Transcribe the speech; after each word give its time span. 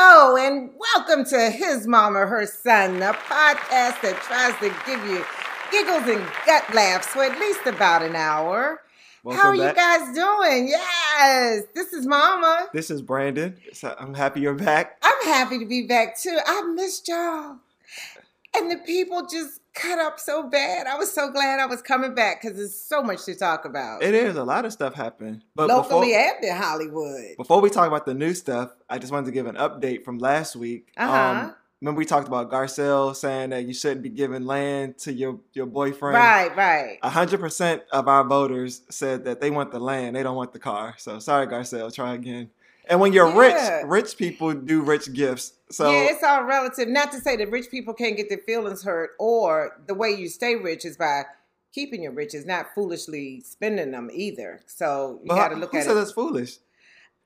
Hello 0.00 0.36
and 0.36 0.70
welcome 0.78 1.24
to 1.24 1.50
His 1.50 1.88
Mama, 1.88 2.20
Her 2.20 2.46
Son, 2.46 3.02
a 3.02 3.12
podcast 3.12 4.00
that 4.02 4.16
tries 4.22 4.54
to 4.60 4.72
give 4.86 5.04
you 5.04 5.24
giggles 5.72 6.08
and 6.08 6.24
gut 6.46 6.72
laughs 6.72 7.08
for 7.08 7.24
at 7.24 7.36
least 7.40 7.66
about 7.66 8.02
an 8.02 8.14
hour. 8.14 8.80
Welcome 9.24 9.42
How 9.42 9.48
are 9.50 9.56
back. 9.56 9.76
you 9.76 10.06
guys 10.06 10.14
doing? 10.14 10.68
Yes, 10.68 11.64
this 11.74 11.92
is 11.92 12.06
Mama. 12.06 12.68
This 12.72 12.92
is 12.92 13.02
Brandon. 13.02 13.56
So 13.72 13.92
I'm 13.98 14.14
happy 14.14 14.38
you're 14.38 14.54
back. 14.54 14.98
I'm 15.02 15.24
happy 15.24 15.58
to 15.58 15.66
be 15.66 15.88
back 15.88 16.16
too. 16.16 16.38
I 16.46 16.62
missed 16.62 17.08
y'all. 17.08 17.56
And 18.56 18.70
the 18.70 18.78
people 18.86 19.26
just 19.26 19.60
cut 19.78 19.98
up 19.98 20.18
so 20.18 20.42
bad. 20.48 20.86
I 20.86 20.96
was 20.96 21.12
so 21.12 21.30
glad 21.30 21.60
I 21.60 21.66
was 21.66 21.80
coming 21.82 22.14
back 22.14 22.42
because 22.42 22.56
there's 22.56 22.74
so 22.74 23.02
much 23.02 23.24
to 23.26 23.34
talk 23.34 23.64
about. 23.64 24.02
It 24.02 24.14
is 24.14 24.36
a 24.36 24.44
lot 24.44 24.64
of 24.64 24.72
stuff 24.72 24.94
happened. 24.94 25.42
But 25.54 25.68
Locally 25.68 26.08
before, 26.12 26.20
and 26.36 26.44
in 26.44 26.56
Hollywood. 26.56 27.36
before 27.36 27.60
we 27.60 27.70
talk 27.70 27.86
about 27.86 28.06
the 28.06 28.14
new 28.14 28.34
stuff, 28.34 28.70
I 28.88 28.98
just 28.98 29.12
wanted 29.12 29.26
to 29.26 29.32
give 29.32 29.46
an 29.46 29.56
update 29.56 30.04
from 30.04 30.18
last 30.18 30.56
week. 30.56 30.88
Um, 30.96 31.08
Uh-huh. 31.08 31.52
remember 31.80 31.98
we 31.98 32.04
talked 32.04 32.26
about 32.26 32.50
Garcelle 32.50 33.14
saying 33.14 33.50
that 33.50 33.64
you 33.66 33.74
shouldn't 33.74 34.02
be 34.02 34.08
giving 34.08 34.44
land 34.44 34.98
to 34.98 35.12
your, 35.12 35.38
your 35.52 35.66
boyfriend? 35.66 36.16
Right, 36.16 36.56
right. 36.56 36.98
hundred 37.04 37.40
percent 37.40 37.82
of 37.92 38.08
our 38.08 38.24
voters 38.24 38.82
said 38.90 39.24
that 39.24 39.40
they 39.40 39.50
want 39.50 39.70
the 39.70 39.80
land, 39.80 40.16
they 40.16 40.22
don't 40.22 40.36
want 40.36 40.52
the 40.52 40.58
car. 40.58 40.94
So 40.98 41.18
sorry, 41.20 41.46
Garcelle, 41.46 41.92
try 41.94 42.14
again. 42.14 42.50
And 42.88 43.00
when 43.00 43.12
you're 43.12 43.28
Yeah. 43.28 43.80
rich, 43.82 43.84
rich 43.86 44.16
people 44.16 44.54
do 44.54 44.80
rich 44.82 45.12
gifts. 45.12 45.52
So 45.70 45.90
yeah, 45.90 46.08
it's 46.10 46.22
all 46.22 46.44
relative. 46.44 46.88
Not 46.88 47.12
to 47.12 47.20
say 47.20 47.36
that 47.36 47.50
rich 47.50 47.70
people 47.70 47.92
can't 47.94 48.16
get 48.16 48.28
their 48.28 48.38
feelings 48.38 48.82
hurt, 48.82 49.10
or 49.18 49.78
the 49.86 49.94
way 49.94 50.10
you 50.10 50.28
stay 50.28 50.56
rich 50.56 50.84
is 50.84 50.96
by 50.96 51.24
keeping 51.72 52.02
your 52.02 52.12
riches, 52.12 52.46
not 52.46 52.74
foolishly 52.74 53.42
spending 53.42 53.90
them 53.90 54.10
either. 54.12 54.60
So 54.66 55.20
you 55.22 55.28
got 55.28 55.48
to 55.48 55.56
look 55.56 55.72
who 55.72 55.78
at 55.78 55.84
said 55.84 55.92
it. 55.92 55.94
that's 55.96 56.12
foolish? 56.12 56.56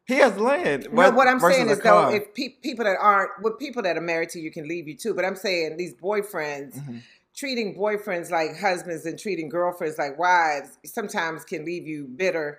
He 0.05 0.15
has 0.16 0.37
land. 0.37 0.88
No, 0.93 1.11
what 1.12 1.29
I'm 1.29 1.38
saying 1.38 1.71
is 1.71 1.79
though, 1.79 1.91
car. 2.02 2.15
if 2.16 2.35
pe- 2.35 2.49
people 2.60 2.85
that 2.85 2.97
aren't, 3.01 3.30
with 3.41 3.57
people 3.60 3.83
that 3.85 3.97
are 3.97 4.01
married 4.01 4.30
to 4.30 4.41
you 4.41 4.51
can 4.51 4.66
leave 4.66 4.88
you 4.88 4.97
too. 4.97 5.15
But 5.15 5.24
I'm 5.24 5.37
saying 5.37 5.77
these 5.77 5.95
boyfriends 5.95 6.74
Mhm. 6.74 7.02
treating 7.37 7.76
boyfriends 7.76 8.29
like 8.30 8.57
husbands 8.59 9.07
and 9.07 9.16
treating 9.16 9.49
girlfriends 9.49 9.99
like 9.99 10.19
wives 10.19 10.76
sometimes 10.85 11.45
can 11.45 11.65
leave 11.65 11.87
you 11.87 12.04
bitter 12.04 12.59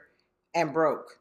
and 0.56 0.72
broke. 0.72 1.20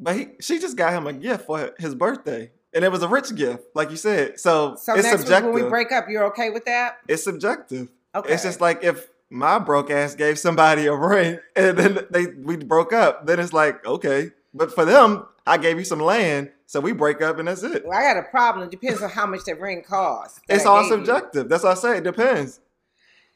But 0.00 0.16
he, 0.16 0.28
she 0.40 0.58
just 0.58 0.76
got 0.76 0.92
him 0.94 1.06
a 1.06 1.12
gift 1.12 1.44
for 1.46 1.74
his 1.78 1.94
birthday, 1.94 2.50
and 2.72 2.84
it 2.84 2.90
was 2.90 3.02
a 3.02 3.08
rich 3.08 3.34
gift, 3.34 3.64
like 3.74 3.90
you 3.90 3.96
said. 3.96 4.40
So, 4.40 4.76
So 4.76 4.94
it's 4.94 5.06
next 5.06 5.28
week 5.28 5.42
when 5.54 5.64
we 5.64 5.68
break 5.68 5.92
up, 5.92 6.06
you're 6.08 6.24
okay 6.28 6.48
with 6.50 6.64
that? 6.64 6.98
it's 7.06 7.22
subjective. 7.22 7.90
Okay. 8.14 8.32
It's 8.32 8.42
just 8.42 8.60
like 8.60 8.82
if 8.82 9.08
my 9.28 9.58
broke 9.58 9.90
ass 9.90 10.14
gave 10.14 10.38
somebody 10.38 10.86
a 10.86 10.94
ring 10.94 11.38
and 11.56 11.78
then 11.78 12.06
they 12.10 12.26
we 12.26 12.56
broke 12.56 12.92
up, 12.92 13.26
then 13.26 13.38
it's 13.38 13.52
like 13.52 13.84
okay. 13.86 14.30
But 14.54 14.74
for 14.74 14.84
them, 14.84 15.26
I 15.46 15.58
gave 15.58 15.78
you 15.78 15.84
some 15.84 16.00
land, 16.00 16.50
so 16.66 16.80
we 16.80 16.92
break 16.92 17.22
up 17.22 17.38
and 17.38 17.46
that's 17.46 17.62
it. 17.62 17.84
Well, 17.86 17.96
I 17.96 18.02
got 18.02 18.16
a 18.16 18.28
problem. 18.30 18.66
It 18.66 18.70
depends 18.72 19.02
on 19.02 19.10
how 19.10 19.26
much 19.26 19.44
that 19.44 19.60
ring 19.60 19.82
costs. 19.86 20.40
that 20.48 20.56
It's 20.56 20.66
all 20.66 20.82
gave 20.82 20.90
you. 20.90 20.96
subjective. 20.96 21.48
That's 21.48 21.62
what 21.62 21.76
I 21.76 21.80
say. 21.80 21.98
It 21.98 22.04
depends. 22.04 22.58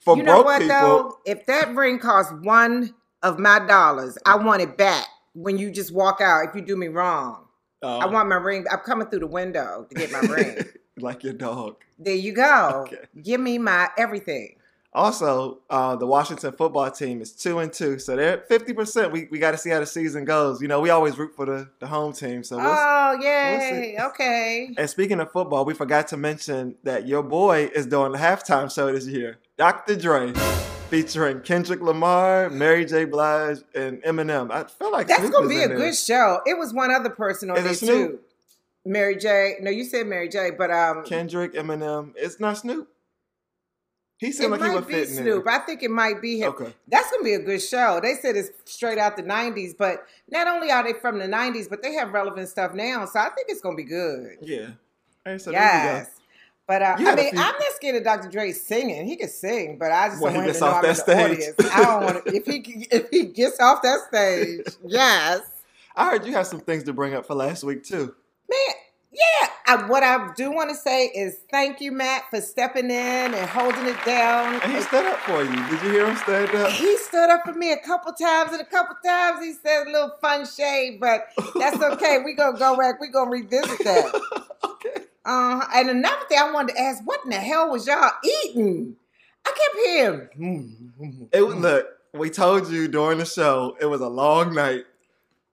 For 0.01 0.17
you 0.17 0.23
know 0.25 0.33
broke 0.43 0.45
what 0.47 0.61
people, 0.63 0.77
though? 0.77 1.19
If 1.25 1.47
that 1.47 1.75
ring 1.77 1.99
costs 1.99 2.33
one 2.43 2.95
of 3.23 3.39
my 3.39 3.61
dollars, 3.65 4.19
I 4.27 4.37
want 4.37 4.61
it 4.63 4.77
back 4.77 5.07
when 5.35 5.59
you 5.59 5.71
just 5.71 5.93
walk 5.93 6.21
out. 6.21 6.49
If 6.49 6.55
you 6.55 6.63
do 6.63 6.77
me 6.77 6.89
wrong, 6.89 7.45
oh, 7.83 7.99
I 7.99 8.07
want 8.07 8.29
my 8.29 8.37
ring. 8.37 8.65
I'm 8.71 8.81
coming 8.81 9.09
through 9.09 9.21
the 9.21 9.27
window 9.27 9.87
to 9.89 9.95
get 9.95 10.11
my 10.11 10.21
ring. 10.21 10.65
like 10.99 11.23
your 11.25 11.33
dog. 11.33 11.77
there 11.99 12.15
you 12.15 12.33
go. 12.33 12.85
Okay. 12.87 13.05
Give 13.23 13.41
me 13.41 13.59
my 13.59 13.91
everything. 13.99 14.57
Also, 14.97 15.59
uh, 15.71 15.97
the 15.97 16.07
Washington 16.07 16.53
football 16.53 16.89
team 16.89 17.21
is 17.21 17.33
two 17.33 17.59
and 17.59 17.73
two, 17.73 17.99
so 17.99 18.15
they're 18.15 18.45
fifty 18.49 18.73
percent. 18.73 19.11
We 19.11 19.27
we 19.29 19.41
got 19.41 19.51
to 19.51 19.59
see 19.59 19.71
how 19.71 19.81
the 19.81 19.87
season 19.87 20.25
goes. 20.25 20.63
You 20.63 20.69
know, 20.69 20.81
we 20.81 20.91
always 20.91 21.19
root 21.19 21.35
for 21.35 21.47
the, 21.47 21.69
the 21.81 21.89
home 21.89 22.13
team. 22.13 22.45
So, 22.45 22.59
we'll, 22.59 22.67
oh 22.69 23.19
yay! 23.21 23.97
okay. 24.01 24.73
and 24.79 24.89
speaking 24.89 25.19
of 25.19 25.33
football, 25.33 25.65
we 25.65 25.75
forgot 25.75 26.07
to 26.09 26.17
mention 26.17 26.77
that 26.85 27.09
your 27.09 27.25
boy 27.25 27.71
is 27.75 27.87
doing 27.87 28.13
the 28.13 28.19
halftime 28.19 28.73
show 28.73 28.93
this 28.93 29.09
year, 29.09 29.39
Dr. 29.59 29.97
Dre, 29.97 30.33
featuring 30.89 31.41
Kendrick 31.41 31.81
Lamar, 31.81 32.51
Mary 32.51 32.85
J. 32.85 33.05
Blige, 33.05 33.59
and 33.75 34.03
Eminem. 34.03 34.51
I 34.51 34.65
feel 34.65 34.93
like 34.93 35.09
That's 35.09 35.21
Snoop 35.21 35.33
gonna 35.33 35.49
be 35.49 35.63
a 35.63 35.69
there. 35.69 35.77
good 35.77 35.97
show. 35.97 36.41
It 36.47 36.59
was 36.59 36.73
one 36.73 36.91
other 36.91 37.11
person 37.11 37.51
on 37.51 37.63
there 37.63 37.75
too. 37.75 38.21
Mary 38.85 39.17
J. 39.17 39.57
No, 39.61 39.71
you 39.71 39.85
said 39.85 40.07
Mary 40.07 40.29
J. 40.29 40.51
But 40.51 40.71
um, 40.71 41.05
Kendrick, 41.05 41.55
Eminem. 41.55 42.13
It's 42.17 42.39
not 42.39 42.59
Snoop. 42.59 42.89
He 44.19 44.29
it 44.29 44.35
seemed 44.35 44.53
like 44.53 44.63
he 44.63 44.71
would 44.71 44.87
fit 44.87 45.09
in 45.09 45.15
Snoop. 45.17 45.47
I 45.49 45.59
think 45.59 45.83
it 45.83 45.91
might 45.91 46.23
be 46.23 46.39
him. 46.39 46.51
Okay. 46.51 46.73
That's 46.89 47.11
gonna 47.11 47.25
be 47.25 47.35
a 47.35 47.41
good 47.41 47.61
show. 47.61 47.99
They 48.03 48.15
said 48.15 48.37
it's 48.37 48.51
straight 48.65 48.99
out 48.99 49.17
the 49.17 49.23
'90s, 49.23 49.75
but 49.77 50.07
not 50.31 50.47
only 50.47 50.71
are 50.71 50.85
they 50.85 50.93
from 50.93 51.19
the 51.19 51.27
'90s, 51.27 51.69
but 51.69 51.83
they 51.83 51.95
have 51.95 52.13
relevant 52.13 52.49
stuff 52.49 52.75
now. 52.75 53.07
So 53.07 53.19
I 53.19 53.31
think 53.31 53.49
it's 53.49 53.61
gonna 53.61 53.77
be 53.77 53.85
good. 53.85 54.37
Yeah. 54.41 54.69
Right, 55.27 55.41
so 55.41 55.51
there 55.51 55.61
you 55.61 55.69
go. 55.69 55.95
yes. 55.97 56.11
But 56.67 56.83
uh, 56.83 56.95
I 56.99 57.15
mean, 57.15 57.29
I'm 57.31 57.37
not 57.37 57.73
scared 57.75 57.97
of 57.97 58.05
Dr. 58.05 58.29
Dre 58.31 58.53
singing. 58.53 59.07
He 59.07 59.17
can 59.17 59.29
sing, 59.29 59.77
but 59.79 59.93
I 59.93 60.09
just 60.09 60.23
When 60.23 60.33
don't 60.33 60.45
want 60.45 60.49
him 60.49 60.55
to 60.55 60.61
know 60.61 60.67
off 60.67 60.77
I'm 60.77 60.85
in 60.85 60.89
the 60.91 60.95
stage. 60.95 61.33
audience. 61.33 61.75
I 61.75 61.83
don't 61.85 62.05
want 62.05 62.25
to, 62.27 62.33
if 62.37 62.47
he 62.47 62.87
if 62.91 63.11
he 63.11 63.25
gets 63.27 63.61
off 63.61 63.83
that 63.83 63.99
stage. 64.09 64.67
Yes, 64.87 65.41
I 65.95 66.11
heard 66.11 66.25
you 66.27 66.33
have 66.33 66.47
some 66.47 66.61
things 66.61 66.85
to 66.85 66.93
bring 66.95 67.15
up 67.15 67.27
for 67.27 67.35
last 67.35 67.65
week 67.65 67.85
too. 67.85 68.15
man. 68.49 68.75
Yeah. 69.13 69.49
I, 69.67 69.87
what 69.87 70.03
I 70.03 70.33
do 70.37 70.51
want 70.51 70.71
to 70.71 70.77
say 70.77 71.07
is 71.07 71.37
thank 71.51 71.81
you, 71.81 71.93
Matt, 71.93 72.25
for 72.31 72.41
stepping 72.41 72.87
in 72.87 72.91
and 73.35 73.49
holding 73.49 73.87
it 73.87 73.97
down. 74.05 74.61
And 74.61 74.73
he 74.73 74.81
stood 74.83 75.07
up 75.07 75.19
for 75.21 75.43
you. 75.45 75.69
Did 75.69 75.83
you 75.83 75.91
hear 75.91 76.07
him 76.07 76.17
stand 76.17 76.51
up? 76.55 76.71
He 76.73 76.97
stood 76.99 77.31
up 77.31 77.45
for 77.45 77.53
me 77.55 77.71
a 77.73 77.79
couple 77.79 78.13
times, 78.13 78.51
and 78.53 78.61
a 78.61 78.65
couple 78.67 78.97
times 79.05 79.43
he 79.45 79.53
said 79.53 79.87
a 79.87 79.91
little 79.91 80.13
fun 80.21 80.45
shade, 80.47 80.99
but 81.01 81.29
that's 81.59 81.81
okay. 81.81 82.19
we 82.25 82.35
gonna 82.35 82.59
go 82.59 82.77
back. 82.77 83.01
We 83.01 83.09
gonna 83.09 83.31
revisit 83.31 83.79
that. 83.85 84.21
okay. 84.65 85.04
Uh, 85.25 85.65
and 85.75 85.89
another 85.91 86.25
thing 86.29 86.39
I 86.39 86.51
wanted 86.53 86.75
to 86.75 86.81
ask: 86.81 87.03
What 87.05 87.21
in 87.25 87.31
the 87.31 87.37
hell 87.37 87.71
was 87.71 87.87
y'all 87.87 88.13
eating? 88.25 88.97
I 89.47 89.51
kept 89.51 89.87
hearing. 89.87 90.29
Mm, 90.39 90.91
mm, 91.01 91.19
mm, 91.21 91.29
it 91.33 91.43
was 91.43 91.57
look. 91.57 91.87
We 92.13 92.31
told 92.31 92.69
you 92.69 92.89
during 92.89 93.19
the 93.19 93.25
show 93.25 93.77
it 93.81 93.87
was 93.87 94.01
a 94.01 94.09
long 94.09 94.55
night, 94.55 94.85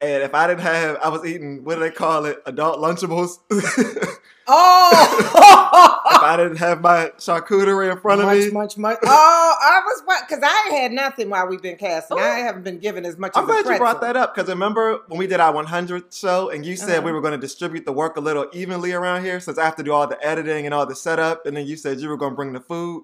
and 0.01 0.23
if 0.23 0.33
I 0.33 0.47
didn't 0.47 0.61
have, 0.61 0.97
I 1.03 1.09
was 1.09 1.25
eating. 1.25 1.63
What 1.63 1.75
do 1.75 1.81
they 1.81 1.91
call 1.91 2.25
it? 2.25 2.41
Adult 2.45 2.79
Lunchables. 2.79 3.37
oh! 4.47 6.01
if 6.13 6.21
I 6.23 6.35
didn't 6.37 6.57
have 6.57 6.81
my 6.81 7.11
charcuterie 7.17 7.91
in 7.91 7.99
front 7.99 8.21
much, 8.21 8.37
of 8.37 8.43
me, 8.45 8.51
much, 8.51 8.77
much. 8.77 8.97
Much. 9.01 9.03
Oh, 9.05 9.55
I 9.61 9.81
was 9.85 10.01
what? 10.05 10.27
Because 10.27 10.43
I 10.43 10.67
ain't 10.69 10.81
had 10.81 10.91
nothing 10.91 11.29
while 11.29 11.47
we've 11.47 11.61
been 11.61 11.77
casting. 11.77 12.17
I 12.19 12.21
Oh. 12.39 12.43
haven't 12.43 12.63
been 12.63 12.79
given 12.79 13.05
as 13.05 13.17
much. 13.17 13.31
I'm 13.35 13.43
as 13.49 13.63
glad 13.63 13.73
you 13.73 13.77
brought 13.77 14.01
that 14.01 14.15
up 14.17 14.35
because 14.35 14.49
remember 14.49 14.99
when 15.07 15.17
we 15.19 15.27
did 15.27 15.39
our 15.39 15.53
100th 15.53 16.17
show 16.17 16.49
and 16.49 16.65
you 16.65 16.75
said 16.75 16.97
Uh-huh. 16.99 17.05
we 17.05 17.11
were 17.11 17.21
going 17.21 17.33
to 17.33 17.37
distribute 17.37 17.85
the 17.85 17.93
work 17.93 18.17
a 18.17 18.21
little 18.21 18.47
evenly 18.53 18.93
around 18.93 19.23
here 19.23 19.39
since 19.39 19.57
I 19.57 19.65
have 19.65 19.75
to 19.77 19.83
do 19.83 19.93
all 19.93 20.07
the 20.07 20.23
editing 20.25 20.65
and 20.65 20.73
all 20.73 20.85
the 20.85 20.95
setup, 20.95 21.45
and 21.45 21.55
then 21.55 21.65
you 21.65 21.75
said 21.75 21.99
you 21.99 22.09
were 22.09 22.17
going 22.17 22.31
to 22.31 22.35
bring 22.35 22.53
the 22.53 22.59
food. 22.59 23.03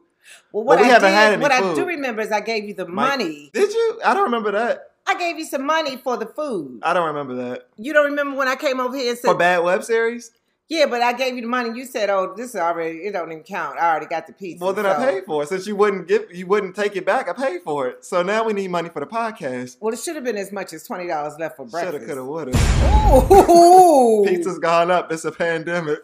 Well, 0.52 0.64
what 0.66 0.78
Well, 0.80 0.80
we 0.80 0.86
I 0.90 0.94
haven't 0.94 1.10
did, 1.12 1.16
had 1.16 1.34
any 1.34 1.42
what 1.42 1.52
I 1.54 1.74
do 1.74 1.86
remember 1.86 2.22
is 2.22 2.32
I 2.32 2.42
gave 2.42 2.66
you 2.66 2.74
the 2.74 2.86
Mike- 2.88 3.20
money. 3.20 3.50
Did 3.54 3.72
you? 3.74 4.02
I 4.04 4.14
don't 4.14 4.24
remember 4.26 4.52
that. 4.52 4.92
I 5.08 5.16
gave 5.18 5.40
you 5.40 5.46
some 5.46 5.66
money 5.66 5.96
for 5.98 6.18
the 6.18 6.26
food. 6.26 6.80
I 6.84 6.94
don't 6.94 7.08
remember 7.08 7.36
that. 7.36 7.70
You 7.78 7.94
don't 7.94 8.06
remember 8.10 8.36
when 8.38 8.48
I 8.48 8.56
came 8.56 8.80
over 8.80 8.96
here 8.96 9.10
and 9.12 9.18
said, 9.18 9.30
For 9.30 9.38
bad 9.38 9.64
web 9.64 9.84
series? 9.84 10.32
"Yeah, 10.70 10.86
but 10.88 11.02
I 11.02 11.14
gave 11.14 11.36
you 11.36 11.42
the 11.42 11.48
money." 11.48 11.78
You 11.80 11.86
said, 11.86 12.10
"Oh, 12.10 12.34
this 12.36 12.50
is 12.50 12.56
already 12.58 12.98
it 13.00 13.14
don't 13.14 13.32
even 13.32 13.44
count. 13.44 13.80
I 13.80 13.90
already 13.90 14.08
got 14.08 14.28
the 14.28 14.34
pizza." 14.34 14.62
Well, 14.64 14.74
then 14.74 14.84
so- 14.84 14.92
I 14.92 15.12
paid 15.12 15.26
for 15.26 15.44
it. 15.44 15.50
Since 15.50 15.66
you 15.66 15.78
wouldn't 15.78 16.10
give, 16.10 16.26
you 16.30 16.46
wouldn't 16.46 16.76
take 16.76 16.98
it 16.98 17.06
back. 17.06 17.30
I 17.30 17.34
paid 17.34 17.62
for 17.64 17.88
it. 17.88 18.04
So 18.04 18.22
now 18.22 18.44
we 18.44 18.52
need 18.52 18.70
money 18.70 18.90
for 18.90 19.00
the 19.00 19.06
podcast. 19.06 19.78
Well, 19.80 19.94
it 19.94 20.00
should 20.00 20.16
have 20.16 20.26
been 20.26 20.36
as 20.36 20.52
much 20.52 20.74
as 20.74 20.84
twenty 20.84 21.08
dollars 21.08 21.36
left 21.40 21.56
for 21.56 21.66
breakfast. 21.66 22.06
Shoulda, 22.06 22.22
coulda, 22.22 22.52
woulda. 22.52 23.50
Ooh, 23.50 24.26
Pizza's 24.28 24.60
gone 24.60 24.92
up. 24.92 25.10
It's 25.12 25.24
a 25.24 25.32
pandemic. 25.32 26.00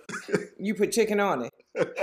You 0.58 0.76
put 0.76 0.94
chicken 0.94 1.20
on 1.20 1.50
it. 1.50 1.52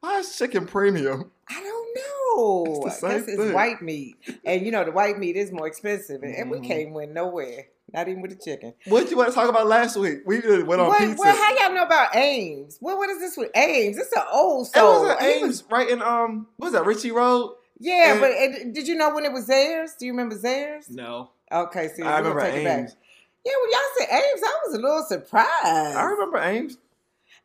Why 0.00 0.18
is 0.18 0.36
chicken 0.36 0.66
premium? 0.66 1.30
I 1.50 1.60
don't 1.60 1.96
know. 1.96 2.84
It's 2.86 3.00
the 3.00 3.06
I 3.08 3.10
same 3.10 3.20
guess 3.20 3.28
it's 3.28 3.42
thing. 3.42 3.52
white 3.52 3.82
meat, 3.82 4.16
and 4.44 4.64
you 4.64 4.70
know 4.70 4.84
the 4.84 4.92
white 4.92 5.18
meat 5.18 5.36
is 5.36 5.50
more 5.50 5.66
expensive, 5.66 6.22
and, 6.22 6.34
and 6.34 6.50
we 6.50 6.60
can't 6.60 6.92
win 6.92 7.12
nowhere. 7.12 7.66
Not 7.92 8.06
even 8.06 8.22
with 8.22 8.30
the 8.30 8.36
chicken. 8.36 8.72
What 8.86 9.00
did 9.00 9.10
you 9.10 9.16
want 9.16 9.30
to 9.30 9.34
talk 9.34 9.48
about 9.48 9.66
last 9.66 9.96
week? 9.96 10.20
We 10.24 10.38
went 10.62 10.80
on 10.80 10.86
What, 10.88 11.00
pizza. 11.00 11.16
what, 11.16 11.34
how 11.36 11.54
y'all 11.66 11.74
know 11.74 11.82
about 11.84 12.14
Ames? 12.14 12.76
What, 12.78 12.98
what 12.98 13.10
is 13.10 13.18
this 13.18 13.36
with 13.36 13.50
Ames? 13.56 13.98
It's 13.98 14.12
an 14.12 14.22
old 14.32 14.68
it 14.72 14.80
was 14.80 15.10
at 15.10 15.20
He 15.22 15.42
Ames, 15.42 15.64
right 15.68 15.90
in 15.90 16.00
um, 16.00 16.46
what 16.56 16.66
was 16.66 16.72
that 16.74 16.86
Ritchie 16.86 17.10
Road? 17.10 17.56
Yeah, 17.80 18.12
And- 18.12 18.20
but 18.20 18.30
it, 18.30 18.72
did 18.74 18.86
you 18.86 18.94
know 18.94 19.12
when 19.12 19.24
it 19.24 19.32
was 19.32 19.48
theirs? 19.48 19.96
Do 19.98 20.06
you 20.06 20.12
remember 20.12 20.36
theirs? 20.36 20.88
No, 20.88 21.30
Okay, 21.50 21.88
see, 21.88 22.02
I 22.02 22.20
we're 22.20 22.28
gonna 22.28 22.34
remember 22.36 22.40
take 22.42 22.60
it 22.60 22.64
back. 22.64 22.78
Ames. 22.78 22.96
Yeah, 23.44 23.52
when 23.60 23.70
y'all 23.72 23.80
said 23.98 24.08
Ames, 24.12 24.42
I 24.44 24.58
was 24.66 24.74
a 24.74 24.80
little 24.80 25.02
surprised. 25.08 25.96
I 25.96 26.04
remember 26.04 26.38
Ames. 26.38 26.78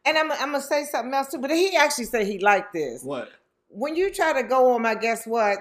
And 0.06 0.16
I'm, 0.16 0.32
I'm 0.32 0.52
gonna 0.52 0.62
say 0.62 0.84
something 0.86 1.12
else 1.12 1.30
too, 1.32 1.40
but 1.40 1.50
he 1.50 1.76
actually 1.76 2.06
said 2.06 2.28
he 2.28 2.38
liked 2.38 2.72
this. 2.74 3.02
What? 3.04 3.30
When 3.76 3.96
you 3.96 4.10
try 4.12 4.42
to 4.42 4.48
go 4.48 4.74
on 4.74 4.82
my 4.82 4.96
guess 4.96 5.28
what, 5.28 5.60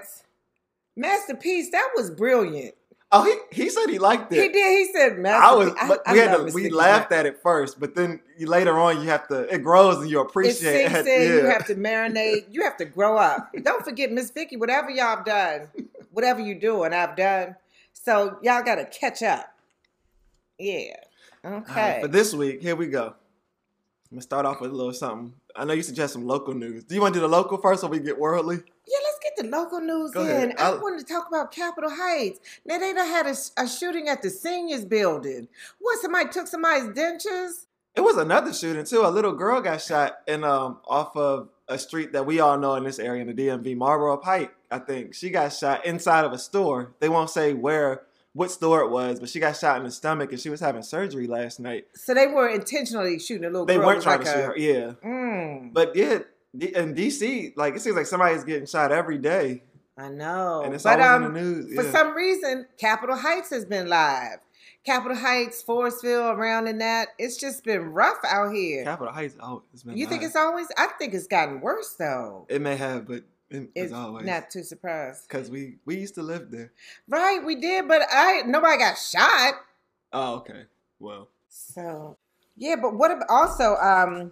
masterpiece, 0.95 1.69
that 1.71 1.89
was 1.95 2.09
brilliant. 2.09 2.75
Oh, 3.11 3.23
he 3.23 3.63
he 3.63 3.69
said 3.69 3.87
he 3.89 3.99
liked 3.99 4.31
it. 4.33 4.41
He 4.41 4.49
did. 4.49 4.87
He 4.87 4.91
said 4.93 5.13
I 5.13 5.15
masterpiece. 5.17 5.73
was, 5.79 5.87
but 5.87 6.01
we 6.11 6.17
had 6.17 6.35
to, 6.35 6.43
we 6.53 6.69
laughed 6.69 7.11
at 7.11 7.25
it 7.25 7.41
first, 7.41 7.79
but 7.79 7.93
then 7.95 8.19
you, 8.37 8.47
later 8.47 8.77
on 8.79 9.01
you 9.01 9.09
have 9.09 9.27
to. 9.27 9.53
It 9.53 9.63
grows 9.63 9.97
and 9.97 10.09
you 10.09 10.19
It 10.21 10.25
appreciate 10.27 10.89
sinks 10.91 10.99
it. 11.01 11.07
in. 11.07 11.37
You 11.45 11.45
have 11.45 11.65
to 11.67 11.75
marinate. 11.75 12.45
You 12.51 12.63
have 12.63 12.77
to 12.77 12.85
grow 12.85 13.17
up. 13.17 13.51
Don't 13.63 13.83
forget, 13.85 14.11
Miss 14.11 14.31
Vicky. 14.31 14.57
Whatever 14.57 14.89
y'all 14.89 15.17
have 15.17 15.25
done, 15.25 15.67
whatever 16.11 16.39
you 16.41 16.55
do, 16.59 16.83
and 16.83 16.95
I've 16.95 17.15
done. 17.15 17.55
So 17.93 18.37
y'all 18.41 18.63
got 18.63 18.75
to 18.75 18.85
catch 18.85 19.21
up. 19.23 19.53
Yeah. 20.57 20.95
Right, 21.43 21.63
Okay. 21.69 21.99
for 22.01 22.07
this 22.07 22.33
week, 22.33 22.61
here 22.61 22.75
we 22.75 22.87
go. 22.87 23.07
I'm 23.07 23.13
gonna 24.17 24.21
start 24.21 24.45
off 24.45 24.61
with 24.61 24.71
a 24.71 24.73
little 24.73 24.93
something. 24.93 25.33
I 25.57 25.65
know 25.65 25.73
you 25.73 25.83
suggest 25.83 26.13
some 26.13 26.25
local 26.27 26.53
news. 26.53 26.83
Do 26.83 26.95
you 26.95 27.01
want 27.01 27.13
to 27.13 27.19
do 27.19 27.21
the 27.21 27.27
local 27.29 27.57
first, 27.57 27.83
or 27.83 27.89
we 27.89 27.99
get 27.99 28.19
worldly? 28.19 28.55
Yeah, 28.57 28.97
let's 29.03 29.19
get 29.23 29.33
the 29.37 29.47
local 29.57 29.79
news 29.79 30.11
Go 30.11 30.21
in. 30.21 30.27
ahead. 30.29 30.55
I 30.57 30.65
I'll- 30.65 30.81
wanted 30.81 31.05
to 31.07 31.13
talk 31.13 31.27
about 31.27 31.51
Capitol 31.51 31.89
Heights. 31.89 32.39
Now 32.65 32.77
they 32.77 32.93
done 32.93 33.07
had 33.07 33.25
a, 33.25 33.35
a 33.61 33.67
shooting 33.67 34.09
at 34.09 34.21
the 34.21 34.29
seniors 34.29 34.85
building. 34.85 35.47
What? 35.79 35.99
Somebody 36.01 36.29
took 36.29 36.47
somebody's 36.47 36.89
dentures? 36.89 37.65
It 37.95 38.01
was 38.01 38.17
another 38.17 38.53
shooting 38.53 38.83
too. 38.83 39.01
A 39.05 39.07
little 39.09 39.31
girl 39.31 39.61
got 39.61 39.81
shot 39.81 40.17
in 40.27 40.43
um 40.43 40.79
off 40.85 41.15
of 41.15 41.49
a 41.67 41.79
street 41.79 42.11
that 42.13 42.25
we 42.25 42.39
all 42.41 42.57
know 42.57 42.75
in 42.75 42.83
this 42.83 42.99
area 42.99 43.21
in 43.23 43.33
the 43.33 43.47
DMV, 43.47 43.75
Marlboro 43.77 44.17
Pike. 44.17 44.53
I 44.69 44.79
think 44.79 45.15
she 45.15 45.29
got 45.29 45.53
shot 45.53 45.85
inside 45.85 46.25
of 46.25 46.33
a 46.33 46.37
store. 46.37 46.91
They 46.99 47.07
won't 47.09 47.29
say 47.29 47.53
where, 47.53 48.01
what 48.35 48.51
store 48.51 48.81
it 48.81 48.91
was, 48.91 49.19
but 49.19 49.29
she 49.29 49.39
got 49.39 49.55
shot 49.55 49.77
in 49.77 49.83
the 49.85 49.91
stomach 49.91 50.31
and 50.31 50.39
she 50.39 50.49
was 50.49 50.59
having 50.59 50.83
surgery 50.83 51.25
last 51.25 51.59
night. 51.59 51.85
So 51.95 52.13
they 52.13 52.27
were 52.27 52.49
intentionally 52.49 53.17
shooting 53.17 53.45
a 53.45 53.49
little 53.49 53.65
They 53.65 53.77
weren't 53.79 54.03
trying 54.03 54.19
like 54.19 54.27
to 54.27 54.33
shoot 54.33 54.45
her. 54.45 54.57
Yeah, 54.57 54.91
Mm, 55.03 55.73
but 55.73 55.95
yeah, 55.95 56.19
in 56.53 56.93
DC, 56.93 57.53
like 57.55 57.75
it 57.75 57.81
seems 57.81 57.95
like 57.95 58.05
somebody's 58.05 58.43
getting 58.43 58.65
shot 58.67 58.91
every 58.91 59.17
day, 59.17 59.63
I 59.97 60.09
know. 60.09 60.63
and 60.65 60.73
it's 60.73 60.83
but 60.83 60.99
always 60.99 61.07
um, 61.07 61.23
in 61.25 61.33
the 61.33 61.39
news. 61.41 61.75
for 61.75 61.83
some 61.91 62.13
reason, 62.13 62.67
Capitol 62.77 63.15
Heights 63.15 63.49
has 63.51 63.63
been 63.65 63.87
live. 63.87 64.39
Capitol 64.85 65.17
Heights, 65.17 65.63
Forestville, 65.63 66.35
around 66.35 66.67
in 66.67 66.77
that. 66.77 67.07
It's 67.17 67.37
just 67.37 67.63
been 67.63 67.91
rough 67.93 68.19
out 68.27 68.53
here. 68.53 68.83
Capitol 68.83 69.13
Heights, 69.13 69.35
oh, 69.41 69.63
it's 69.73 69.81
been. 69.83 69.97
you 69.97 70.07
think 70.07 70.21
it's 70.23 70.35
always? 70.35 70.67
I 70.77 70.87
think 70.99 71.13
it's 71.13 71.25
gotten 71.27 71.59
worse 71.61 71.95
though. 71.97 72.45
It 72.49 72.61
may 72.61 72.75
have, 72.75 73.07
but 73.07 73.23
it, 73.49 73.69
It's 73.75 73.93
always 73.93 74.25
not 74.25 74.49
too 74.49 74.63
surprised. 74.63 75.27
because 75.27 75.49
we 75.49 75.77
we 75.85 75.97
used 75.97 76.15
to 76.15 76.23
live 76.23 76.51
there. 76.51 76.71
Right, 77.07 77.43
we 77.45 77.55
did, 77.55 77.87
but 77.87 78.01
I 78.11 78.41
nobody 78.45 78.77
got 78.77 78.97
shot. 78.97 79.53
Oh, 80.13 80.35
okay. 80.35 80.63
Well, 80.99 81.29
So 81.49 82.17
yeah, 82.55 82.75
but 82.81 82.95
what 82.95 83.11
about 83.11 83.29
also? 83.29 83.75
Um, 83.75 84.31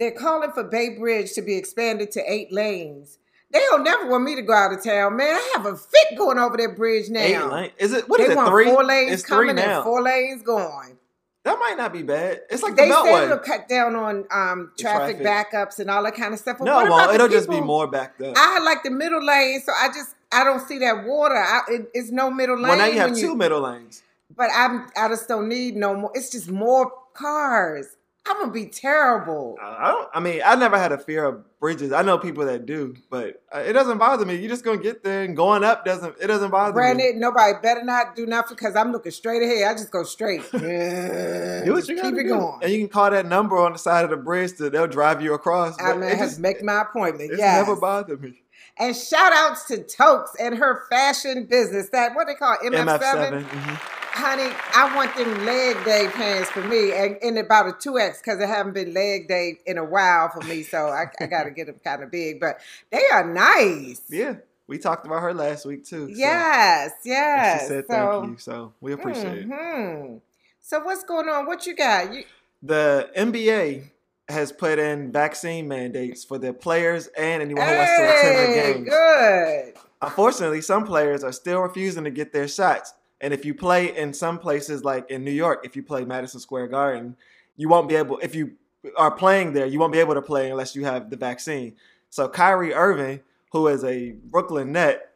they're 0.00 0.10
calling 0.10 0.50
for 0.52 0.64
Bay 0.64 0.96
Bridge 0.98 1.32
to 1.34 1.42
be 1.42 1.54
expanded 1.56 2.10
to 2.12 2.22
eight 2.32 2.52
lanes. 2.52 3.18
They 3.52 3.58
don't 3.70 3.84
never 3.84 4.08
want 4.08 4.24
me 4.24 4.34
to 4.36 4.42
go 4.42 4.54
out 4.54 4.72
of 4.72 4.82
town, 4.82 5.16
man. 5.16 5.34
I 5.34 5.52
have 5.56 5.66
a 5.66 5.76
fit 5.76 6.16
going 6.16 6.38
over 6.38 6.56
that 6.56 6.74
bridge 6.74 7.10
now. 7.10 7.20
eight 7.20 7.44
lane. 7.52 7.70
Is 7.78 7.92
it 7.92 8.08
what 8.08 8.18
they 8.18 8.24
is 8.24 8.30
it? 8.30 8.46
Three? 8.48 8.64
four 8.64 8.82
lanes 8.82 9.12
it's 9.12 9.22
three 9.24 9.48
coming 9.48 9.56
now. 9.56 9.76
and 9.76 9.84
four 9.84 10.02
lanes 10.02 10.42
going. 10.42 10.96
That 11.44 11.58
might 11.58 11.74
not 11.76 11.92
be 11.92 12.02
bad. 12.02 12.42
It's 12.50 12.62
like 12.62 12.76
They 12.76 12.88
the 12.88 13.02
say 13.02 13.10
Beltway. 13.10 13.24
it'll 13.24 13.38
cut 13.38 13.68
down 13.68 13.96
on 13.96 14.24
um, 14.30 14.70
traffic, 14.78 15.18
traffic. 15.20 15.52
backups 15.52 15.78
and 15.80 15.90
all 15.90 16.02
that 16.04 16.14
kind 16.14 16.32
of 16.32 16.38
stuff. 16.38 16.58
But 16.58 16.66
no, 16.66 16.74
what 16.76 16.84
it 16.84 16.86
about 16.86 16.98
won't. 17.08 17.14
It'll 17.16 17.28
just 17.28 17.50
be 17.50 17.60
more 17.60 17.88
backed 17.88 18.20
up. 18.22 18.34
I 18.36 18.60
like 18.60 18.84
the 18.84 18.90
middle 18.90 19.24
lane, 19.24 19.60
so 19.60 19.72
I 19.72 19.88
just 19.88 20.14
I 20.30 20.44
don't 20.44 20.66
see 20.66 20.78
that 20.78 21.04
water. 21.04 21.34
I, 21.34 21.62
it, 21.68 21.90
it's 21.94 22.10
no 22.12 22.30
middle 22.30 22.56
lane. 22.56 22.68
well, 22.68 22.78
now 22.78 22.86
you 22.86 22.98
have 23.00 23.16
two 23.16 23.34
middle 23.34 23.60
lanes. 23.60 24.02
But 24.36 24.50
I'm 24.54 24.88
I 24.96 25.08
just 25.08 25.26
don't 25.28 25.48
need 25.48 25.74
no 25.76 25.94
more. 25.96 26.10
It's 26.14 26.30
just 26.30 26.48
more 26.50 26.92
cars. 27.12 27.96
I'm 28.24 28.38
gonna 28.38 28.52
be 28.52 28.66
terrible. 28.66 29.56
I 29.60 29.90
don't. 29.90 30.08
I 30.14 30.20
mean, 30.20 30.42
I 30.44 30.54
never 30.54 30.78
had 30.78 30.92
a 30.92 30.98
fear 30.98 31.24
of 31.24 31.58
bridges. 31.58 31.92
I 31.92 32.02
know 32.02 32.18
people 32.18 32.44
that 32.46 32.66
do, 32.66 32.94
but 33.10 33.42
uh, 33.52 33.58
it 33.58 33.72
doesn't 33.72 33.98
bother 33.98 34.24
me. 34.24 34.36
You're 34.36 34.48
just 34.48 34.64
gonna 34.64 34.80
get 34.80 35.02
there, 35.02 35.24
and 35.24 35.36
going 35.36 35.64
up 35.64 35.84
doesn't. 35.84 36.14
It 36.20 36.28
doesn't 36.28 36.50
bother 36.52 36.70
me. 36.72 36.74
Granted, 36.74 37.16
nobody 37.16 37.54
better 37.60 37.82
not 37.82 38.14
do 38.14 38.24
nothing 38.26 38.56
because 38.56 38.76
I'm 38.76 38.92
looking 38.92 39.10
straight 39.10 39.42
ahead. 39.42 39.68
I 39.68 39.72
just 39.74 39.90
go 39.90 40.04
straight. 40.04 40.42
Do 40.52 41.72
what 41.74 41.88
you 41.88 41.96
keep 41.96 42.14
it 42.14 42.22
do. 42.22 42.28
going. 42.28 42.58
and 42.62 42.72
you 42.72 42.78
can 42.78 42.88
call 42.88 43.10
that 43.10 43.26
number 43.26 43.58
on 43.58 43.72
the 43.72 43.78
side 43.78 44.04
of 44.04 44.10
the 44.10 44.16
bridge. 44.16 44.56
To, 44.58 44.70
they'll 44.70 44.86
drive 44.86 45.20
you 45.20 45.34
across. 45.34 45.76
I 45.80 45.94
mean, 45.96 46.16
just- 46.16 46.38
make 46.38 46.62
my 46.62 46.82
appointment. 46.82 47.30
It's 47.32 47.38
Yes. 47.40 47.66
never 47.66 47.78
bothered 47.80 48.22
me. 48.22 48.42
And 48.78 48.96
shout 48.96 49.32
outs 49.34 49.64
to 49.66 49.82
Tokes 49.82 50.30
and 50.38 50.56
her 50.58 50.84
fashion 50.88 51.46
business. 51.50 51.88
That 51.90 52.14
what 52.14 52.26
they 52.28 52.34
call 52.34 52.54
it, 52.62 52.72
MF7. 52.72 52.84
MF7. 53.00 53.44
mhm. 53.44 54.01
Honey, 54.14 54.52
I 54.74 54.94
want 54.94 55.16
them 55.16 55.44
leg 55.46 55.82
day 55.84 56.08
pants 56.12 56.50
for 56.50 56.62
me, 56.62 56.92
and 56.92 57.16
in 57.22 57.38
about 57.38 57.66
a 57.68 57.72
two 57.72 57.98
X 57.98 58.20
because 58.20 58.40
it 58.40 58.48
haven't 58.48 58.74
been 58.74 58.92
leg 58.92 59.26
day 59.28 59.58
in 59.66 59.78
a 59.78 59.84
while 59.84 60.28
for 60.28 60.40
me, 60.46 60.62
so 60.62 60.88
I, 60.88 61.06
I 61.20 61.26
got 61.26 61.44
to 61.44 61.50
get 61.50 61.66
them 61.66 61.80
kind 61.82 62.02
of 62.02 62.10
big. 62.10 62.38
But 62.40 62.58
they 62.90 63.02
are 63.12 63.24
nice. 63.32 64.02
Yeah, 64.10 64.36
we 64.66 64.78
talked 64.78 65.06
about 65.06 65.22
her 65.22 65.32
last 65.32 65.64
week 65.66 65.84
too. 65.84 66.08
so- 66.08 66.14
Yes, 66.14 66.90
and 66.92 67.00
yes. 67.06 67.62
she 67.62 67.68
said 67.68 67.84
so, 67.88 68.20
thank 68.22 68.32
you, 68.32 68.38
so 68.38 68.72
we 68.80 68.92
appreciate 68.92 69.38
it. 69.38 69.48
mhm. 69.48 70.20
So 70.60 70.80
what's 70.80 71.04
going 71.04 71.28
on? 71.28 71.46
What 71.46 71.66
you 71.66 71.74
got? 71.74 72.12
You, 72.12 72.24
The 72.62 73.10
NBA 73.16 73.84
has 74.28 74.52
put 74.52 74.78
in 74.78 75.10
vaccine 75.10 75.66
mandates 75.68 76.22
for 76.24 76.38
their 76.38 76.52
players 76.52 77.08
and 77.18 77.42
anyone 77.42 77.66
who 77.66 77.74
wants 77.76 77.92
to 77.96 78.18
attend 78.18 78.38
the 78.38 78.54
games. 78.84 78.88
good. 78.88 79.74
Unfortunately, 80.00 80.60
some 80.60 80.84
players 80.84 81.24
are 81.24 81.32
still 81.32 81.60
refusing 81.60 82.04
to 82.04 82.10
get 82.10 82.32
their 82.32 82.46
shots. 82.48 82.92
And 83.22 83.32
if 83.32 83.44
you 83.44 83.54
play 83.54 83.96
in 83.96 84.12
some 84.12 84.38
places 84.38 84.84
like 84.84 85.08
in 85.10 85.24
New 85.24 85.30
York, 85.30 85.60
if 85.64 85.76
you 85.76 85.82
play 85.82 86.04
Madison 86.04 86.40
Square 86.40 86.66
Garden, 86.68 87.16
you 87.56 87.68
won't 87.68 87.88
be 87.88 87.94
able 87.94 88.18
if 88.18 88.34
you 88.34 88.52
are 88.96 89.12
playing 89.12 89.52
there, 89.52 89.64
you 89.64 89.78
won't 89.78 89.92
be 89.92 90.00
able 90.00 90.14
to 90.14 90.22
play 90.22 90.50
unless 90.50 90.74
you 90.74 90.84
have 90.84 91.08
the 91.08 91.16
vaccine. 91.16 91.74
So 92.10 92.28
Kyrie 92.28 92.74
Irving, 92.74 93.20
who 93.52 93.68
is 93.68 93.84
a 93.84 94.10
Brooklyn 94.24 94.72
Net, 94.72 95.08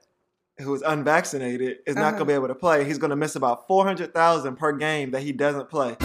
who 0.58 0.72
is 0.74 0.82
unvaccinated, 0.82 1.78
is 1.84 1.96
not 1.96 2.02
Uh-huh. 2.02 2.10
going 2.12 2.18
to 2.20 2.24
be 2.26 2.32
able 2.34 2.48
to 2.48 2.54
play. 2.54 2.84
He's 2.84 2.96
going 2.98 3.10
to 3.10 3.16
miss 3.16 3.34
about 3.36 3.66
400,000 3.66 4.56
per 4.56 4.72
game 4.72 5.10
that 5.10 5.22
he 5.22 5.32
doesn't 5.32 5.68
play. 5.68 5.96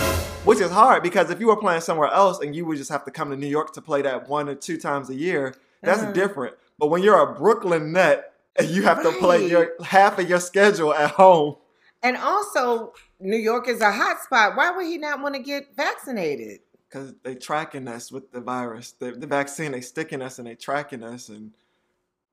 Which 0.43 0.59
is 0.59 0.71
hard 0.71 1.03
because 1.03 1.29
if 1.29 1.39
you 1.39 1.47
were 1.47 1.55
playing 1.55 1.81
somewhere 1.81 2.09
else 2.09 2.39
and 2.39 2.55
you 2.55 2.65
would 2.65 2.77
just 2.77 2.89
have 2.89 3.05
to 3.05 3.11
come 3.11 3.29
to 3.29 3.37
New 3.37 3.47
York 3.47 3.73
to 3.73 3.81
play 3.81 4.01
that 4.01 4.27
one 4.27 4.49
or 4.49 4.55
two 4.55 4.77
times 4.77 5.09
a 5.11 5.15
year, 5.15 5.53
that's 5.83 6.01
Uh-huh. 6.01 6.11
different. 6.13 6.55
But 6.79 6.87
when 6.87 7.03
you're 7.03 7.21
a 7.21 7.35
Brooklyn 7.35 7.91
Net 7.93 8.33
and 8.55 8.67
you 8.69 8.81
have 8.83 9.03
to 9.03 9.11
play 9.19 9.47
your 9.47 9.73
half 9.85 10.17
of 10.17 10.27
your 10.27 10.39
schedule 10.39 10.93
at 10.95 11.11
home, 11.11 11.57
And 12.03 12.17
also, 12.17 12.93
New 13.19 13.37
York 13.37 13.67
is 13.67 13.79
a 13.81 13.91
hot 13.91 14.21
spot. 14.23 14.55
Why 14.55 14.71
would 14.71 14.85
he 14.85 14.97
not 14.97 15.21
want 15.21 15.35
to 15.35 15.41
get 15.41 15.75
vaccinated? 15.75 16.59
because 16.89 17.13
they're 17.23 17.35
tracking 17.35 17.87
us 17.87 18.11
with 18.11 18.29
the 18.33 18.41
virus, 18.41 18.91
the, 18.99 19.11
the 19.13 19.25
vaccine, 19.25 19.71
They're 19.71 19.81
sticking 19.81 20.21
us 20.21 20.39
and 20.39 20.47
they're 20.47 20.55
tracking 20.55 21.03
us, 21.03 21.29
and 21.29 21.51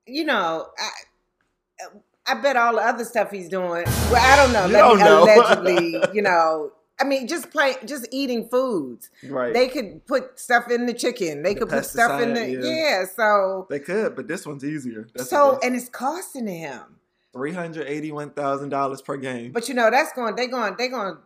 You 0.05 0.25
know, 0.25 0.67
I, 0.77 2.31
I 2.33 2.41
bet 2.41 2.57
all 2.57 2.73
the 2.75 2.81
other 2.81 3.05
stuff 3.05 3.31
he's 3.31 3.47
doing. 3.47 3.85
Well, 4.11 4.15
I 4.17 4.35
don't 4.35 4.51
know. 4.51 4.65
You 4.65 4.73
let 4.73 4.79
don't 4.81 4.97
me- 4.97 5.03
know. 5.03 5.23
Allegedly, 5.23 6.03
you 6.13 6.21
know. 6.21 6.71
I 7.01 7.05
mean, 7.05 7.27
just 7.29 7.49
play, 7.51 7.75
just 7.85 8.05
eating 8.11 8.49
foods. 8.49 9.09
right, 9.29 9.53
They 9.53 9.69
could 9.69 10.05
put 10.05 10.37
stuff 10.37 10.69
in 10.69 10.85
the 10.85 10.93
chicken. 10.93 11.41
They 11.43 11.53
The 11.53 11.61
could 11.61 11.69
put 11.69 11.85
stuff 11.85 12.21
in 12.21 12.33
the 12.33 12.49
yeah. 12.49 12.59
yeah. 12.59 13.03
so 13.15 13.65
they 13.69 13.79
could, 13.79 14.17
but 14.17 14.27
this 14.27 14.45
one's 14.45 14.65
easier. 14.65 15.07
That's 15.15 15.29
so, 15.29 15.57
and 15.63 15.73
it's 15.77 15.87
costing 15.87 16.47
him. 16.47 16.97
Three 17.39 17.53
hundred 17.53 17.87
eighty-one 17.87 18.31
thousand 18.31 18.67
dollars 18.69 19.01
per 19.01 19.15
game. 19.15 19.51
But 19.53 19.69
you 19.69 19.73
know, 19.73 19.89
that's 19.89 20.11
going. 20.11 20.35
They're 20.35 20.47
going. 20.49 20.75
They're 20.77 20.89
going. 20.89 21.17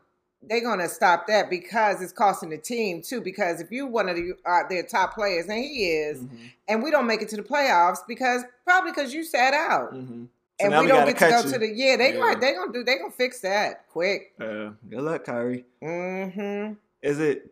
They're 0.46 0.62
going 0.62 0.80
to 0.80 0.90
stop 0.90 1.26
that 1.28 1.50
because 1.50 2.02
it's 2.02 2.12
costing 2.12 2.50
the 2.50 2.58
team 2.58 3.02
too. 3.02 3.22
Because 3.22 3.62
if 3.62 3.72
you're 3.72 3.88
one 3.88 4.10
of 4.10 4.18
the, 4.18 4.34
uh, 4.46 4.68
their 4.70 4.84
top 4.84 5.16
players, 5.16 5.46
and 5.48 5.58
he 5.58 5.86
is, 5.86 6.22
Mhm, 6.22 6.38
and 6.68 6.84
we 6.84 6.92
don't 6.92 7.08
make 7.08 7.22
it 7.22 7.30
to 7.30 7.38
the 7.38 7.44
playoffs 7.44 8.00
because 8.08 8.44
probably 8.66 8.92
because 8.92 9.14
you 9.14 9.24
sat 9.24 9.54
out, 9.54 9.94
mhm. 9.94 10.28
So 10.60 10.66
and 10.66 10.72
now 10.72 10.82
we, 10.82 10.88
don't 10.88 11.06
get 11.08 11.18
to 11.18 11.26
go 11.26 11.30
cut 11.42 11.52
to 11.54 11.58
the 11.60 11.68
yeah. 11.74 11.96
They 11.96 12.14
Yeah. 12.14 12.20
right. 12.20 12.40
They 12.40 12.54
gonna 12.54 12.72
do. 12.74 12.84
They 12.84 12.98
gonna 12.98 13.12
fix 13.12 13.40
that 13.40 13.88
quick. 13.90 14.34
Uh, 14.40 14.72
good 14.90 15.02
luck, 15.02 15.24
Kyrie. 15.24 15.66
Mm-hmm. 15.82 16.74
Is 17.02 17.20
it 17.20 17.52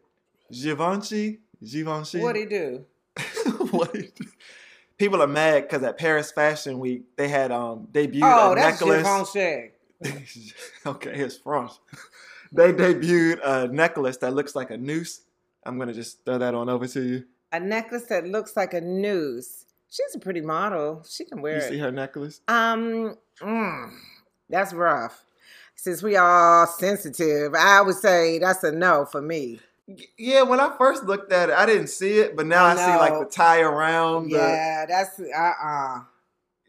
Givenchy? 0.52 1.40
Givenchy? 1.64 2.20
What 2.22 2.36
he 2.36 2.46
do? 2.46 2.86
what 3.72 3.96
he 3.96 4.04
do? 4.16 4.26
People 5.02 5.24
are 5.24 5.28
mad 5.28 5.64
because 5.64 5.82
at 5.82 5.98
Paris 5.98 6.32
Fashion 6.32 6.78
Week 6.78 7.02
they 7.18 7.28
had 7.28 7.52
um 7.52 7.88
debuted 7.92 8.22
Oh, 8.22 8.52
a 8.52 8.56
that's 8.56 8.80
necklace. 8.80 9.34
Givenchy. 9.34 10.54
okay, 10.86 11.16
it's 11.16 11.38
French. 11.38 11.72
they 12.52 12.72
debuted 12.72 13.40
a 13.44 13.68
necklace 13.68 14.18
that 14.18 14.36
looks 14.36 14.54
like 14.56 14.70
a 14.70 14.78
noose. 14.78 15.22
I'm 15.66 15.80
gonna 15.80 15.92
just 15.96 16.24
throw 16.24 16.38
that 16.38 16.54
on 16.54 16.70
over 16.70 16.86
to 16.86 17.02
you. 17.02 17.24
A 17.52 17.60
necklace 17.60 18.04
that 18.10 18.28
looks 18.28 18.56
like 18.56 18.76
a 18.76 18.82
noose. 18.82 19.66
She's 19.90 20.14
a 20.14 20.20
pretty 20.20 20.42
model. 20.42 21.04
She 21.10 21.26
can 21.26 21.42
wear 21.42 21.54
You 21.58 21.64
it. 21.64 21.70
see 21.70 21.78
her 21.80 21.92
necklace? 21.92 22.42
Um, 22.48 23.18
mm, 23.42 23.92
that's 24.52 24.72
rough. 24.72 25.26
Since 25.74 26.04
we 26.04 26.16
all 26.16 26.68
sensitive, 26.68 27.56
I 27.56 27.82
would 27.82 27.96
say 27.96 28.38
that's 28.38 28.64
a 28.64 28.72
no 28.72 29.06
for 29.06 29.20
me. 29.24 29.62
Yeah, 30.18 30.44
when 30.44 30.60
I 30.60 30.76
first 30.78 31.04
looked 31.04 31.32
at 31.34 31.50
it, 31.50 31.56
I 31.56 31.66
didn't 31.66 31.88
see 31.88 32.20
it, 32.20 32.36
but 32.36 32.46
now 32.46 32.66
I, 32.66 32.76
see 32.76 32.96
like 32.98 33.14
the 33.20 33.26
tie 33.26 33.62
around. 33.62 34.30
the- 34.30 34.38
Yeah, 34.38 34.86
that's 34.88 35.20
uh 35.20 35.54
uh 35.64 36.00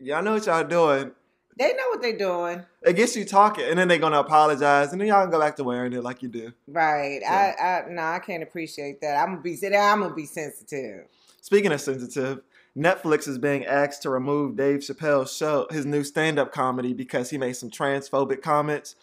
y'all 0.01 0.23
know 0.23 0.35
what 0.35 0.47
y'all 0.47 0.65
doing. 0.65 1.13
They 1.59 1.75
know 1.75 1.89
what 1.91 2.01
they're 2.01 2.17
doing, 2.17 2.65
It 2.81 2.95
gets 2.95 3.15
you 3.15 3.27
talking, 3.27 3.65
and 3.65 3.79
then 3.79 3.87
they're 3.87 3.99
gonna 3.99 4.19
apologize, 4.19 4.91
and 4.93 5.01
then 5.01 5.09
y'all 5.09 5.23
can 5.23 5.31
go 5.31 5.39
back 5.39 5.55
to 5.57 5.65
wearing 5.65 5.93
it 5.93 6.03
like 6.03 6.23
you 6.23 6.29
do. 6.29 6.53
right? 6.67 7.19
Yeah. 7.21 7.85
I, 7.87 7.91
I 7.91 7.93
no, 7.93 8.03
I 8.03 8.19
can't 8.19 8.43
appreciate 8.43 9.01
that. 9.03 9.23
I'm 9.23 9.37
gonna 9.37 9.43
be, 9.43 9.59
I'm 9.77 10.01
gonna 10.01 10.15
be 10.15 10.25
sensitive. 10.27 11.07
Speaking 11.43 11.71
of 11.71 11.81
sensitive, 11.81 12.41
Netflix 12.77 13.29
is 13.29 13.37
being 13.39 13.67
asked 13.67 14.03
to 14.03 14.11
remove 14.11 14.57
Dave 14.57 14.81
Chappelle's 14.81 15.37
show, 15.37 15.67
his 15.71 15.85
new 15.85 16.03
stand-up 16.03 16.53
comedy, 16.53 16.95
because 16.95 17.29
he 17.29 17.37
made 17.37 17.53
some 17.53 17.71
transphobic 17.71 18.41
comments. 18.41 18.97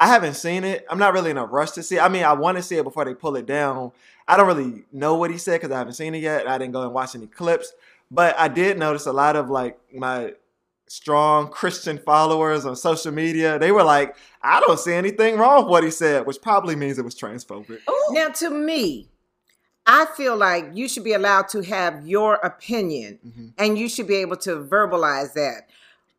I 0.00 0.06
haven't 0.06 0.34
seen 0.34 0.64
it. 0.64 0.86
I'm 0.88 0.98
not 0.98 1.12
really 1.12 1.30
in 1.30 1.38
a 1.38 1.44
rush 1.44 1.72
to 1.72 1.82
see. 1.82 1.96
it. 1.96 2.00
I 2.00 2.08
mean, 2.08 2.24
I 2.24 2.32
want 2.32 2.56
to 2.56 2.62
see 2.62 2.76
it 2.76 2.84
before 2.84 3.04
they 3.04 3.14
pull 3.14 3.34
it 3.36 3.46
down. 3.46 3.92
I 4.28 4.36
don't 4.36 4.46
really 4.46 4.84
know 4.92 5.14
what 5.16 5.30
he 5.30 5.38
said 5.38 5.60
because 5.60 5.74
I 5.74 5.78
haven't 5.78 5.94
seen 5.94 6.14
it 6.14 6.18
yet. 6.22 6.46
I 6.46 6.58
didn't 6.58 6.72
go 6.72 6.82
and 6.82 6.92
watch 6.92 7.14
any 7.14 7.26
clips, 7.26 7.72
but 8.10 8.38
I 8.38 8.48
did 8.48 8.78
notice 8.78 9.06
a 9.06 9.12
lot 9.12 9.36
of 9.36 9.50
like 9.50 9.78
my 9.92 10.34
strong 10.86 11.48
Christian 11.50 11.98
followers 11.98 12.64
on 12.64 12.76
social 12.76 13.12
media. 13.12 13.58
They 13.58 13.72
were 13.72 13.82
like, 13.82 14.16
"I 14.42 14.60
don't 14.60 14.78
see 14.78 14.92
anything 14.92 15.36
wrong 15.36 15.64
with 15.64 15.70
what 15.70 15.84
he 15.84 15.90
said," 15.90 16.26
which 16.26 16.40
probably 16.42 16.76
means 16.76 16.98
it 16.98 17.04
was 17.04 17.14
transphobic. 17.18 17.78
Now, 18.10 18.28
to 18.28 18.50
me, 18.50 19.08
I 19.86 20.06
feel 20.16 20.36
like 20.36 20.66
you 20.74 20.88
should 20.88 21.04
be 21.04 21.14
allowed 21.14 21.48
to 21.48 21.62
have 21.62 22.06
your 22.06 22.34
opinion 22.34 23.18
Mhm. 23.26 23.52
and 23.58 23.78
you 23.78 23.88
should 23.88 24.06
be 24.06 24.16
able 24.16 24.36
to 24.38 24.56
verbalize 24.62 25.32
that. 25.32 25.68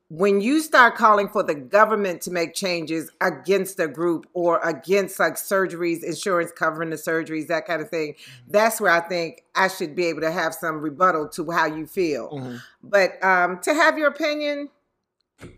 When 0.09 0.41
you 0.41 0.59
start 0.59 0.95
calling 0.95 1.29
for 1.29 1.43
the 1.43 1.53
government 1.53 2.21
to 2.23 2.31
make 2.31 2.55
changes 2.55 3.11
against 3.21 3.79
a 3.79 3.87
group 3.87 4.25
or 4.33 4.59
against 4.59 5.19
like 5.19 5.35
surgeries, 5.35 6.03
insurance 6.03 6.51
covering 6.51 6.89
the 6.89 6.95
surgeries, 6.95 7.47
that 7.47 7.67
kind 7.67 7.79
of 7.79 7.89
thing, 7.89 8.15
that's 8.47 8.81
where 8.81 8.91
I 8.91 9.01
think 9.01 9.43
I 9.53 9.67
should 9.67 9.95
be 9.95 10.05
able 10.05 10.21
to 10.21 10.31
have 10.31 10.55
some 10.55 10.81
rebuttal 10.81 11.29
to 11.29 11.51
how 11.51 11.67
you 11.67 11.85
feel. 11.85 12.31
Mhm. 12.31 12.61
But 12.81 13.23
um, 13.23 13.59
to 13.59 13.73
have 13.75 13.99
your 13.99 14.07
opinion, 14.07 14.69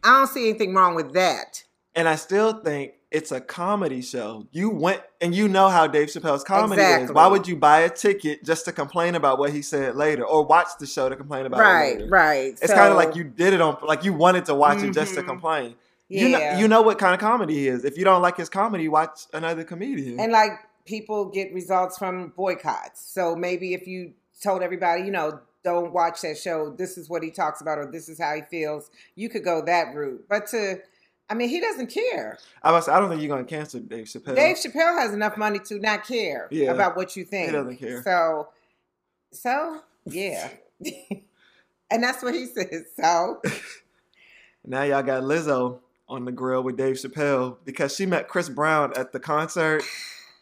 I 0.04 0.20
don't 0.20 0.28
see 0.28 0.50
anything 0.50 0.74
wrong 0.74 0.96
with 0.96 1.14
that. 1.14 1.64
And 1.96 2.08
I 2.08 2.16
still 2.16 2.54
think 2.54 2.94
it's 3.12 3.32
a 3.34 3.42
comedy 3.42 4.02
show. 4.02 4.48
You 4.52 4.70
went 4.70 5.02
and 5.20 5.36
you 5.36 5.50
know 5.50 5.68
how 5.68 5.88
Dave 5.88 6.08
Chappelle's 6.08 6.44
comedy 6.46 6.82
is. 6.82 7.12
Why 7.12 7.28
would 7.28 7.48
you 7.48 7.58
buy 7.58 7.82
a 7.82 7.90
ticket 7.90 8.46
just 8.46 8.64
to 8.66 8.72
complain 8.72 9.16
about 9.16 9.40
what 9.40 9.52
he 9.52 9.62
said 9.62 9.96
later, 9.98 10.24
or 10.26 10.46
watch 10.46 10.70
the 10.80 10.88
show 10.88 11.10
to 11.10 11.16
complain 11.18 11.46
about 11.46 11.60
it 11.60 11.64
Right, 11.64 11.98
later? 11.98 12.08
right. 12.10 12.58
It's 12.62 12.74
kind 12.74 12.92
of 12.92 12.96
like 12.96 13.16
you 13.16 13.26
did 13.26 13.54
it 13.54 13.60
on, 13.60 13.78
like 13.84 14.06
you 14.06 14.14
wanted 14.14 14.46
to 14.46 14.56
watch 14.56 14.82
it 14.84 14.94
just 14.94 15.16
to 15.16 15.22
Mhm. 15.24 15.28
complain. 15.28 15.76
yeah. 16.08 16.22
You 16.22 16.30
know, 16.30 16.60
you 16.60 16.68
know 16.70 16.82
what 16.82 16.98
kind 17.00 17.14
of 17.14 17.20
comedy 17.20 17.56
he 17.56 17.68
is. 17.68 17.84
If 17.86 17.98
you 17.98 18.04
don't 18.06 18.22
like 18.22 18.38
his 18.38 18.50
comedy, 18.50 18.88
watch 18.88 19.28
another 19.34 19.64
comedian. 19.66 20.20
And 20.20 20.32
like 20.32 20.52
people 20.86 21.26
get 21.26 21.54
results 21.54 21.98
from 21.98 22.34
boycotts. 22.36 23.02
So 23.02 23.36
maybe 23.36 23.74
if 23.74 23.88
you 23.88 24.14
told 24.42 24.62
everybody, 24.62 25.04
you 25.04 25.12
know, 25.12 25.40
don't 25.64 25.94
watch 25.94 26.22
that 26.22 26.38
show, 26.38 26.70
this 26.72 26.98
is 26.98 27.10
what 27.10 27.22
he 27.24 27.30
talks 27.32 27.62
about 27.62 27.78
or 27.78 27.86
this 27.92 28.10
is 28.10 28.20
how 28.20 28.34
he 28.36 28.42
feels, 28.50 28.90
you 29.16 29.30
could 29.30 29.44
go 29.44 29.62
that 29.62 29.94
route. 29.96 30.26
But 30.28 30.48
to 30.48 30.82
I 31.32 31.34
mean, 31.34 31.48
he 31.48 31.62
doesn't 31.62 31.88
care. 31.88 32.38
I 32.62 32.74
was, 32.74 32.90
I 32.90 33.00
don't 33.00 33.10
think 33.10 33.22
you're 33.22 33.30
gonna 33.30 33.46
cancel 33.48 33.80
Dave 33.80 34.06
Chappelle. 34.06 34.36
Dave 34.36 34.58
Chappelle 34.58 35.00
has 35.00 35.14
enough 35.14 35.38
money 35.38 35.60
to 35.60 35.80
not 35.80 36.06
care 36.06 36.50
Yeah. 36.52 36.72
about 36.72 36.98
what 36.98 37.16
you 37.16 37.24
think. 37.24 37.48
He 37.48 37.54
doesn't 37.54 37.78
care. 37.78 38.04
So 38.04 38.50
so 39.32 39.80
yeah. 40.06 40.50
and 41.90 42.04
that's 42.04 42.22
what 42.22 42.34
he 42.34 42.48
says. 42.48 42.84
So 43.00 43.42
Now 44.66 44.84
y'all 44.84 45.04
got 45.04 45.24
Lizzo 45.24 45.80
on 46.10 46.26
the 46.26 46.34
grill 46.34 46.64
with 46.64 46.76
Dave 46.76 46.96
Chappelle 46.98 47.56
because 47.64 47.96
she 47.96 48.06
met 48.06 48.28
Chris 48.28 48.50
Brown 48.50 48.92
at 48.98 49.14
the 49.14 49.20
concert 49.20 49.84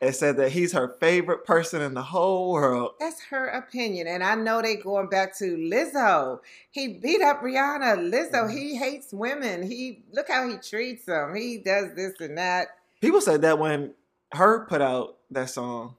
and 0.01 0.15
said 0.15 0.37
that 0.37 0.51
he's 0.51 0.71
her 0.73 0.95
favorite 0.99 1.43
person 1.45 1.81
in 1.81 1.93
the 1.93 2.01
whole 2.01 2.51
world. 2.53 2.91
That's 2.99 3.21
her 3.31 3.47
opinion. 3.47 4.07
And 4.07 4.23
I 4.23 4.35
know 4.35 4.61
they 4.61 4.75
going 4.77 5.09
back 5.09 5.37
to 5.39 5.57
Lizzo. 5.57 6.39
He 6.71 6.87
beat 6.93 7.21
up 7.21 7.41
Rihanna. 7.41 8.09
Lizzo, 8.09 8.45
Mhm. 8.47 8.51
he 8.57 8.75
hates 8.75 9.11
women. 9.11 9.63
He 9.63 10.03
look 10.13 10.27
how 10.29 10.47
he 10.47 10.55
treats 10.57 11.05
them. 11.05 11.35
He 11.35 11.57
does 11.57 11.93
this 11.95 12.13
and 12.21 12.37
that. 12.37 12.69
People 13.01 13.19
said 13.21 13.41
that 13.41 13.59
when 13.59 13.93
her 14.33 14.65
put 14.65 14.81
out 14.81 15.17
that 15.31 15.49
song. 15.49 15.95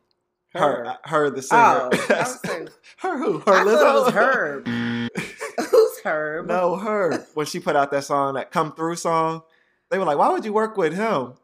Her, 0.54 0.84
Her. 0.84 0.98
her, 1.04 1.30
the 1.30 1.42
singer. 1.42 1.90
Oh, 1.92 2.38
saying, 2.44 2.68
her 2.98 3.18
who? 3.18 3.38
Her 3.40 3.52
I 3.52 3.64
Lizzo? 3.64 4.04
was 4.04 4.12
Herb. 4.14 4.66
Who's 5.70 6.00
Herb? 6.04 6.46
no, 6.46 6.74
her. 6.76 7.18
When 7.34 7.46
she 7.46 7.60
put 7.60 7.76
out 7.76 7.90
that 7.92 8.02
song, 8.04 8.34
that 8.34 8.50
"Come 8.50 8.72
Through" 8.72 8.96
song, 8.96 9.42
they 9.90 9.98
were 9.98 10.04
like, 10.04 10.18
"Why 10.18 10.28
would 10.30 10.44
you 10.44 10.52
work 10.52 10.76
with 10.76 10.92
him 10.94 11.34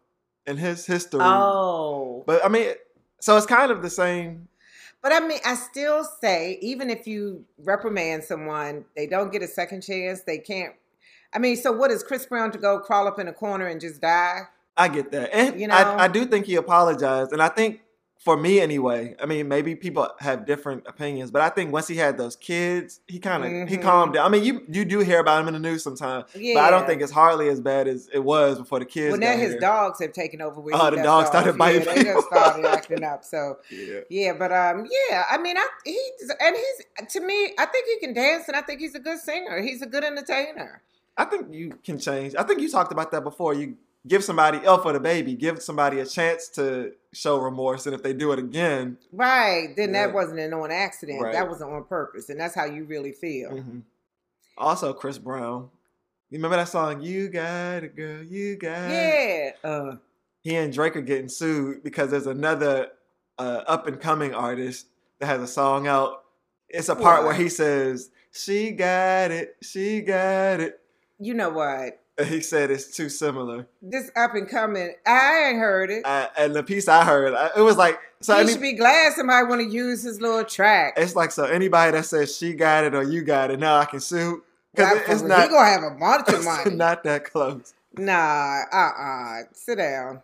in 0.46 0.56
his 0.56 0.86
history?" 0.86 1.20
Oh. 1.22 2.24
But 2.26 2.44
I 2.44 2.48
mean, 2.48 2.72
so 3.20 3.36
it's 3.36 3.46
kind 3.46 3.70
of 3.70 3.82
the 3.82 3.90
same. 3.90 4.48
But 5.02 5.12
I 5.12 5.20
mean, 5.20 5.38
I 5.44 5.54
still 5.54 6.04
say, 6.20 6.58
even 6.60 6.90
if 6.90 7.06
you 7.06 7.44
reprimand 7.62 8.24
someone, 8.24 8.84
they 8.96 9.06
don't 9.06 9.30
get 9.30 9.42
a 9.42 9.46
second 9.46 9.82
chance. 9.82 10.22
They 10.22 10.38
can't. 10.38 10.74
I 11.32 11.38
mean, 11.38 11.56
so 11.56 11.70
what 11.70 11.90
is 11.90 12.02
Chris 12.02 12.26
Brown 12.26 12.50
to 12.52 12.58
go 12.58 12.80
crawl 12.80 13.06
up 13.06 13.18
in 13.18 13.28
a 13.28 13.32
corner 13.32 13.66
and 13.66 13.80
just 13.80 14.00
die? 14.00 14.40
I 14.76 14.88
get 14.88 15.10
that, 15.12 15.34
and 15.34 15.60
You 15.60 15.68
know? 15.68 15.74
I, 15.74 16.04
I 16.04 16.08
do 16.08 16.26
think 16.26 16.46
he 16.46 16.56
apologized, 16.56 17.32
and 17.32 17.42
I 17.42 17.48
think 17.48 17.80
for 18.18 18.36
me 18.36 18.60
anyway. 18.60 19.14
I 19.22 19.26
mean, 19.26 19.46
maybe 19.46 19.76
people 19.76 20.08
have 20.18 20.46
different 20.46 20.84
opinions, 20.86 21.30
but 21.30 21.42
I 21.42 21.48
think 21.48 21.72
once 21.72 21.86
he 21.86 21.96
had 21.96 22.16
those 22.18 22.34
kids, 22.34 23.00
he 23.06 23.18
kind 23.20 23.44
of 23.44 23.68
he 23.68 23.76
Mhm. 23.76 23.82
calmed 23.82 24.14
down. 24.14 24.26
I 24.26 24.28
mean, 24.28 24.42
you 24.42 24.62
you 24.68 24.84
do 24.84 24.98
hear 25.00 25.20
about 25.20 25.40
him 25.42 25.48
in 25.48 25.54
the 25.54 25.60
news 25.60 25.82
sometimes, 25.84 26.24
Yeah. 26.34 26.54
but 26.54 26.64
I 26.64 26.70
don't 26.70 26.86
think 26.86 27.02
it's 27.02 27.12
hardly 27.12 27.48
as 27.48 27.60
bad 27.60 27.86
as 27.86 28.08
it 28.12 28.18
was 28.24 28.58
before 28.58 28.78
the 28.80 28.84
kids. 28.84 29.12
Well, 29.12 29.20
now 29.20 29.36
his 29.36 29.52
here. 29.52 29.60
dogs 29.60 30.00
have 30.00 30.12
taken 30.12 30.40
over. 30.42 30.60
Where 30.60 30.74
Oh, 30.74 30.90
the 30.90 30.96
dogs 30.96 31.28
off. 31.28 31.34
started 31.34 31.56
biting 31.58 31.82
Yeah, 31.84 31.94
they 31.94 32.02
just 32.04 32.26
started 32.26 32.64
acting 32.64 33.04
up. 33.04 33.24
So 33.24 33.58
Yeah. 33.70 34.00
yeah, 34.08 34.32
but 34.32 34.50
um, 34.52 34.86
yeah. 35.10 35.24
I 35.30 35.38
mean, 35.38 35.56
I 35.56 35.66
he 35.84 36.00
and 36.40 36.56
he's 36.56 37.08
to 37.14 37.20
me. 37.20 37.54
I 37.58 37.66
think 37.66 37.86
he 37.86 37.98
can 38.04 38.14
dance, 38.14 38.48
and 38.48 38.56
I 38.56 38.62
think 38.62 38.80
he's 38.80 38.94
a 38.94 39.00
good 39.00 39.18
singer. 39.18 39.60
He's 39.62 39.82
a 39.82 39.86
good 39.86 40.02
entertainer. 40.04 40.82
I 41.16 41.24
think 41.26 41.52
you 41.52 41.78
can 41.84 41.98
change. 41.98 42.34
I 42.36 42.42
think 42.42 42.60
you 42.60 42.68
talked 42.70 42.92
about 42.92 43.10
that 43.12 43.22
before. 43.24 43.54
You 43.54 43.76
give 44.06 44.22
somebody, 44.22 44.60
oh, 44.66 44.78
for 44.78 44.92
the 44.92 45.00
baby, 45.00 45.34
give 45.34 45.62
somebody 45.62 45.98
a 46.00 46.06
chance 46.06 46.48
to 46.50 46.92
show 47.16 47.38
remorse, 47.38 47.86
and 47.86 47.94
if 47.94 48.02
they 48.02 48.12
do 48.12 48.32
it 48.32 48.38
again, 48.38 48.98
Right. 49.12 49.74
Then 49.76 49.92
Yeah. 49.94 50.06
that 50.06 50.14
wasn't 50.14 50.38
an 50.40 50.52
on 50.54 50.70
accident. 50.70 51.22
Right. 51.22 51.32
That 51.32 51.48
was 51.48 51.62
on 51.62 51.84
purpose, 51.84 52.28
and 52.28 52.38
that's 52.38 52.54
how 52.54 52.64
you 52.66 52.84
really 52.84 53.12
feel. 53.12 53.50
mhm. 53.50 53.82
also 54.58 54.92
Chris 54.92 55.18
Brown. 55.18 55.70
You 56.30 56.38
remember 56.38 56.56
that 56.56 56.68
song? 56.68 57.00
You 57.02 57.28
got 57.28 57.84
it, 57.84 57.94
girl. 57.94 58.22
You 58.22 58.56
got 58.56 58.90
it. 58.90 59.54
Yeah. 59.62 59.70
Uh, 59.70 59.96
He 60.42 60.54
and 60.56 60.72
Drake 60.72 60.96
are 60.96 61.00
getting 61.02 61.28
sued 61.28 61.82
because 61.82 62.10
there's 62.10 62.26
another 62.26 62.90
uh, 63.38 63.62
up 63.66 63.86
and 63.86 64.00
coming 64.00 64.32
artist 64.34 64.86
that 65.18 65.26
has 65.26 65.42
a 65.42 65.46
song 65.46 65.86
out. 65.86 66.24
It's 66.68 66.88
a 66.88 66.96
part 66.96 67.24
where 67.24 67.34
he 67.34 67.48
says, 67.48 68.10
"She 68.32 68.70
got 68.70 69.30
it, 69.30 69.56
she 69.62 70.00
got 70.00 70.60
it." 70.60 70.80
you 71.18 71.32
know 71.34 71.50
what? 71.50 72.00
He 72.24 72.40
said 72.40 72.70
it's 72.70 72.96
too 72.96 73.08
similar. 73.10 73.66
This 73.82 74.10
up 74.16 74.34
and 74.34 74.48
coming, 74.48 74.94
I 75.06 75.48
ain't 75.48 75.58
heard 75.58 75.90
it. 75.90 76.06
I, 76.06 76.28
and 76.38 76.54
the 76.54 76.62
piece 76.62 76.88
I 76.88 77.04
heard, 77.04 77.34
I, 77.34 77.50
it 77.56 77.60
was 77.60 77.76
like 77.76 77.98
so. 78.20 78.34
he 78.34 78.40
any- 78.40 78.52
should 78.52 78.62
be 78.62 78.72
glad 78.72 79.12
somebody 79.12 79.46
want 79.46 79.60
to 79.60 79.68
use 79.68 80.02
his 80.02 80.20
little 80.20 80.44
track. 80.44 80.94
it's 80.96 81.14
like 81.14 81.30
so 81.30 81.44
anybody 81.44 81.92
that 81.92 82.06
says 82.06 82.34
she 82.34 82.54
got 82.54 82.84
it 82.84 82.94
or 82.94 83.02
you 83.02 83.22
got 83.22 83.50
it, 83.50 83.58
now 83.60 83.76
I 83.76 83.84
can 83.84 84.00
sue 84.00 84.42
because 84.74 84.98
it's 85.08 85.22
not 85.22 85.42
he 85.42 85.48
gonna 85.48 85.68
have 85.68 85.82
a 85.82 85.94
of 86.38 86.44
money. 86.44 86.74
not 86.74 87.04
that 87.04 87.24
close. 87.24 87.74
nah, 87.98 88.62
uh, 88.72 88.76
uh 88.76 89.38
Sit 89.52 89.76
down. 89.76 90.22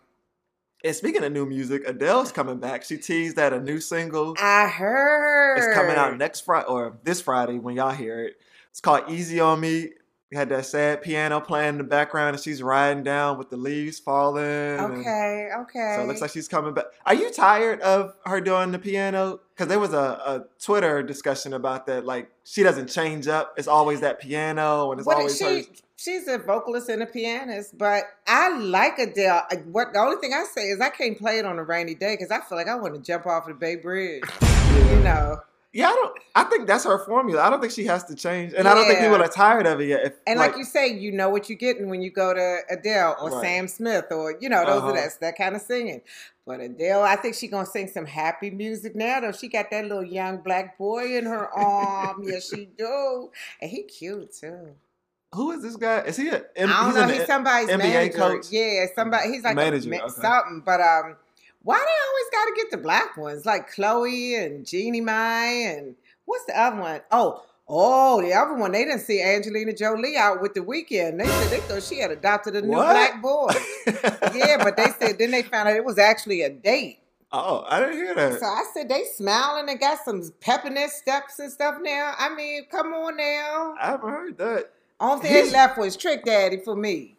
And 0.85 0.95
speaking 0.95 1.23
of 1.23 1.31
new 1.31 1.45
music, 1.45 1.83
Adele's 1.87 2.31
coming 2.31 2.57
back. 2.57 2.83
She 2.83 2.97
teased 2.97 3.37
that 3.37 3.53
a 3.53 3.59
new 3.59 3.79
single 3.79 4.35
I 4.37 4.67
heard 4.67 5.57
it's 5.57 5.73
coming 5.75 5.95
out 5.95 6.17
next 6.17 6.41
Friday 6.41 6.65
or 6.67 6.97
this 7.03 7.21
Friday 7.21 7.59
when 7.59 7.75
y'all 7.75 7.91
hear 7.91 8.25
it. 8.25 8.37
It's 8.71 8.81
called 8.81 9.09
Easy 9.09 9.39
on 9.39 9.59
Me. 9.59 9.91
We 10.33 10.37
had 10.39 10.49
that 10.49 10.65
sad 10.65 11.03
piano 11.03 11.39
playing 11.39 11.69
in 11.69 11.77
the 11.77 11.83
background, 11.83 12.35
and 12.35 12.43
she's 12.43 12.63
riding 12.63 13.03
down 13.03 13.37
with 13.37 13.51
the 13.51 13.55
leaves 13.55 13.99
falling. 13.99 14.43
Okay, 14.43 15.49
okay. 15.59 15.93
So 15.95 16.01
it 16.01 16.07
looks 16.07 16.21
like 16.21 16.31
she's 16.31 16.47
coming 16.47 16.73
back. 16.73 16.85
Are 17.05 17.13
you 17.13 17.31
tired 17.31 17.79
of 17.81 18.15
her 18.25 18.41
doing 18.41 18.71
the 18.71 18.79
piano? 18.79 19.41
Because 19.53 19.67
there 19.67 19.79
was 19.79 19.93
a, 19.93 19.95
a 20.25 20.45
Twitter 20.59 21.03
discussion 21.03 21.53
about 21.53 21.85
that. 21.85 22.03
Like 22.07 22.31
she 22.45 22.63
doesn't 22.63 22.87
change 22.87 23.27
up. 23.27 23.53
It's 23.57 23.67
always 23.67 24.01
that 24.01 24.19
piano, 24.19 24.89
and 24.89 24.99
it's 24.99 25.05
What 25.05 25.17
always 25.17 25.39
is 25.39 25.41
her. 25.41 25.61
she? 25.61 25.67
She's 25.97 26.27
a 26.27 26.39
vocalist 26.39 26.89
and 26.89 27.03
a 27.03 27.05
pianist, 27.05 27.77
but 27.77 28.05
I 28.25 28.57
like 28.57 28.97
Adele. 28.97 29.45
What 29.71 29.93
the 29.93 29.99
only 29.99 30.17
thing 30.17 30.33
I 30.33 30.45
say 30.51 30.63
is 30.63 30.81
I 30.81 30.89
can't 30.89 31.15
play 31.15 31.37
it 31.37 31.45
on 31.45 31.59
a 31.59 31.63
rainy 31.63 31.93
day 31.93 32.15
because 32.15 32.31
I 32.31 32.39
feel 32.41 32.57
like 32.57 32.67
I 32.67 32.73
want 32.73 32.95
to 32.95 33.01
jump 33.01 33.27
off 33.27 33.45
the 33.45 33.53
Bay 33.53 33.75
Bridge. 33.75 34.23
You 34.41 34.95
know, 35.03 35.41
Yeah, 35.75 35.87
I 35.87 35.93
don't. 35.95 36.17
I 36.35 36.43
think 36.43 36.67
that's 36.67 36.83
her 36.83 36.99
formula. 37.03 37.41
I 37.41 37.49
don't 37.49 37.59
think 37.59 37.73
she 37.73 37.85
has 37.85 38.03
to 38.05 38.15
change, 38.15 38.53
and 38.53 38.67
I 38.67 38.75
don't 38.75 38.85
think 38.85 38.99
people 38.99 39.15
are 39.21 39.27
tired 39.27 39.65
of 39.65 39.81
it 39.81 39.87
yet. 39.87 40.05
If, 40.05 40.13
and 40.27 40.37
like, 40.37 40.55
you 40.55 40.65
say, 40.65 40.87
you 40.87 41.11
know 41.11 41.29
what 41.29 41.49
you're 41.49 41.57
getting 41.57 41.89
when 41.89 42.01
you 42.03 42.11
go 42.11 42.31
to 42.31 42.59
Adele 42.69 43.17
or 43.19 43.31
Right. 43.31 43.41
Sam 43.41 43.67
Smith 43.67 44.05
or 44.11 44.35
you 44.39 44.49
know 44.49 44.63
those 44.65 44.77
Uh-huh. 44.83 44.89
are 44.89 44.93
that's 44.93 45.17
that 45.17 45.35
kind 45.35 45.55
of 45.55 45.61
singing. 45.63 46.01
But 46.45 46.59
Adele, 46.59 47.01
I 47.01 47.15
think 47.15 47.33
she 47.33 47.47
gonna 47.47 47.65
sing 47.65 47.87
some 47.87 48.05
happy 48.05 48.51
music 48.51 48.95
now. 48.95 49.19
Though 49.21 49.31
she 49.31 49.47
got 49.47 49.71
that 49.71 49.83
little 49.85 50.03
young 50.03 50.37
black 50.37 50.77
boy 50.77 51.17
in 51.17 51.25
her 51.25 51.47
arm. 51.49 52.21
yes, 52.23 52.49
she 52.49 52.65
do, 52.77 53.31
and 53.59 53.71
he 53.71 53.81
cute 53.83 54.31
too. 54.31 54.75
who 55.33 55.51
is 55.53 55.63
this 55.63 55.75
guy? 55.75 56.01
Is 56.01 56.17
he 56.17 56.27
a? 56.29 56.35
I 56.35 56.65
don't 56.65 56.93
know. 56.93 57.07
He's 57.07 57.25
somebody's 57.25 57.69
NBA 57.69 57.77
manager. 57.79 58.17
coach? 58.19 58.45
Yeah, 58.51 58.85
somebody. 58.93 59.31
He's 59.31 59.43
like 59.43 59.55
Manager, 59.55 59.91
a, 59.91 60.01
okay. 60.03 60.21
something. 60.21 60.61
But 60.63 60.81
um, 60.81 61.15
why 61.63 61.77
they 61.77 61.81
always 61.81 62.29
got 62.31 62.45
to 62.45 62.53
get 62.55 62.71
the 62.71 62.77
black 62.77 63.17
ones 63.17 63.45
like 63.45 63.71
Chloe 63.71 64.35
and 64.35 64.65
Jeannie 64.65 65.01
Mai 65.01 65.45
and 65.45 65.95
what's 66.25 66.45
the 66.45 66.59
other 66.59 66.79
one? 66.79 67.01
Oh, 67.11 67.43
oh, 67.67 68.21
the 68.21 68.33
other 68.33 68.53
one. 68.53 68.71
They 68.73 68.85
didn't 68.85 68.99
see 69.01 69.21
Angelina 69.21 69.73
Jolie 69.73 70.17
out 70.17 70.41
with 70.41 70.53
the 70.53 70.59
Weeknd. 70.61 71.17
They 71.19 71.25
said 71.25 71.49
they 71.49 71.59
thought 71.61 71.83
she 71.83 71.99
had 71.99 72.11
adopted 72.11 72.55
a 72.55 72.61
new 72.61 72.69
What? 72.69 72.91
black 72.91 73.21
boy. 73.21 73.51
yeah, 74.35 74.57
but 74.63 74.75
they 74.77 74.87
said 74.99 75.17
then 75.17 75.31
they 75.31 75.41
found 75.43 75.69
out 75.69 75.75
it 75.75 75.85
was 75.85 75.97
actually 75.97 76.41
a 76.41 76.49
date. 76.49 76.99
oh, 77.31 77.65
I 77.67 77.79
didn't 77.79 77.95
hear 77.95 78.13
that. 78.15 78.39
So 78.39 78.45
I 78.45 78.63
said 78.73 78.89
they 78.89 79.05
smiling 79.15 79.69
and 79.69 79.79
got 79.79 79.99
some 80.03 80.21
pep 80.41 80.65
in 80.65 80.73
their 80.73 80.89
steps 80.89 81.39
and 81.39 81.51
stuff 81.51 81.77
now. 81.81 82.13
I 82.17 82.33
mean, 82.35 82.65
come 82.69 82.93
on 82.93 83.17
now. 83.17 83.75
I 83.79 83.85
haven't 83.87 84.09
heard 84.09 84.37
that. 84.37 84.69
Only 84.99 85.27
thing 85.27 85.51
left 85.53 85.77
was 85.77 85.95
Trick 85.97 86.23
Daddy 86.25 86.57
for 86.63 86.75
me. 86.75 87.15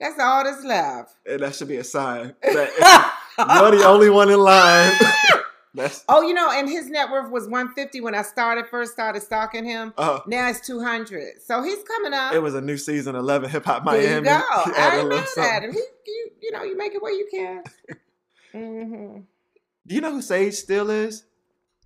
That's 0.00 0.18
all 0.18 0.42
that's 0.42 0.64
left. 0.64 1.14
And 1.26 1.40
that 1.42 1.54
should 1.54 1.68
be 1.68 1.76
a 1.76 1.84
sign 1.84 2.34
that 2.42 3.18
you're 3.38 3.70
the 3.72 3.84
only 3.86 4.10
one 4.10 4.30
in 4.30 4.38
line. 4.40 4.92
That's 5.74 6.04
oh, 6.06 6.20
you 6.20 6.34
know, 6.34 6.50
and 6.50 6.68
his 6.68 6.90
net 6.90 7.10
worth 7.10 7.30
was 7.30 7.44
150 7.44 8.02
when 8.02 8.14
I 8.14 8.20
started 8.20 8.66
first 8.66 8.92
started 8.92 9.22
stalking 9.22 9.64
him. 9.64 9.94
uh, 9.96 10.20
Now 10.26 10.50
it's 10.50 10.60
200. 10.66 11.40
So 11.42 11.62
he's 11.62 11.82
coming 11.84 12.12
up. 12.12 12.34
it 12.34 12.40
was 12.40 12.54
a 12.54 12.60
new 12.60 12.76
season 12.76 13.16
eleven 13.16 13.48
hip 13.48 13.64
hop 13.64 13.82
there 13.86 13.94
Miami. 14.22 14.28
you 14.28 14.34
go. 14.34 14.62
He 14.66 14.72
added 14.72 14.76
I 14.76 14.96
a 15.00 15.02
know 15.04 15.08
little 15.08 15.26
that. 15.36 15.62
And 15.64 15.72
he, 15.72 15.80
you, 16.06 16.30
you 16.42 16.50
know, 16.52 16.62
you 16.62 16.76
make 16.76 16.94
it 16.94 17.00
where 17.00 17.12
you 17.14 17.26
can. 17.30 17.62
hmm 18.52 19.20
Do 19.86 19.94
you 19.94 20.02
know 20.02 20.10
who 20.12 20.20
Sage 20.20 20.52
Still 20.54 20.90
is? 20.90 21.24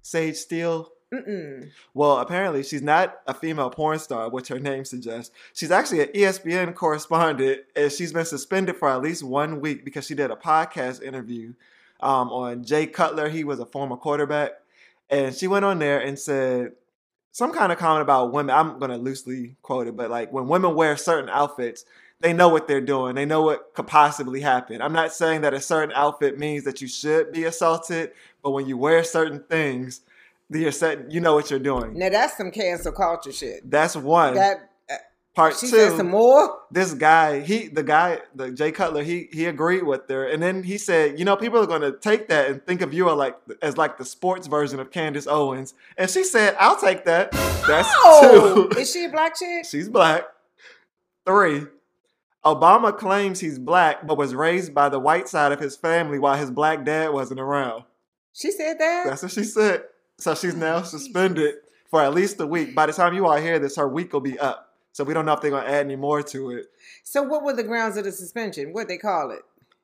Sage 0.02 0.34
Steele? 0.36 0.90
Mm-mm. 1.14 1.70
Well, 1.94 2.18
apparently 2.18 2.64
she's 2.64 2.82
not 2.82 3.20
a 3.28 3.34
female 3.34 3.70
porn 3.70 3.98
star, 3.98 4.28
which 4.28 4.48
her 4.48 4.58
name 4.58 4.84
suggests. 4.84 5.34
She's 5.54 5.70
actually 5.70 6.00
an 6.00 6.08
ESPN 6.08 6.74
correspondent, 6.74 7.60
and 7.76 7.92
she's 7.92 8.12
been 8.12 8.24
suspended 8.24 8.76
for 8.76 8.88
at 8.88 9.02
least 9.02 9.22
one 9.22 9.60
week 9.60 9.84
because 9.84 10.06
she 10.06 10.14
did 10.14 10.32
a 10.32 10.36
podcast 10.36 11.02
interview 11.02 11.54
um, 12.00 12.30
on 12.30 12.64
Jay 12.64 12.86
Cutler. 12.86 13.28
He 13.28 13.44
was 13.44 13.60
a 13.60 13.66
former 13.66 13.96
quarterback, 13.96 14.52
and 15.08 15.32
she 15.32 15.46
went 15.46 15.64
on 15.64 15.78
there 15.78 16.00
and 16.00 16.18
said 16.18 16.72
some 17.30 17.52
kind 17.52 17.70
of 17.70 17.78
comment 17.78 18.02
about 18.02 18.32
women. 18.32 18.56
I'm 18.56 18.78
going 18.80 18.90
to 18.90 18.96
loosely 18.96 19.54
quote 19.62 19.86
it, 19.86 19.96
but 19.96 20.10
like 20.10 20.32
when 20.32 20.48
women 20.48 20.74
wear 20.74 20.96
certain 20.96 21.30
outfits, 21.30 21.84
they 22.20 22.32
know 22.32 22.48
what 22.48 22.66
they're 22.66 22.80
doing. 22.80 23.14
They 23.14 23.26
know 23.26 23.42
what 23.42 23.74
could 23.74 23.86
possibly 23.86 24.40
happen. 24.40 24.82
I'm 24.82 24.92
not 24.92 25.12
saying 25.12 25.42
that 25.42 25.54
a 25.54 25.60
certain 25.60 25.94
outfit 25.94 26.38
means 26.38 26.64
that 26.64 26.80
you 26.80 26.88
should 26.88 27.30
be 27.30 27.44
assaulted, 27.44 28.10
but 28.42 28.50
when 28.50 28.66
you 28.66 28.76
wear 28.76 29.04
certain 29.04 29.44
things, 29.48 30.00
you're 30.50 30.72
set, 30.72 31.10
you 31.10 31.20
know 31.20 31.34
what 31.34 31.50
you're 31.50 31.58
doing. 31.58 31.98
Now 31.98 32.08
that's 32.10 32.36
some 32.36 32.50
cancel 32.50 32.92
culture 32.92 33.32
shit. 33.32 33.68
That's 33.70 33.96
one. 33.96 34.34
That 34.34 34.70
uh, 34.90 34.94
Part 35.34 35.54
she 35.54 35.66
two. 35.68 35.76
said 35.76 35.96
some 35.96 36.10
more. 36.10 36.58
this 36.70 36.94
guy, 36.94 37.40
he 37.40 37.68
the 37.68 37.82
guy, 37.82 38.20
the 38.34 38.50
Jay 38.50 38.72
Cutler, 38.72 39.02
he 39.02 39.28
he 39.32 39.44
agreed 39.46 39.82
with 39.82 40.08
her, 40.08 40.24
and 40.26 40.42
then 40.42 40.62
he 40.62 40.78
said, 40.78 41.18
you 41.18 41.24
know, 41.24 41.36
people 41.36 41.58
are 41.60 41.66
going 41.66 41.82
to 41.82 41.92
take 41.92 42.28
that 42.28 42.48
and 42.50 42.64
think 42.64 42.80
of 42.80 42.94
you 42.94 43.08
as 43.10 43.16
like 43.16 43.36
as 43.60 43.76
like 43.76 43.98
the 43.98 44.04
sports 44.04 44.46
version 44.46 44.80
of 44.80 44.90
Candace 44.90 45.26
Owens, 45.26 45.74
and 45.98 46.08
she 46.10 46.24
said, 46.24 46.56
I'll 46.58 46.80
take 46.80 47.04
that. 47.04 47.32
That's 47.66 47.88
Oh, 48.04 48.68
two. 48.72 48.78
is 48.78 48.90
she 48.92 49.04
a 49.04 49.08
black 49.10 49.36
chick? 49.36 49.64
She's 49.70 49.88
black. 49.88 50.24
Three. 51.26 51.64
Obama 52.44 52.96
claims 52.96 53.40
he's 53.40 53.58
black, 53.58 54.06
but 54.06 54.16
was 54.16 54.32
raised 54.34 54.72
by 54.72 54.88
the 54.88 55.00
white 55.00 55.26
side 55.28 55.50
of 55.50 55.58
his 55.58 55.76
family 55.76 56.18
while 56.18 56.36
his 56.36 56.50
black 56.52 56.84
dad 56.84 57.08
wasn't 57.12 57.40
around. 57.40 57.82
She 58.32 58.52
said 58.52 58.78
that. 58.78 59.06
That's 59.06 59.22
what 59.24 59.32
she 59.32 59.42
said. 59.42 59.82
So 60.18 60.34
she's 60.34 60.54
oh, 60.54 60.58
now 60.58 60.82
suspended 60.82 61.56
for 61.90 62.02
at 62.02 62.14
least 62.14 62.40
a 62.40 62.46
week. 62.46 62.74
By 62.74 62.86
the 62.86 62.92
time 62.92 63.14
you 63.14 63.26
all 63.26 63.36
hear 63.36 63.58
this, 63.58 63.76
her 63.76 63.88
week 63.88 64.12
will 64.12 64.20
be 64.20 64.38
up. 64.38 64.74
So 64.92 65.04
we 65.04 65.12
don't 65.12 65.26
know 65.26 65.34
if 65.34 65.40
they're 65.42 65.50
gonna 65.50 65.66
add 65.66 65.84
any 65.86 65.96
more 65.96 66.22
to 66.22 66.50
it. 66.52 66.66
so 67.04 67.22
what 67.22 67.42
were 67.42 67.52
the 67.52 67.62
grounds 67.62 67.96
of 67.96 68.04
the 68.04 68.12
suspension? 68.12 68.72
What 68.72 68.88
they 68.88 68.96
call 68.96 69.30
it? 69.30 69.42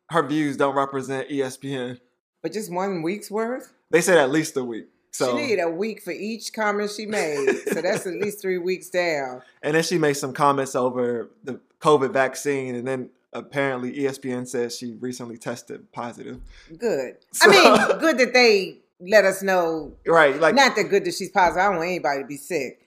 Her 0.08 0.26
views 0.26 0.56
don't 0.56 0.74
represent 0.74 1.28
ESPN. 1.28 2.00
But 2.42 2.52
just 2.52 2.72
one 2.72 3.02
week's 3.02 3.30
worth. 3.30 3.72
They 3.90 4.00
said 4.00 4.18
at 4.18 4.30
least 4.30 4.56
a 4.56 4.64
week. 4.64 4.88
So 5.10 5.36
she 5.36 5.46
need 5.46 5.60
a 5.60 5.68
week 5.68 6.02
for 6.02 6.12
each 6.12 6.52
comment 6.54 6.90
she 6.90 7.04
made. 7.04 7.46
so 7.68 7.82
that's 7.82 8.06
at 8.06 8.14
least 8.14 8.40
three 8.40 8.58
weeks 8.58 8.88
down. 8.88 9.42
and 9.62 9.74
then 9.74 9.82
she 9.82 9.98
made 9.98 10.14
some 10.14 10.32
comments 10.32 10.74
over 10.74 11.28
the 11.44 11.60
COVID 11.80 12.12
vaccine, 12.12 12.74
and 12.74 12.88
then 12.88 13.10
apparently 13.34 13.92
ESPN 13.92 14.48
says 14.48 14.76
she 14.76 14.94
recently 14.94 15.36
tested 15.36 15.92
positive. 15.92 16.40
Good. 16.78 17.16
So- 17.32 17.50
I 17.50 17.88
mean, 17.88 17.98
good 18.00 18.18
that 18.18 18.32
they 18.32 18.78
let 19.06 19.24
us 19.24 19.42
know. 19.42 19.92
Right, 20.06 20.38
like 20.40 20.54
Not 20.54 20.76
that 20.76 20.84
good 20.84 21.04
that 21.04 21.14
she's 21.14 21.30
positive. 21.30 21.60
I 21.62 21.66
don't 21.66 21.76
want 21.76 21.88
anybody 21.88 22.20
to 22.22 22.26
be 22.26 22.36
sick. 22.36 22.80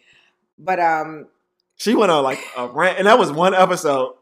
But 0.57 0.79
um, 0.79 1.27
she 1.75 1.95
went 1.95 2.11
on 2.11 2.23
like 2.23 2.39
a 2.57 2.67
rant, 2.67 2.97
and 2.97 3.07
that 3.07 3.19
was 3.19 3.31
one 3.31 3.53
episode. 3.53 4.13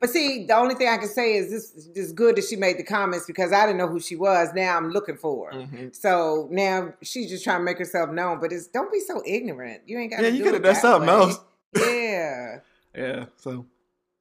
but 0.00 0.10
see, 0.10 0.44
the 0.46 0.54
only 0.56 0.74
thing 0.74 0.88
I 0.88 0.96
can 0.96 1.08
say 1.08 1.34
is 1.36 1.50
this: 1.50 1.86
is 1.96 2.12
good 2.12 2.36
that 2.36 2.44
she 2.44 2.56
made 2.56 2.78
the 2.78 2.82
comments 2.84 3.26
because 3.26 3.52
I 3.52 3.64
didn't 3.66 3.78
know 3.78 3.86
who 3.88 4.00
she 4.00 4.16
was. 4.16 4.48
Now 4.54 4.76
I'm 4.76 4.90
looking 4.90 5.16
for 5.16 5.52
her. 5.52 5.58
Mhm. 5.60 5.94
So 5.94 6.48
now 6.50 6.94
she's 7.02 7.30
just 7.30 7.44
trying 7.44 7.58
to 7.60 7.64
make 7.64 7.78
herself 7.78 8.10
known. 8.10 8.40
But 8.40 8.52
it's 8.52 8.66
don't 8.66 8.90
be 8.92 9.00
so 9.00 9.22
ignorant. 9.24 9.82
You 9.86 9.98
ain't 10.00 10.10
got. 10.10 10.22
Yeah, 10.22 10.28
you 10.28 10.42
could 10.42 10.54
have 10.54 10.62
done 10.62 10.74
something 10.74 11.08
else. 11.08 11.38
Yeah. 11.76 12.60
Yeah, 12.96 13.24
so 13.36 13.66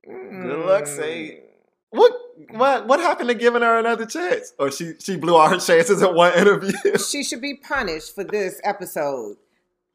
Good 0.05 0.65
luck, 0.65 0.85
say 0.85 1.41
what 1.89 2.11
what 2.51 2.87
what 2.87 2.99
happened 2.99 3.29
to 3.29 3.35
giving 3.35 3.61
her 3.61 3.79
another 3.79 4.05
chance? 4.05 4.53
Or 4.59 4.71
she 4.71 4.93
she 4.99 5.17
blew 5.17 5.35
all 5.35 5.49
her 5.49 5.57
chances 5.59 6.01
in 6.01 6.13
one 6.15 6.33
interview. 6.33 6.71
She 6.97 7.23
should 7.23 7.41
be 7.41 7.55
punished 7.55 8.13
for 8.15 8.23
this 8.23 8.59
episode. 8.63 9.37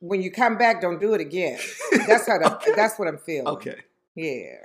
When 0.01 0.21
you 0.23 0.31
come 0.33 0.59
back, 0.59 0.81
don't 0.81 1.01
do 1.01 1.15
it 1.15 1.21
again. 1.21 1.59
That's 2.09 2.27
how. 2.27 2.39
The, 2.39 2.55
Okay. 2.57 2.73
That's 2.75 2.99
what 2.99 3.07
I'm 3.09 3.19
feeling. 3.19 3.47
okay, 3.49 3.77
Yeah. 4.17 4.57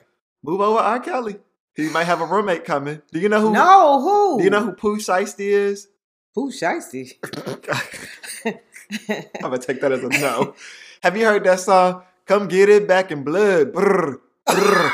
move 0.43 0.61
over 0.61 0.79
R. 0.79 0.99
Kelly. 0.99 1.37
He 1.75 1.89
might 1.89 2.05
have 2.05 2.21
a 2.21 2.25
roommate 2.25 2.65
coming. 2.65 3.03
Do 3.11 3.19
you 3.19 3.29
know 3.29 3.39
who? 3.41 3.51
No. 3.53 4.01
Who? 4.01 4.37
Do 4.39 4.43
you 4.43 4.49
know 4.49 4.63
who 4.63 4.71
Pooh 4.73 4.97
Shiesty 4.97 5.49
is? 5.49 5.87
Who 6.33 6.51
Shiesty? 6.51 7.13
I'm 8.45 9.41
gonna 9.41 9.57
take 9.59 9.81
that 9.81 9.91
as 9.91 10.03
a 10.03 10.09
no. 10.09 10.55
Have 11.03 11.15
you 11.17 11.25
heard 11.25 11.43
that 11.43 11.59
song? 11.59 12.03
Come 12.25 12.47
get 12.47 12.69
it 12.69 12.87
back 12.87 13.11
in 13.11 13.23
blood. 13.23 13.71
Brr, 13.73 14.19
brr. 14.45 14.91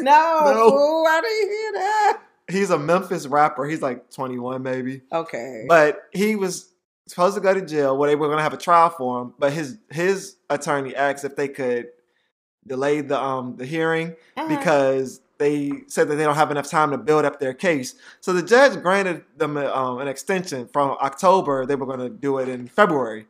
no, 0.04 0.40
No. 0.44 0.70
fool, 0.70 1.04
I 1.08 1.20
didn't 1.20 1.48
hear 1.52 1.72
that. 1.74 2.22
He's 2.48 2.70
a 2.70 2.78
Memphis 2.78 3.26
rapper. 3.26 3.64
He's 3.66 3.80
like 3.82 4.10
21, 4.10 4.62
maybe. 4.62 5.02
Okay. 5.12 5.64
But 5.68 6.00
he 6.12 6.34
was 6.36 6.68
supposed 7.06 7.34
to 7.36 7.40
go 7.40 7.54
to 7.54 7.62
jail 7.64 7.96
where 7.96 8.08
they 8.08 8.16
were 8.16 8.28
gonna 8.28 8.42
have 8.42 8.52
a 8.52 8.56
trial 8.58 8.90
for 8.90 9.22
him. 9.22 9.34
But 9.38 9.52
his 9.52 9.78
his 9.90 10.36
attorney 10.48 10.94
asked 10.96 11.24
if 11.24 11.36
they 11.36 11.48
could 11.48 11.88
delay 12.66 13.00
the 13.00 13.18
um 13.20 13.56
the 13.56 13.64
hearing 13.66 14.14
Uh-huh. 14.36 14.48
because 14.48 15.20
they 15.38 15.70
said 15.86 16.08
that 16.08 16.16
they 16.16 16.24
don't 16.24 16.34
have 16.34 16.50
enough 16.50 16.68
time 16.68 16.90
to 16.90 16.98
build 16.98 17.24
up 17.24 17.40
their 17.40 17.54
case. 17.54 17.94
So 18.20 18.32
the 18.34 18.42
judge 18.42 18.80
granted 18.82 19.24
them 19.38 19.56
a, 19.56 19.66
um, 19.74 19.98
an 19.98 20.06
extension 20.08 20.68
from 20.68 20.90
October. 21.00 21.64
They 21.64 21.76
were 21.76 21.86
going 21.86 22.00
to 22.00 22.10
do 22.10 22.36
it 22.38 22.46
in 22.48 22.68
February, 22.68 23.26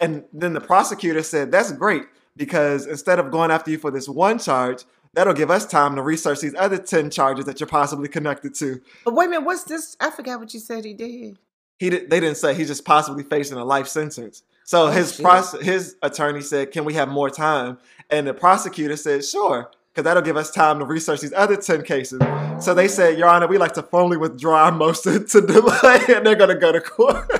and 0.00 0.24
then 0.32 0.54
the 0.54 0.60
prosecutor 0.60 1.22
said 1.22 1.52
that's 1.52 1.70
great 1.72 2.02
because 2.36 2.86
instead 2.86 3.18
of 3.20 3.30
going 3.30 3.50
after 3.52 3.70
you 3.70 3.78
for 3.78 3.92
this 3.92 4.08
one 4.08 4.38
charge, 4.40 4.84
that'll 5.14 5.34
give 5.34 5.50
us 5.50 5.66
time 5.66 5.96
to 5.96 6.02
research 6.02 6.40
these 6.40 6.54
other 6.56 6.78
ten 6.78 7.10
charges 7.10 7.44
that 7.46 7.60
you're 7.60 7.66
possibly 7.66 8.08
connected 8.08 8.54
to. 8.56 8.80
But 9.04 9.14
wait 9.14 9.26
a 9.26 9.30
minute, 9.30 9.44
what's 9.46 9.64
this? 9.64 9.96
I 10.00 10.10
forgot 10.10 10.40
what 10.40 10.52
you 10.54 10.60
said 10.60 10.84
he 10.84 10.94
did. 10.94 11.38
He 11.78 11.90
did, 11.90 12.10
they 12.10 12.20
didn't 12.20 12.36
say 12.36 12.54
he's 12.54 12.68
just 12.68 12.84
possibly 12.84 13.22
facing 13.24 13.58
a 13.58 13.64
life 13.64 13.88
sentence. 13.88 14.42
So 14.64 14.86
Oh, 14.86 14.90
his 14.90 15.20
pros- 15.20 15.60
his 15.60 15.96
attorney 16.02 16.40
said, 16.40 16.70
"Can 16.72 16.84
we 16.84 16.94
have 16.94 17.08
more 17.08 17.28
time?" 17.30 17.78
And 18.10 18.26
the 18.26 18.34
prosecutor 18.34 18.96
said, 18.96 19.24
"Sure." 19.24 19.70
Because 19.92 20.04
that'll 20.04 20.22
give 20.22 20.38
us 20.38 20.50
time 20.50 20.78
to 20.78 20.86
research 20.86 21.20
these 21.20 21.34
other 21.34 21.54
10 21.54 21.82
cases. 21.82 22.18
So 22.64 22.72
they 22.72 22.88
said, 22.88 23.18
Your 23.18 23.28
Honor, 23.28 23.46
we 23.46 23.58
like 23.58 23.72
to 23.74 23.82
formally 23.82 24.16
withdraw 24.16 24.64
our 24.64 24.72
motion 24.72 25.26
to 25.26 25.40
delay, 25.42 26.00
and 26.08 26.24
they're 26.24 26.34
going 26.34 26.48
to 26.48 26.54
go 26.56 26.72
to 26.72 26.80
court. 26.80 27.30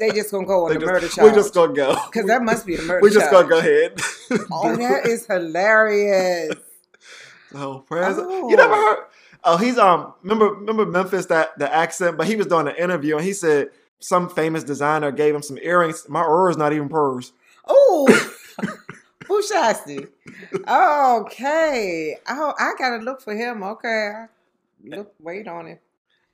They 0.00 0.10
just 0.10 0.32
gonna 0.32 0.44
go 0.44 0.64
on 0.64 0.70
They 0.70 0.74
the 0.74 0.80
just- 0.80 0.92
murder 0.92 1.08
charge. 1.08 1.30
we 1.30 1.36
just 1.36 1.54
going 1.54 1.70
to 1.70 1.76
go. 1.76 1.96
because 2.10 2.26
that 2.26 2.42
must 2.42 2.66
be 2.66 2.74
a 2.74 2.82
murder 2.82 3.00
we 3.00 3.10
just 3.10 3.30
charge. 3.30 3.44
to 3.46 3.48
go 3.48 3.58
ahead. 3.60 3.92
Oh, 4.50 4.74
that 4.74 5.06
is 5.06 5.24
hilarious. 5.26 6.54
Oh, 7.54 7.84
president. 7.86 8.50
You 8.50 8.56
never 8.56 8.74
Oh. 8.74 8.76
heard? 8.96 9.06
Oh, 9.44 9.56
he's 9.56 9.76
um. 9.78 10.14
Remember, 10.22 10.54
remember 10.54 10.86
Memphis 10.86 11.26
that 11.26 11.58
the 11.58 11.72
accent, 11.72 12.16
but 12.16 12.26
he 12.26 12.36
was 12.36 12.46
doing 12.46 12.68
an 12.68 12.76
interview 12.76 13.16
and 13.16 13.24
he 13.24 13.32
said 13.32 13.70
some 13.98 14.28
famous 14.28 14.64
designer 14.64 15.10
gave 15.12 15.34
him 15.34 15.42
some 15.42 15.58
earrings. 15.62 16.08
My 16.08 16.24
is 16.48 16.56
not 16.56 16.72
even 16.72 16.88
pearls. 16.88 17.32
Oh, 17.66 18.06
who 19.26 19.42
Shiesty? 19.42 20.08
Okay. 20.68 22.16
Oh, 22.28 22.54
I 22.58 22.72
gotta 22.78 23.02
look 23.02 23.20
for 23.20 23.34
him. 23.34 23.62
Okay. 23.62 24.24
Look, 24.84 25.14
wait 25.20 25.46
on 25.48 25.68
it. 25.68 25.80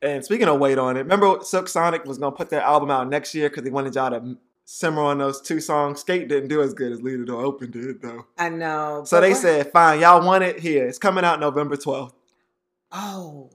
And 0.00 0.24
speaking 0.24 0.48
of 0.48 0.58
wait 0.60 0.78
on 0.78 0.96
it, 0.96 1.00
remember 1.00 1.38
Silk 1.42 1.68
Sonic 1.68 2.04
was 2.04 2.18
gonna 2.18 2.34
put 2.34 2.50
their 2.50 2.62
album 2.62 2.90
out 2.90 3.08
next 3.08 3.34
year 3.34 3.48
because 3.48 3.64
they 3.64 3.70
wanted 3.70 3.94
y'all 3.94 4.10
to 4.10 4.36
simmer 4.70 5.00
on 5.02 5.16
those 5.16 5.40
two 5.40 5.60
songs. 5.60 6.00
Skate 6.00 6.28
didn't 6.28 6.48
do 6.48 6.60
as 6.60 6.74
good 6.74 6.92
as 6.92 7.00
Leave 7.00 7.20
the 7.20 7.24
Door 7.24 7.42
Open 7.44 7.70
did 7.70 8.02
though. 8.02 8.26
I 8.36 8.50
know. 8.50 9.02
So 9.06 9.18
they 9.20 9.30
what- 9.30 9.38
said, 9.40 9.72
"Fine, 9.72 10.00
y'all 10.00 10.24
want 10.24 10.44
it 10.44 10.60
here. 10.60 10.86
It's 10.86 10.98
coming 10.98 11.24
out 11.24 11.40
November 11.40 11.76
12th." 11.76 12.12
Oh, 12.92 13.50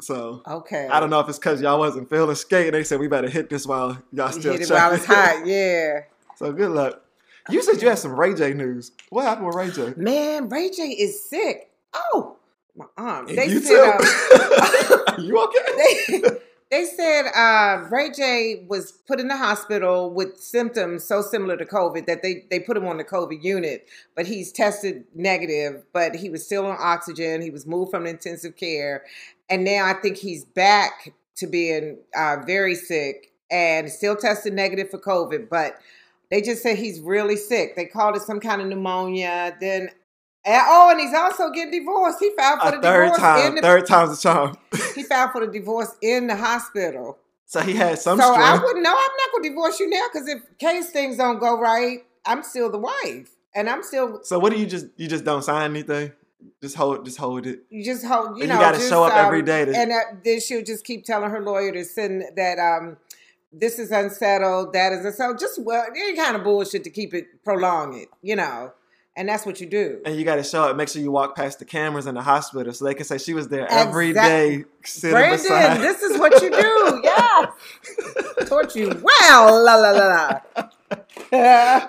So 0.00 0.42
okay. 0.46 0.88
I 0.90 1.00
don't 1.00 1.10
know 1.10 1.20
if 1.20 1.28
it's 1.28 1.38
because 1.38 1.60
y'all 1.62 1.78
wasn't 1.78 2.08
feeling 2.10 2.34
skate. 2.34 2.72
They 2.72 2.82
said 2.84 2.98
we 2.98 3.08
better 3.08 3.28
hit 3.28 3.48
this 3.50 3.66
while 3.66 3.98
y'all 4.12 4.32
still 4.32 4.52
hit 4.52 4.62
it 4.62 4.70
while 4.70 4.92
it's 4.92 5.04
hot. 5.04 5.42
Yeah. 5.46 6.00
So 6.36 6.50
good 6.52 6.72
luck. 6.72 7.00
You 7.48 7.62
said 7.62 7.80
you 7.80 7.88
had 7.88 7.98
some 8.00 8.18
Ray 8.18 8.34
J 8.34 8.54
news. 8.54 8.90
What 9.10 9.24
happened 9.24 9.46
with 9.46 9.54
Ray 9.54 9.70
J? 9.70 9.94
Man, 9.96 10.48
Ray 10.48 10.68
J 10.70 10.82
is 10.88 11.28
sick. 11.30 11.70
Oh, 11.94 12.38
my 12.74 12.86
arm. 12.96 13.26
They 13.26 13.46
you 13.46 13.60
said. 13.60 13.98
too. 13.98 14.04
Um, 14.34 15.00
Are 15.06 15.20
you 15.20 15.38
okay? 15.44 15.58
they, 16.08 16.28
they 16.74 16.86
said 16.86 17.26
uh, 17.36 17.86
Ray 17.88 18.10
J 18.10 18.64
was 18.66 18.90
put 19.06 19.20
in 19.20 19.28
the 19.28 19.36
hospital 19.36 20.10
with 20.10 20.36
symptoms 20.38 21.04
so 21.04 21.22
similar 21.22 21.56
to 21.56 21.64
COVID 21.64 22.06
that 22.06 22.20
they, 22.20 22.46
they 22.50 22.58
put 22.58 22.76
him 22.76 22.84
on 22.84 22.96
the 22.96 23.04
COVID 23.04 23.44
unit, 23.44 23.86
but 24.16 24.26
he's 24.26 24.50
tested 24.50 25.04
negative, 25.14 25.84
but 25.92 26.16
he 26.16 26.28
was 26.28 26.44
still 26.44 26.66
on 26.66 26.76
oxygen. 26.80 27.42
He 27.42 27.50
was 27.50 27.64
moved 27.64 27.92
from 27.92 28.06
intensive 28.06 28.56
care. 28.56 29.04
And 29.48 29.62
now 29.62 29.86
I 29.86 29.92
think 29.92 30.16
he's 30.16 30.44
back 30.44 31.14
to 31.36 31.46
being 31.46 31.98
uh, 32.16 32.38
very 32.44 32.74
sick 32.74 33.32
and 33.52 33.88
still 33.88 34.16
tested 34.16 34.52
negative 34.52 34.90
for 34.90 34.98
COVID, 34.98 35.48
but 35.48 35.78
they 36.28 36.42
just 36.42 36.60
said 36.60 36.76
he's 36.76 36.98
really 36.98 37.36
sick. 37.36 37.76
They 37.76 37.84
called 37.84 38.16
it 38.16 38.22
some 38.22 38.40
kind 38.40 38.60
of 38.60 38.66
pneumonia. 38.66 39.56
Then, 39.60 39.90
and, 40.44 40.62
oh, 40.66 40.90
and 40.90 41.00
he's 41.00 41.14
also 41.14 41.50
getting 41.50 41.70
divorced. 41.80 42.18
He 42.20 42.30
filed 42.36 42.60
for 42.60 42.68
A 42.68 42.70
the 42.72 42.82
third 42.82 43.02
divorce 43.02 43.18
time. 43.18 43.46
in 43.48 43.54
the 43.56 43.62
Third 43.62 43.86
time's 43.86 44.18
a 44.18 44.22
charm. 44.22 44.56
he 44.94 45.02
filed 45.02 45.30
for 45.32 45.46
the 45.46 45.52
divorce 45.52 45.94
in 46.02 46.26
the 46.26 46.36
hospital. 46.36 47.18
So 47.46 47.60
he 47.60 47.74
had 47.74 47.98
some 47.98 48.18
so 48.18 48.34
I 48.34 48.54
wouldn't 48.54 48.82
know. 48.82 48.90
I'm 48.90 49.16
not 49.16 49.32
gonna 49.32 49.48
divorce 49.48 49.78
you 49.78 49.88
now 49.88 50.06
because 50.12 50.28
if 50.28 50.42
case 50.58 50.90
things 50.90 51.16
don't 51.18 51.38
go 51.38 51.58
right, 51.58 52.04
I'm 52.26 52.42
still 52.42 52.70
the 52.70 52.78
wife, 52.78 53.30
and 53.54 53.68
I'm 53.68 53.82
still. 53.82 54.20
So 54.24 54.38
what 54.38 54.52
do 54.52 54.58
you 54.58 54.66
just 54.66 54.86
you 54.96 55.06
just 55.08 55.24
don't 55.24 55.42
sign 55.42 55.70
anything? 55.70 56.12
Just 56.62 56.74
hold 56.74 57.04
just 57.04 57.18
hold 57.18 57.46
it. 57.46 57.60
You 57.70 57.84
just 57.84 58.04
hold. 58.04 58.36
You 58.36 58.42
You 58.42 58.48
know, 58.48 58.54
you 58.54 58.60
gotta 58.60 58.80
show 58.80 59.04
up 59.04 59.14
every 59.14 59.40
um, 59.40 59.44
day 59.44 59.64
to- 59.66 59.76
and 59.76 59.92
uh, 59.92 59.96
then 60.24 60.40
she'll 60.40 60.64
just 60.64 60.84
keep 60.84 61.04
telling 61.04 61.30
her 61.30 61.40
lawyer 61.40 61.70
to 61.72 61.84
send 61.84 62.24
that 62.36 62.58
um 62.58 62.96
this 63.52 63.78
is 63.78 63.92
unsettled, 63.92 64.72
that 64.72 64.92
is 64.92 65.04
unsettled. 65.04 65.38
Just 65.38 65.62
well, 65.62 65.84
any 65.94 66.16
kind 66.16 66.34
of 66.36 66.42
bullshit 66.44 66.82
to 66.84 66.90
keep 66.90 67.14
it 67.14 67.44
prolong 67.44 67.96
it, 67.96 68.08
you 68.20 68.34
know. 68.36 68.72
And 69.16 69.28
that's 69.28 69.46
what 69.46 69.60
you 69.60 69.66
do. 69.66 70.00
And 70.04 70.16
you 70.16 70.24
got 70.24 70.36
to 70.36 70.42
show 70.42 70.68
it. 70.68 70.76
Make 70.76 70.88
sure 70.88 71.00
you 71.00 71.12
walk 71.12 71.36
past 71.36 71.60
the 71.60 71.64
cameras 71.64 72.06
in 72.06 72.16
the 72.16 72.22
hospital 72.22 72.72
so 72.72 72.84
they 72.84 72.94
can 72.94 73.04
say 73.04 73.18
she 73.18 73.32
was 73.32 73.46
there 73.46 73.70
every 73.70 74.12
day, 74.12 74.64
sitting 74.84 75.14
Brandon, 75.14 75.38
beside. 75.38 75.80
this 75.80 76.02
is 76.02 76.18
what 76.18 76.42
you 76.42 76.50
do. 76.50 77.02
Yeah, 77.04 77.46
Taught 78.46 78.74
you 78.74 78.88
well. 79.02 79.64
La 79.64 79.76
la 79.76 79.90
la 79.90 80.40
la. 81.30 81.88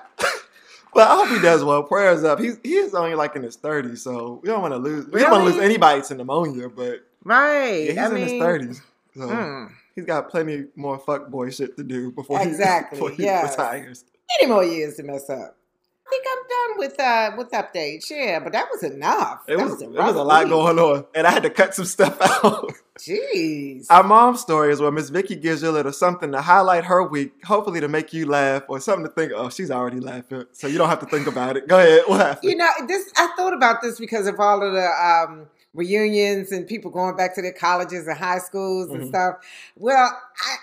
But 0.96 1.08
I 1.08 1.14
hope 1.14 1.28
he 1.28 1.42
does 1.42 1.62
well. 1.62 1.82
Prayers 1.82 2.24
up. 2.24 2.40
He's 2.40 2.58
he 2.62 2.76
is 2.76 2.94
only 2.94 3.14
like 3.14 3.36
in 3.36 3.42
his 3.42 3.56
thirties, 3.56 4.00
so 4.00 4.40
we 4.42 4.48
don't 4.48 4.62
want 4.62 4.72
to 4.72 4.78
lose. 4.78 5.06
We 5.08 5.20
don't 5.20 5.30
want 5.30 5.44
to 5.44 5.50
lose 5.50 5.62
anybody 5.62 6.00
to 6.00 6.14
pneumonia, 6.14 6.70
but 6.70 7.06
right. 7.22 7.84
yeah, 7.84 7.90
he's 7.90 7.98
I 7.98 8.06
in 8.06 8.14
mean, 8.14 8.28
his 8.28 8.40
thirties, 8.40 8.82
so 9.14 9.28
mm. 9.28 9.70
he's 9.94 10.06
got 10.06 10.30
plenty 10.30 10.64
more 10.74 10.98
fuck 10.98 11.28
boy 11.28 11.50
shit 11.50 11.76
to 11.76 11.84
do 11.84 12.12
before 12.12 12.40
Exactly, 12.40 12.96
he, 12.98 13.04
before 13.04 13.14
he 13.14 13.24
yes. 13.24 13.50
retires. 13.50 14.04
many 14.40 14.50
more 14.50 14.64
years 14.64 14.96
to 14.96 15.02
mess 15.02 15.28
up. 15.28 15.58
I 16.06 16.08
think 16.08 16.24
I'm 16.30 16.48
done 16.48 16.78
with 16.78 17.00
uh 17.00 17.30
with 17.36 17.50
updates. 17.50 18.08
Yeah, 18.10 18.38
but 18.38 18.52
that 18.52 18.68
was 18.70 18.82
enough. 18.84 19.42
It 19.48 19.56
that 19.56 19.64
was, 19.68 19.82
a 19.82 19.86
it 19.86 19.90
was 19.90 20.14
a 20.14 20.22
lot 20.22 20.44
week. 20.44 20.50
going 20.50 20.78
on, 20.78 21.04
and 21.14 21.26
I 21.26 21.30
had 21.32 21.42
to 21.42 21.50
cut 21.50 21.74
some 21.74 21.84
stuff 21.84 22.16
out. 22.44 22.72
Jeez. 22.98 23.86
Our 23.90 24.02
mom's 24.02 24.40
story 24.40 24.72
is 24.72 24.80
where 24.80 24.90
Miss 24.92 25.10
Vicky 25.10 25.34
gives 25.36 25.62
you 25.62 25.68
a 25.68 25.72
little 25.72 25.92
something 25.92 26.32
to 26.32 26.40
highlight 26.40 26.84
her 26.84 27.02
week, 27.02 27.32
hopefully 27.44 27.80
to 27.80 27.88
make 27.88 28.12
you 28.12 28.26
laugh 28.26 28.62
or 28.68 28.80
something 28.80 29.04
to 29.04 29.10
think. 29.12 29.32
Oh, 29.34 29.48
she's 29.50 29.70
already 29.70 30.00
laughing, 30.00 30.44
so 30.52 30.66
you 30.66 30.78
don't 30.78 30.88
have 30.88 31.00
to 31.00 31.06
think 31.06 31.26
about 31.26 31.56
it. 31.56 31.66
Go 31.68 31.78
ahead. 31.78 32.02
What 32.06 32.20
happened? 32.20 32.50
You 32.50 32.56
know, 32.56 32.68
this 32.86 33.10
I 33.16 33.32
thought 33.36 33.52
about 33.52 33.82
this 33.82 33.98
because 33.98 34.26
of 34.26 34.38
all 34.40 34.62
of 34.62 34.72
the 34.72 34.86
um, 34.86 35.46
reunions 35.74 36.52
and 36.52 36.66
people 36.66 36.90
going 36.90 37.16
back 37.16 37.34
to 37.34 37.42
their 37.42 37.52
colleges 37.52 38.06
and 38.06 38.16
high 38.16 38.38
schools 38.38 38.90
and 38.90 39.02
Mhm. 39.02 39.08
stuff. 39.08 39.36
Well, 39.76 40.16
I 40.40 40.56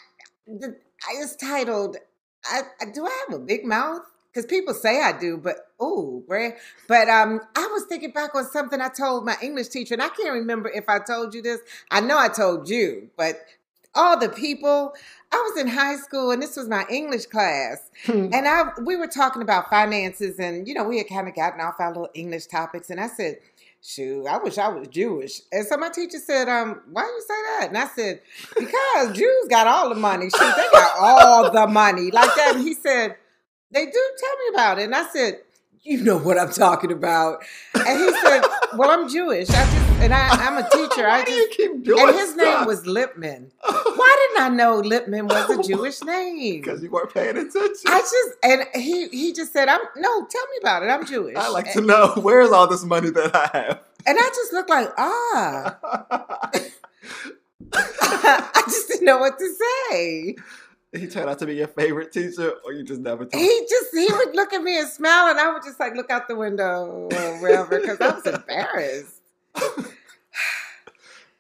the, 0.48 0.76
I 1.08 1.22
just 1.22 1.40
titled. 1.40 1.98
I, 2.46 2.62
I 2.82 2.86
do 2.86 3.06
I 3.06 3.26
have 3.28 3.36
a 3.40 3.40
big 3.44 3.66
mouth? 3.66 4.02
Because 4.34 4.48
people 4.48 4.74
say 4.74 5.02
I 5.02 5.18
do, 5.18 5.38
but 5.38 5.58
oh, 5.80 6.24
Brad. 6.28 6.56
But 6.88 7.08
um, 7.08 7.42
I 7.56 7.68
was 7.68 7.84
thinking 7.84 8.12
back 8.12 8.34
on 8.34 8.46
something 8.46 8.82
I 8.82 8.90
told 8.90 9.26
my 9.26 9.36
English 9.44 9.68
teacher, 9.68 9.94
and 9.94 10.02
I 10.02 10.10
can't 10.10 10.34
remember 10.34 10.70
if 10.70 10.90
I 10.90 11.00
told 11.00 11.36
you 11.36 11.44
this. 11.44 11.60
I 11.92 12.02
know 12.02 12.18
I 12.18 12.30
told 12.30 12.68
you, 12.68 13.10
but 13.16 13.36
all 13.96 14.20
the 14.20 14.30
people. 14.30 14.94
I 15.32 15.36
was 15.38 15.62
in 15.62 15.68
high 15.68 15.98
school, 15.98 16.32
and 16.32 16.42
this 16.42 16.56
was 16.56 16.68
my 16.68 16.86
English 16.90 17.28
class. 17.28 17.90
And 18.08 18.48
I 18.48 18.70
we 18.84 18.96
were 18.96 19.08
talking 19.08 19.42
about 19.42 19.70
finances 19.70 20.40
and 20.40 20.68
you 20.68 20.74
know, 20.74 20.84
we 20.84 20.98
had 20.98 21.08
kind 21.08 21.28
of 21.28 21.36
gotten 21.36 21.62
off 21.62 21.76
our 21.80 21.90
little 21.90 22.10
English 22.14 22.48
topics 22.48 22.90
and 22.90 23.00
I 23.00 23.08
said, 23.08 23.38
Shoot, 23.82 24.26
I 24.28 24.38
wish 24.38 24.58
I 24.58 24.70
was 24.70 24.88
Jewish. 24.88 25.42
And 25.52 25.66
so 25.68 25.76
my 25.76 25.90
teacher 25.90 26.18
said, 26.18 26.48
um, 26.48 26.82
why 26.90 27.04
you 27.04 27.22
say 27.22 27.34
that? 27.60 27.68
And 27.68 27.78
I 27.78 27.88
said, 27.88 28.22
Because 28.58 29.18
Jews 29.18 29.48
got 29.50 29.68
all 29.68 29.90
the 29.90 29.96
money. 29.96 30.30
Shoot, 30.30 30.56
they 30.56 30.68
got 30.72 30.98
all 30.98 31.52
the 31.52 31.68
money. 31.68 32.10
Like 32.10 32.34
that. 32.36 32.54
And 32.56 32.64
he 32.64 32.76
said, 32.76 33.18
They 33.74 33.86
do 33.86 33.92
tell 34.20 34.38
me 34.38 34.46
about 34.54 34.80
it. 34.80 34.84
And 34.84 34.96
I 34.96 35.08
said, 35.10 35.40
You 35.82 36.04
know 36.04 36.18
what 36.18 36.38
I'm 36.40 36.52
talking 36.52 36.92
about. 36.92 37.44
And 37.74 38.00
he 38.00 38.12
said, 38.22 38.42
Well, 38.78 38.90
I'm 38.92 39.10
Jewish. 39.10 39.50
I 39.50 39.54
just 39.66 39.90
and 40.04 40.14
I, 40.14 40.28
I'm 40.30 40.58
a 40.58 40.70
teacher. 40.70 41.04
Why 41.08 41.22
I 41.22 41.24
do 41.24 41.32
you 41.32 41.46
just 41.48 41.58
keep 41.58 41.84
doing 41.84 42.00
and 42.08 42.16
his 42.16 42.36
name 42.36 42.66
was 42.66 42.84
Lipman. 42.84 43.52
Why 43.64 44.28
didn't 44.36 44.44
I 44.44 44.50
know 44.56 44.82
Lipman 44.82 45.30
was 45.30 45.50
a 45.60 45.64
Jewish 45.70 46.02
name? 46.04 46.62
because 46.62 46.84
you 46.84 46.90
weren't 46.90 47.14
paying 47.14 47.38
attention. 47.38 47.86
I 47.88 48.00
just 48.02 48.38
and 48.44 48.66
he 48.84 49.08
he 49.10 49.32
just 49.34 49.54
said, 49.54 49.70
"I'm 49.70 49.80
no, 49.96 50.26
tell 50.26 50.46
me 50.48 50.58
about 50.62 50.84
it. 50.84 50.88
I'm 50.88 51.06
Jewish." 51.06 51.36
I 51.38 51.48
like 51.50 51.72
to 51.74 51.82
know 51.82 52.14
where's 52.22 52.52
all 52.52 52.68
this 52.68 52.84
money 52.84 53.12
that 53.12 53.34
I 53.36 53.50
have. 53.58 53.80
and 54.06 54.18
I 54.20 54.30
just 54.36 54.52
looked 54.52 54.70
like 54.70 54.90
ah. 54.98 55.78
I 57.72 58.62
just 58.66 58.88
didn't 58.90 59.06
know 59.06 59.20
what 59.20 59.38
to 59.40 59.54
say. 59.90 60.36
He 60.94 61.08
turned 61.08 61.30
out 61.30 61.40
to 61.40 61.46
be 61.46 61.56
your 61.56 61.68
favorite 61.68 62.12
teacher, 62.12 62.54
or 62.64 62.74
you 62.74 62.84
just 62.84 63.02
never 63.02 63.26
told. 63.26 63.42
He 63.42 63.66
just 63.70 63.88
he 63.94 64.08
would 64.12 64.36
look 64.36 64.54
at 64.54 64.62
me 64.62 64.80
and 64.80 64.88
smile, 64.88 65.30
and 65.30 65.40
I 65.40 65.52
would 65.52 65.64
just 65.64 65.80
like 65.80 65.96
look 65.96 66.12
out 66.12 66.28
the 66.28 66.36
window 66.36 67.10
or 67.12 67.42
wherever 67.42 67.80
because 67.80 68.00
I 68.00 68.12
was 68.14 68.26
embarrassed. 68.26 69.22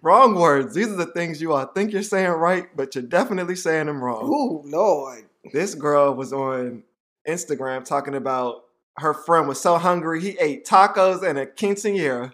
Wrong 0.01 0.35
words. 0.35 0.73
These 0.75 0.89
are 0.89 0.95
the 0.95 1.05
things 1.05 1.41
you 1.41 1.53
all 1.53 1.65
think 1.65 1.93
you're 1.93 2.03
saying 2.03 2.31
right, 2.31 2.67
but 2.75 2.93
you're 2.93 3.03
definitely 3.03 3.55
saying 3.55 3.85
them 3.85 4.03
wrong. 4.03 4.25
Ooh, 4.25 4.61
Lord. 4.69 5.23
This 5.53 5.75
girl 5.75 6.13
was 6.13 6.33
on 6.33 6.83
Instagram 7.25 7.85
talking 7.85 8.13
about 8.13 8.65
her 8.97 9.13
friend 9.13 9.47
was 9.47 9.61
so 9.61 9.77
hungry 9.77 10.21
he 10.21 10.37
ate 10.39 10.65
tacos 10.65 11.27
and 11.27 11.39
a 11.39 11.45
quinceanera. 11.45 12.33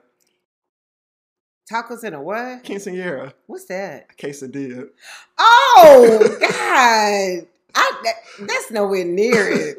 Tacos 1.69 2.03
in 2.03 2.13
a 2.13 2.21
what? 2.21 2.63
Quinceanera, 2.63 3.33
What's 3.47 3.65
that? 3.65 4.07
a 4.11 4.21
quesadilla. 4.21 4.89
Oh 5.37 6.37
God! 6.39 7.47
I 7.75 8.01
that, 8.03 8.13
that's 8.39 8.71
nowhere 8.71 9.05
near 9.05 9.49
it. 9.49 9.77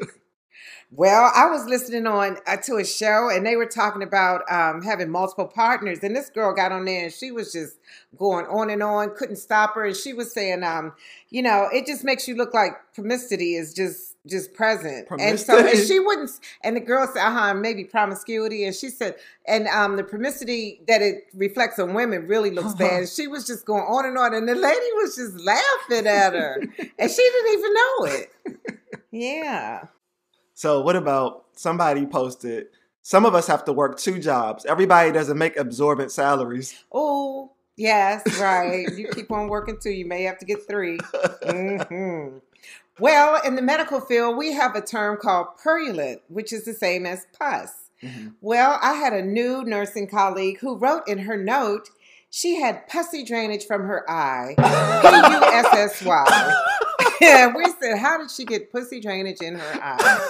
Well, 0.93 1.31
I 1.33 1.49
was 1.49 1.65
listening 1.67 2.05
on 2.05 2.37
uh, 2.45 2.57
to 2.57 2.75
a 2.75 2.83
show, 2.85 3.29
and 3.29 3.45
they 3.45 3.55
were 3.55 3.65
talking 3.65 4.03
about 4.03 4.41
um, 4.51 4.81
having 4.81 5.09
multiple 5.09 5.47
partners. 5.47 5.99
And 6.03 6.13
this 6.13 6.29
girl 6.29 6.53
got 6.53 6.73
on 6.73 6.83
there, 6.83 7.05
and 7.05 7.13
she 7.13 7.31
was 7.31 7.53
just 7.53 7.77
going 8.17 8.45
on 8.47 8.69
and 8.69 8.83
on, 8.83 9.15
couldn't 9.15 9.37
stop 9.37 9.73
her. 9.75 9.85
And 9.85 9.95
she 9.95 10.11
was 10.13 10.33
saying, 10.33 10.63
um, 10.63 10.91
you 11.29 11.43
know, 11.43 11.69
it 11.71 11.85
just 11.85 12.03
makes 12.03 12.27
you 12.27 12.35
look 12.35 12.53
like 12.53 12.73
promiscuity 12.93 13.55
is 13.55 13.73
just 13.73 14.10
just 14.27 14.53
present. 14.53 15.07
And 15.19 15.39
so, 15.39 15.57
and 15.57 15.77
she 15.77 15.99
wouldn't. 15.99 16.29
And 16.63 16.75
the 16.75 16.79
girl 16.79 17.07
said, 17.11 17.25
uh 17.25 17.31
huh, 17.31 17.53
maybe 17.55 17.83
promiscuity. 17.83 18.65
And 18.65 18.75
she 18.75 18.89
said, 18.89 19.15
and 19.47 19.67
um, 19.67 19.95
the 19.97 20.03
promiscuity 20.03 20.81
that 20.87 21.01
it 21.01 21.25
reflects 21.33 21.79
on 21.79 21.93
women 21.93 22.27
really 22.27 22.51
looks 22.51 22.67
Uh-huh. 22.69 22.77
bad. 22.77 22.99
And 22.99 23.09
she 23.09 23.27
was 23.27 23.47
just 23.47 23.65
going 23.65 23.83
on 23.83 24.05
and 24.05 24.17
on, 24.17 24.33
and 24.33 24.47
the 24.47 24.55
lady 24.55 24.85
was 24.95 25.15
just 25.15 25.39
laughing 25.39 26.05
at 26.07 26.33
her, 26.33 26.61
and 26.99 27.09
she 27.11 27.21
didn't 27.23 27.53
even 27.59 27.73
know 27.73 28.05
it. 28.05 28.31
Yeah. 29.11 29.85
So 30.53 30.81
what 30.81 30.95
about 30.95 31.45
somebody 31.55 32.05
posted? 32.05 32.67
Some 33.01 33.25
of 33.25 33.33
us 33.33 33.47
have 33.47 33.65
to 33.65 33.73
work 33.73 33.97
two 33.97 34.19
jobs. 34.19 34.63
Everybody 34.65 35.11
doesn't 35.11 35.37
make 35.37 35.57
absorbent 35.57 36.11
salaries. 36.11 36.83
Oh, 36.91 37.51
yes, 37.75 38.21
right. 38.39 38.85
you 38.95 39.07
keep 39.07 39.31
on 39.31 39.47
working 39.47 39.79
too. 39.81 39.89
You 39.89 40.05
may 40.05 40.21
have 40.23 40.37
to 40.37 40.45
get 40.45 40.67
3 40.67 40.99
hmm 41.47 42.37
Well, 42.99 43.41
in 43.45 43.55
the 43.55 43.61
medical 43.61 43.99
field, 44.01 44.37
we 44.37 44.53
have 44.53 44.75
a 44.75 44.81
term 44.81 45.17
called 45.21 45.47
purulent, 45.61 46.21
which 46.27 46.53
is 46.53 46.65
the 46.65 46.73
same 46.73 47.05
as 47.05 47.25
pus. 47.37 47.71
Mhm. 48.03 48.33
Well, 48.41 48.77
I 48.81 48.93
had 48.93 49.13
a 49.13 49.21
new 49.21 49.63
nursing 49.63 50.07
colleague 50.07 50.59
who 50.59 50.75
wrote 50.77 51.07
in 51.07 51.19
her 51.19 51.37
note 51.37 51.89
she 52.33 52.59
had 52.61 52.87
pussy 52.87 53.23
drainage 53.25 53.65
from 53.65 53.83
her 53.83 54.09
eye. 54.09 54.53
P 54.57 54.63
U 54.63 55.43
S 55.53 55.65
S 55.73 56.01
Y. 56.01 56.53
Yeah, 57.19 57.47
we 57.55 57.65
said, 57.81 57.97
how 57.97 58.17
did 58.17 58.31
she 58.31 58.45
get 58.45 58.71
pussy 58.71 58.99
drainage 59.01 59.41
in 59.41 59.55
her 59.55 59.79
eye? 59.81 60.29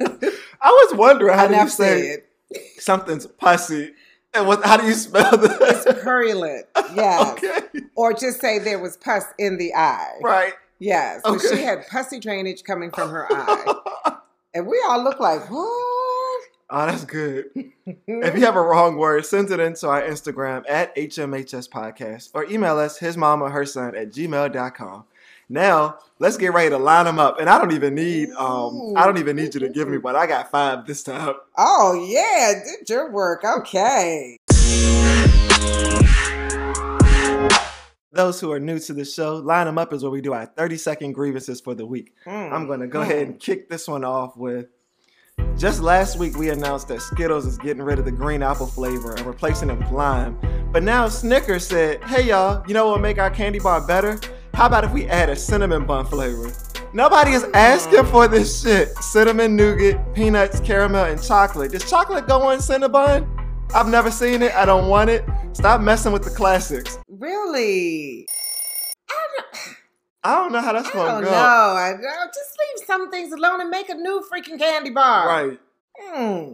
I 0.62 0.70
was 0.70 0.94
wondering 0.94 1.34
how 1.38 1.46
do 1.46 1.54
you 1.54 1.68
say 1.68 2.16
said. 2.52 2.62
something's 2.78 3.26
pussy, 3.26 3.92
and 4.34 4.46
what? 4.46 4.64
How 4.64 4.76
do 4.76 4.86
you 4.86 4.94
spell 4.94 5.28
It's 5.32 5.84
that? 5.84 6.00
purulent. 6.02 6.66
Yes. 6.94 7.32
okay, 7.38 7.60
Or 7.94 8.12
just 8.12 8.40
say 8.40 8.58
there 8.58 8.78
was 8.80 8.96
pus 8.96 9.24
in 9.38 9.56
the 9.58 9.72
eye. 9.74 10.18
right. 10.22 10.54
Yes. 10.80 11.20
So 11.24 11.38
she 11.38 11.62
had 11.62 11.86
pussy 11.86 12.18
drainage 12.18 12.64
coming 12.64 12.90
from 12.90 13.10
her 13.10 13.26
eye. 13.30 14.16
And 14.54 14.66
we 14.66 14.82
all 14.88 15.04
look 15.04 15.20
like, 15.20 15.48
what? 15.50 16.40
Oh, 16.72 16.86
that's 16.86 17.04
good. 17.04 17.46
If 17.86 18.36
you 18.36 18.44
have 18.44 18.56
a 18.56 18.62
wrong 18.62 18.96
word, 18.96 19.24
send 19.26 19.50
it 19.50 19.60
into 19.60 19.88
our 19.88 20.02
Instagram 20.02 20.64
at 20.68 20.94
HMHS 20.96 21.68
Podcast 21.68 22.30
or 22.32 22.44
email 22.46 22.78
us 22.78 22.98
his 22.98 23.16
mom 23.16 23.42
or 23.42 23.50
her 23.50 23.66
son 23.66 23.94
at 23.94 24.10
gmail.com. 24.10 25.04
Now, 25.48 25.98
let's 26.20 26.36
get 26.36 26.52
ready 26.52 26.70
to 26.70 26.78
line 26.78 27.06
them 27.06 27.18
up. 27.18 27.40
And 27.40 27.50
I 27.50 27.58
don't 27.58 27.72
even 27.72 27.94
need 27.96 28.30
um 28.30 28.94
I 28.96 29.04
don't 29.04 29.18
even 29.18 29.34
need 29.36 29.52
you 29.54 29.60
to 29.60 29.68
give 29.68 29.88
me 29.88 29.98
one. 29.98 30.14
I 30.16 30.26
got 30.26 30.50
five 30.50 30.86
this 30.86 31.02
time. 31.02 31.34
oh, 31.58 32.06
yeah, 32.08 32.54
did 32.64 32.88
your 32.88 33.10
work. 33.10 33.44
Okay. 33.44 34.36
Those 38.20 38.38
who 38.38 38.52
are 38.52 38.60
new 38.60 38.78
to 38.80 38.92
the 38.92 39.06
show, 39.06 39.36
line 39.36 39.64
them 39.64 39.78
up 39.78 39.94
is 39.94 40.02
where 40.02 40.10
we 40.10 40.20
do 40.20 40.34
our 40.34 40.44
30 40.44 40.76
second 40.76 41.12
grievances 41.12 41.58
for 41.58 41.74
the 41.74 41.86
week. 41.86 42.12
Mm. 42.26 42.52
I'm 42.52 42.66
gonna 42.66 42.86
go 42.86 43.00
ahead 43.00 43.26
and 43.26 43.40
kick 43.40 43.70
this 43.70 43.88
one 43.88 44.04
off 44.04 44.36
with 44.36 44.66
just 45.56 45.80
last 45.80 46.18
week 46.18 46.36
we 46.36 46.50
announced 46.50 46.88
that 46.88 47.00
Skittles 47.00 47.46
is 47.46 47.56
getting 47.56 47.82
rid 47.82 47.98
of 47.98 48.04
the 48.04 48.12
green 48.12 48.42
apple 48.42 48.66
flavor 48.66 49.14
and 49.14 49.24
replacing 49.24 49.70
it 49.70 49.78
with 49.78 49.90
lime. 49.90 50.38
But 50.70 50.82
now 50.82 51.08
Snickers 51.08 51.66
said, 51.66 52.04
hey 52.04 52.24
y'all, 52.24 52.62
you 52.68 52.74
know 52.74 52.88
what 52.88 52.96
will 52.96 53.02
make 53.02 53.16
our 53.16 53.30
candy 53.30 53.58
bar 53.58 53.80
better? 53.86 54.20
How 54.52 54.66
about 54.66 54.84
if 54.84 54.92
we 54.92 55.06
add 55.06 55.30
a 55.30 55.34
cinnamon 55.34 55.86
bun 55.86 56.04
flavor? 56.04 56.52
Nobody 56.92 57.30
is 57.30 57.44
asking 57.54 58.04
for 58.04 58.28
this 58.28 58.62
shit. 58.62 58.94
Cinnamon, 58.98 59.56
nougat, 59.56 60.14
peanuts, 60.14 60.60
caramel, 60.60 61.06
and 61.06 61.22
chocolate. 61.22 61.72
Does 61.72 61.88
chocolate 61.88 62.28
go 62.28 62.50
in 62.50 62.58
Cinnabon? 62.58 63.39
I've 63.74 63.88
never 63.88 64.10
seen 64.10 64.42
it. 64.42 64.52
I 64.54 64.64
don't 64.64 64.88
want 64.88 65.10
it. 65.10 65.24
Stop 65.52 65.80
messing 65.80 66.12
with 66.12 66.24
the 66.24 66.30
classics. 66.30 66.98
Really? 67.08 68.26
I 69.08 69.26
don't, 69.36 69.76
I 70.24 70.34
don't 70.36 70.52
know 70.52 70.60
how 70.60 70.72
that's 70.72 70.88
I 70.88 70.92
gonna 70.92 71.12
don't 71.12 71.24
go. 71.24 71.30
know. 71.30 71.36
I, 71.36 71.92
I- 71.92 72.26
just 72.26 72.58
leave 72.58 72.86
some 72.86 73.10
things 73.10 73.32
alone 73.32 73.60
and 73.60 73.70
make 73.70 73.88
a 73.88 73.94
new 73.94 74.22
freaking 74.32 74.58
candy 74.58 74.90
bar. 74.90 75.26
Right. 75.28 75.60
Hmm. 75.98 76.52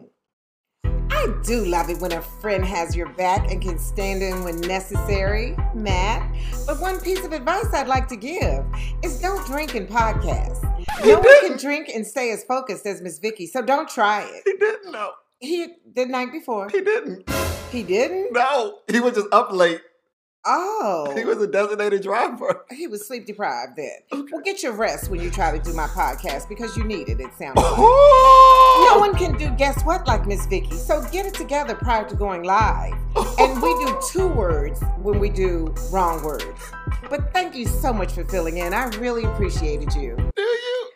I 0.85 0.90
I 1.18 1.35
do 1.44 1.64
love 1.64 1.88
it 1.90 1.98
when 2.00 2.12
a 2.12 2.20
friend 2.20 2.64
has 2.64 2.94
your 2.94 3.09
back 3.14 3.50
and 3.50 3.61
can 3.62 3.79
stand 3.79 4.22
in 4.22 4.44
when 4.44 4.61
necessary, 4.61 5.57
Matt. 5.74 6.22
But 6.66 6.79
one 6.81 7.00
piece 7.00 7.24
of 7.24 7.33
advice 7.33 7.72
I'd 7.72 7.88
like 7.88 8.07
to 8.09 8.16
give 8.16 8.64
is 9.02 9.18
don't 9.20 9.44
drink 9.46 9.74
and 9.74 9.88
podcast. 9.88 10.62
No 11.05 11.18
one 11.18 11.40
can 11.48 11.57
drink 11.59 11.88
and 11.92 12.07
stay 12.07 12.31
as 12.33 12.44
focused 12.44 12.87
as 12.87 13.00
Miss 13.02 13.18
Vicky, 13.18 13.46
so 13.46 13.62
don't 13.62 13.88
try 13.88 14.22
it. 14.22 14.42
He 14.44 14.57
didn't 14.57 14.92
know. 14.92 15.12
He 15.40 15.68
the 15.94 16.07
night 16.07 16.33
before. 16.33 16.68
He 16.68 16.81
didn't. 16.81 17.29
He 17.70 17.83
didn't? 17.83 18.33
No, 18.33 18.79
he 18.90 19.01
was 19.01 19.14
just 19.14 19.29
up 19.33 19.53
late. 19.53 19.81
Oh. 20.49 21.12
He 21.16 21.25
was 21.25 21.42
a 21.42 21.49
designated 21.49 22.03
driver. 22.03 22.64
He 22.70 22.87
was 22.87 23.07
sleep 23.07 23.27
deprived 23.27 23.77
then. 23.77 24.27
Well, 24.31 24.42
get 24.44 24.62
your 24.62 24.72
rest 24.72 25.11
when 25.11 25.20
you 25.20 25.29
try 25.29 25.57
to 25.57 25.62
do 25.62 25.75
my 25.75 25.88
podcast 25.88 26.49
because 26.49 26.77
you 26.77 26.85
need 26.85 27.09
it, 27.09 27.20
it 27.20 27.35
sounds 27.37 27.57
like. 27.57 27.77
No 28.87 28.99
one 28.99 29.16
can 29.16 29.37
do 29.37 29.51
guess 29.57 29.83
what 29.85 30.07
like 30.07 30.27
Miss 30.27 30.46
Vicky. 30.46 30.77
So 30.77 31.03
get 31.11 31.27
it 31.27 31.35
together 31.35 31.75
prior 31.75 32.09
to 32.09 32.14
going 32.14 32.44
live. 32.44 32.92
And 33.38 33.61
we 33.61 33.75
do 33.85 33.99
two 34.11 34.29
words 34.29 34.81
when 35.03 35.18
we 35.18 35.29
do 35.31 35.75
wrong 35.90 36.22
words. 36.22 36.44
But 37.11 37.33
thank 37.33 37.57
you 37.57 37.66
so 37.66 37.92
much 37.92 38.12
for 38.12 38.25
filling 38.25 38.59
in. 38.59 38.72
I 38.72 38.85
really 38.99 39.25
appreciated 39.25 39.94
you. 39.94 40.14
Do 40.37 40.42
you? 40.42 40.90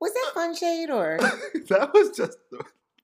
Was 0.00 0.12
that 0.12 0.30
fun 0.34 0.54
shade 0.54 0.90
or 0.90 1.18
that 1.68 1.92
was 1.92 2.10
just 2.10 2.38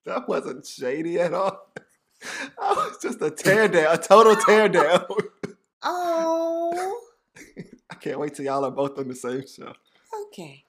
that 0.08 0.28
wasn't 0.28 0.66
shady 0.66 1.18
at 1.20 1.34
all. 1.34 1.72
That 2.20 2.74
was 2.76 2.98
just 3.00 3.22
a 3.22 3.30
tear 3.30 3.68
down, 3.68 3.94
a 3.94 3.96
total 3.98 4.34
tear 4.34 4.68
down. 4.68 5.04
Oh 5.84 7.00
I 7.90 7.94
can't 7.94 8.18
wait 8.18 8.34
till 8.34 8.44
y'all 8.46 8.64
are 8.64 8.70
both 8.72 8.98
on 8.98 9.06
the 9.06 9.14
same 9.14 9.44
show. 9.46 9.72
okay. 10.26 10.64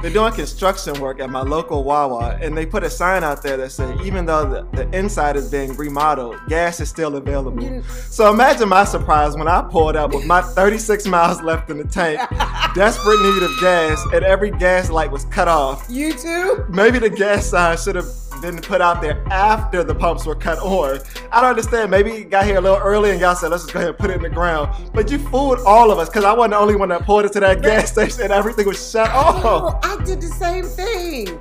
They're 0.00 0.12
doing 0.12 0.32
construction 0.32 1.00
work 1.00 1.18
at 1.18 1.28
my 1.28 1.42
local 1.42 1.82
Wawa, 1.82 2.38
and 2.40 2.56
they 2.56 2.64
put 2.64 2.84
a 2.84 2.90
sign 2.90 3.24
out 3.24 3.42
there 3.42 3.56
that 3.56 3.70
said, 3.70 4.00
even 4.02 4.26
though 4.26 4.48
the, 4.48 4.84
the 4.84 4.96
inside 4.96 5.34
is 5.34 5.50
being 5.50 5.74
remodeled, 5.76 6.36
gas 6.48 6.78
is 6.78 6.88
still 6.88 7.16
available. 7.16 7.82
So 8.10 8.32
imagine 8.32 8.68
my 8.68 8.84
surprise 8.84 9.36
when 9.36 9.48
I 9.48 9.62
pulled 9.62 9.96
up 9.96 10.14
with 10.14 10.24
my 10.24 10.40
36 10.40 11.06
miles 11.06 11.42
left 11.42 11.68
in 11.70 11.78
the 11.78 11.84
tank, 11.84 12.20
desperate 12.74 13.20
need 13.22 13.42
of 13.42 13.50
gas, 13.60 14.00
and 14.12 14.24
every 14.24 14.52
gas 14.52 14.88
light 14.88 15.10
was 15.10 15.24
cut 15.26 15.48
off. 15.48 15.86
You 15.88 16.12
too? 16.12 16.64
Maybe 16.68 17.00
the 17.00 17.10
gas 17.10 17.46
sign 17.46 17.76
should 17.76 17.96
have 17.96 18.06
been 18.40 18.58
put 18.58 18.80
out 18.80 19.00
there 19.02 19.22
after 19.30 19.82
the 19.84 19.94
pumps 19.94 20.24
were 20.26 20.34
cut 20.34 20.58
on. 20.58 20.98
I 21.32 21.40
don't 21.40 21.50
understand. 21.50 21.90
Maybe 21.90 22.12
you 22.12 22.24
got 22.24 22.44
here 22.46 22.58
a 22.58 22.60
little 22.60 22.78
early 22.78 23.10
and 23.10 23.20
y'all 23.20 23.34
said, 23.34 23.48
let's 23.50 23.64
just 23.64 23.72
go 23.72 23.80
ahead 23.80 23.90
and 23.90 23.98
put 23.98 24.10
it 24.10 24.16
in 24.16 24.22
the 24.22 24.30
ground. 24.30 24.90
But 24.92 25.10
you 25.10 25.18
fooled 25.18 25.58
all 25.66 25.90
of 25.90 25.98
us 25.98 26.08
because 26.08 26.24
I 26.24 26.32
wasn't 26.32 26.52
the 26.52 26.58
only 26.58 26.76
one 26.76 26.88
that 26.90 27.02
pulled 27.04 27.24
into 27.24 27.40
that 27.40 27.62
gas 27.62 27.92
station 27.92 28.22
and 28.22 28.32
everything 28.32 28.66
was 28.66 28.90
shut 28.90 29.10
off. 29.10 29.42
Oh, 29.44 29.78
I 29.82 30.02
did 30.04 30.20
the 30.20 30.28
same 30.28 30.64
thing. 30.64 31.40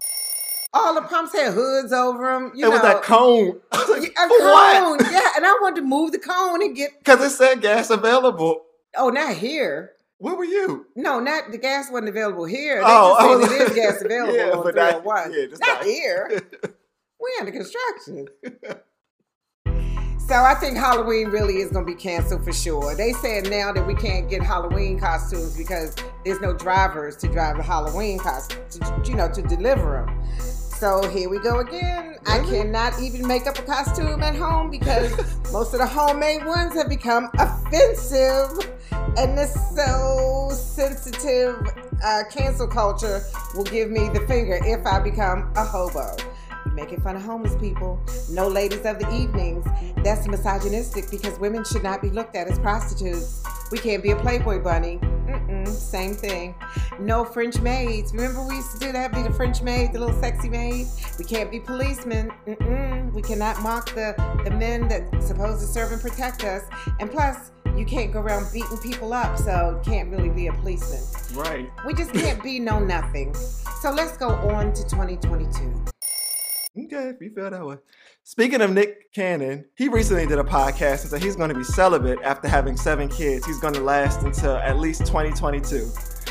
All 0.74 0.94
the 0.94 1.02
pumps 1.02 1.34
had 1.34 1.54
hoods 1.54 1.92
over 1.94 2.26
them. 2.26 2.52
You 2.54 2.68
it 2.68 2.70
was 2.70 2.82
know. 2.84 2.88
that 2.90 3.02
cone. 3.02 3.60
Was 3.72 3.90
like, 3.90 4.12
A 4.12 4.28
cone, 4.28 4.98
what? 4.98 5.12
yeah, 5.12 5.30
and 5.38 5.46
I 5.46 5.58
wanted 5.62 5.78
to 5.78 5.88
move 5.88 6.12
the 6.12 6.20
cone 6.20 6.62
and 6.62 6.76
get. 6.76 6.92
Because 7.00 7.22
it 7.24 7.30
said 7.36 7.62
gas 7.62 7.90
available. 7.90 8.66
Oh, 8.96 9.10
not 9.10 9.36
here. 9.38 9.94
Where 10.20 10.36
were 10.36 10.46
you? 10.46 10.88
No, 10.96 11.20
not 11.20 11.52
the 11.52 11.58
gas 11.58 11.90
wasn't 11.92 12.10
available 12.10 12.46
here. 12.46 12.78
They 12.80 12.84
Oh, 12.86 13.16
just 13.16 13.22
I 13.22 13.36
was 13.36 13.50
oh, 13.50 13.54
it 13.54 13.62
is 13.70 13.76
gas 13.76 14.02
available 14.04 14.36
Yeah, 14.36 14.50
on 14.52 14.64
but 14.64 14.76
not- 14.76 15.04
301. 15.04 15.34
yeah, 15.34 15.46
not 15.60 15.60
not- 15.78 15.84
here. 15.86 16.42
We 17.20 17.30
under 17.40 17.52
construction. 17.52 18.28
So 20.28 20.36
I 20.36 20.56
think 20.56 20.76
Halloween 20.76 21.30
really 21.30 21.60
is 21.60 21.72
going 21.72 21.86
to 21.86 21.90
be 21.90 21.98
canceled 21.98 22.44
for 22.44 22.52
sure. 22.52 22.94
They 22.96 23.14
said 23.14 23.50
now 23.50 23.72
that 23.72 23.88
we 23.88 23.96
can't 23.96 24.30
get 24.30 24.44
Halloween 24.44 25.00
costumes 25.00 25.56
because 25.56 25.96
there's 26.26 26.42
no 26.42 26.52
drivers 26.52 27.16
to 27.18 27.30
drive 27.30 27.56
the 27.56 27.64
Halloween 27.64 28.20
costumes, 28.20 28.82
you 29.08 29.16
know, 29.16 29.32
to 29.32 29.42
deliver 29.42 30.06
them. 30.06 30.40
So 30.78 31.08
here 31.08 31.30
we 31.30 31.40
go 31.40 31.62
again. 31.62 32.18
I 32.28 32.40
cannot 32.40 33.02
even 33.02 33.26
make 33.26 33.48
up 33.48 33.58
a 33.58 33.62
costume 33.62 34.22
at 34.22 34.36
home 34.36 34.70
because 34.70 35.14
most 35.54 35.74
of 35.74 35.80
the 35.80 35.88
homemade 35.88 36.46
ones 36.46 36.74
have 36.74 36.90
become 36.90 37.30
offensive. 37.40 38.70
And 39.18 39.38
this 39.38 39.54
so 39.74 40.50
sensitive 40.52 41.66
uh, 42.04 42.24
cancel 42.30 42.68
culture 42.68 43.24
will 43.56 43.64
give 43.64 43.90
me 43.90 44.10
the 44.10 44.26
finger 44.28 44.60
if 44.66 44.86
I 44.86 45.00
become 45.00 45.54
a 45.56 45.64
hobo. 45.64 46.18
Making 46.78 47.02
fun 47.02 47.16
of 47.16 47.24
homeless 47.24 47.56
people. 47.56 48.00
No 48.30 48.48
ladies 48.48 48.86
of 48.86 49.00
the 49.00 49.12
evenings. 49.12 49.66
That's 50.04 50.28
misogynistic 50.28 51.10
because 51.10 51.40
women 51.40 51.64
should 51.64 51.82
not 51.82 52.04
be 52.04 52.12
looked 52.12 52.36
at 52.36 52.48
as 52.48 52.60
prostitutes. 52.60 53.44
We 53.72 53.80
can't 53.80 54.04
be 54.04 54.12
a 54.12 54.16
Playboy 54.16 54.62
bunny. 54.62 55.00
Mm-mm, 55.02 55.68
same 55.68 56.14
thing. 56.14 56.54
No 57.00 57.26
French 57.26 57.60
maids. 57.62 58.14
Remember 58.14 58.46
we 58.46 58.58
used 58.58 58.74
to 58.74 58.78
do 58.78 58.92
that? 58.92 59.12
Be 59.12 59.24
the 59.24 59.34
French 59.34 59.64
maid, 59.64 59.92
the 59.92 60.00
little 60.00 60.22
sexy 60.22 60.50
maid. 60.50 60.86
We 61.18 61.26
can't 61.26 61.50
be 61.50 61.60
policemen. 61.60 62.32
Mm-mm. 62.46 63.12
We 63.12 63.24
cannot 63.24 63.60
mock 63.64 63.96
the 63.96 64.14
the 64.44 64.52
men 64.52 64.88
that 64.90 65.24
supposed 65.24 65.62
to 65.62 65.66
serve 65.66 65.92
and 65.92 66.00
protect 66.00 66.44
us. 66.44 66.62
And 67.00 67.10
plus, 67.10 67.50
you 67.76 67.86
can't 67.86 68.14
go 68.14 68.20
around 68.20 68.54
beating 68.54 68.78
people 68.78 69.14
up, 69.14 69.36
so 69.40 69.82
can't 69.84 70.12
really 70.12 70.30
be 70.30 70.46
a 70.46 70.54
policeman. 70.54 71.02
Right. 71.34 71.72
We 71.88 71.96
just 71.96 72.14
can't 72.14 72.42
be 72.44 72.60
no 72.60 72.78
nothing. 72.78 73.34
So 73.82 73.90
let's 73.90 74.16
go 74.16 74.30
on 74.30 74.74
to 74.74 74.84
2022. 74.84 75.97
Okay, 76.80 77.10
if 77.10 77.22
you 77.22 77.32
feel 77.34 77.50
that 77.50 77.66
way. 77.66 77.78
Speaking 78.24 78.62
of 78.62 78.72
Nick 78.72 79.12
Cannon, 79.12 79.66
he 79.76 79.88
recently 79.88 80.28
did 80.28 80.38
a 80.38 80.44
podcast 80.44 81.02
and 81.02 81.10
said 81.10 81.24
he's 81.24 81.36
going 81.36 81.50
to 81.50 81.56
be 81.56 81.64
celibate 81.64 82.20
after 82.24 82.48
having 82.48 82.78
seven 82.78 83.10
kids. 83.10 83.48
He's 83.48 83.60
going 83.60 83.74
to 83.74 83.82
last 83.82 84.22
until 84.22 84.58
at 84.58 84.78
least 84.78 85.00
2022. 85.08 85.90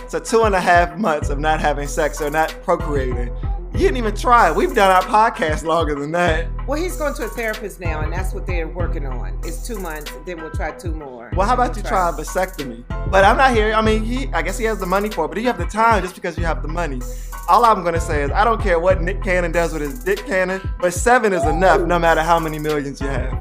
So 0.09 0.21
two 0.21 0.43
and 0.43 0.55
a 0.55 0.61
half 0.61 0.97
months 0.99 1.31
of 1.31 1.41
not 1.41 1.59
having 1.59 1.89
sex 1.89 2.21
or 2.21 2.31
not 2.31 2.51
procreating. 2.63 3.35
You 3.73 3.81
didn't 3.81 3.99
even 3.99 4.17
try. 4.17 4.51
We've 4.51 4.75
done 4.75 4.91
our 4.91 5.03
podcast 5.03 5.65
longer 5.65 5.95
than 5.95 6.11
that. 6.13 6.49
Well, 6.67 6.81
he's 6.81 6.97
going 6.97 7.13
to 7.15 7.25
a 7.25 7.29
therapist 7.29 7.79
now, 7.79 8.01
and 8.01 8.13
that's 8.13 8.33
what 8.33 8.47
they're 8.47 8.67
working 8.67 9.05
on. 9.05 9.39
It's 9.45 9.67
two 9.67 9.79
months, 9.79 10.11
then 10.25 10.39
we'll 10.41 10.51
try 10.51 10.73
two 10.73 10.93
more. 10.93 11.31
Well, 11.37 11.47
how 11.47 11.55
about 11.55 11.77
you 11.77 11.83
try 11.83 12.09
a 12.09 12.13
vasectomy? 12.13 12.85
But 13.11 13.25
I'm 13.25 13.37
not 13.37 13.53
here. 13.55 13.75
I 13.75 13.83
mean, 13.83 14.03
he. 14.03 14.29
I 14.33 14.41
guess 14.41 14.57
he 14.57 14.65
has 14.65 14.79
the 14.79 14.87
money 14.87 15.11
for 15.11 15.27
it, 15.27 15.29
but 15.29 15.39
you 15.39 15.45
have 15.47 15.59
the 15.59 15.67
time 15.67 16.03
just 16.03 16.15
because 16.15 16.39
you 16.39 16.45
have 16.45 16.63
the 16.63 16.69
money. 16.69 17.03
All 17.49 17.65
I'm 17.65 17.85
gonna 17.85 18.01
say 18.01 18.23
is 18.23 18.31
I 18.31 18.45
don't 18.45 18.61
care 18.61 18.81
what 18.81 19.03
Nick 19.03 19.23
Cannon 19.23 19.53
does 19.53 19.73
with 19.75 19.83
his 19.83 20.03
dick 20.03 20.25
cannon, 20.27 20.61
but 20.81 20.93
seven 20.95 21.33
is 21.35 21.45
enough, 21.45 21.83
no 21.83 21.99
matter 21.99 22.23
how 22.23 22.41
many 22.41 22.59
millions 22.59 23.01
you 23.01 23.09
have. 23.09 23.39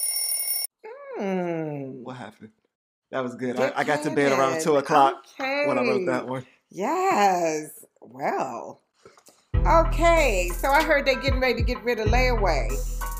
Hmm. 1.18 2.04
What 2.04 2.18
happened? 2.18 2.52
That 3.12 3.24
was 3.24 3.36
good. 3.36 3.58
I, 3.58 3.72
I 3.74 3.84
got 3.86 4.04
to 4.04 4.12
bed 4.12 4.34
around 4.34 4.62
two 4.62 4.76
o'clock 4.76 5.24
when 5.38 5.80
I 5.80 5.82
wrote 5.82 6.06
that 6.08 6.28
one. 6.28 6.46
Yes. 6.70 7.70
Well. 8.02 8.82
Okay. 9.66 10.52
So 10.56 10.70
I 10.70 10.84
heard 10.84 11.06
they're 11.06 11.20
getting 11.20 11.40
ready 11.40 11.56
to 11.56 11.64
get 11.64 11.84
rid 11.84 12.00
of 12.00 12.08
layaway. 12.10 12.70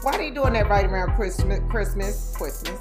Why 0.04 0.12
are 0.12 0.18
they 0.18 0.30
doing 0.30 0.54
that 0.54 0.70
right 0.70 0.86
around 0.86 1.16
Christmas? 1.16 1.60
Christmas. 1.70 2.36
Christmas. 2.38 2.80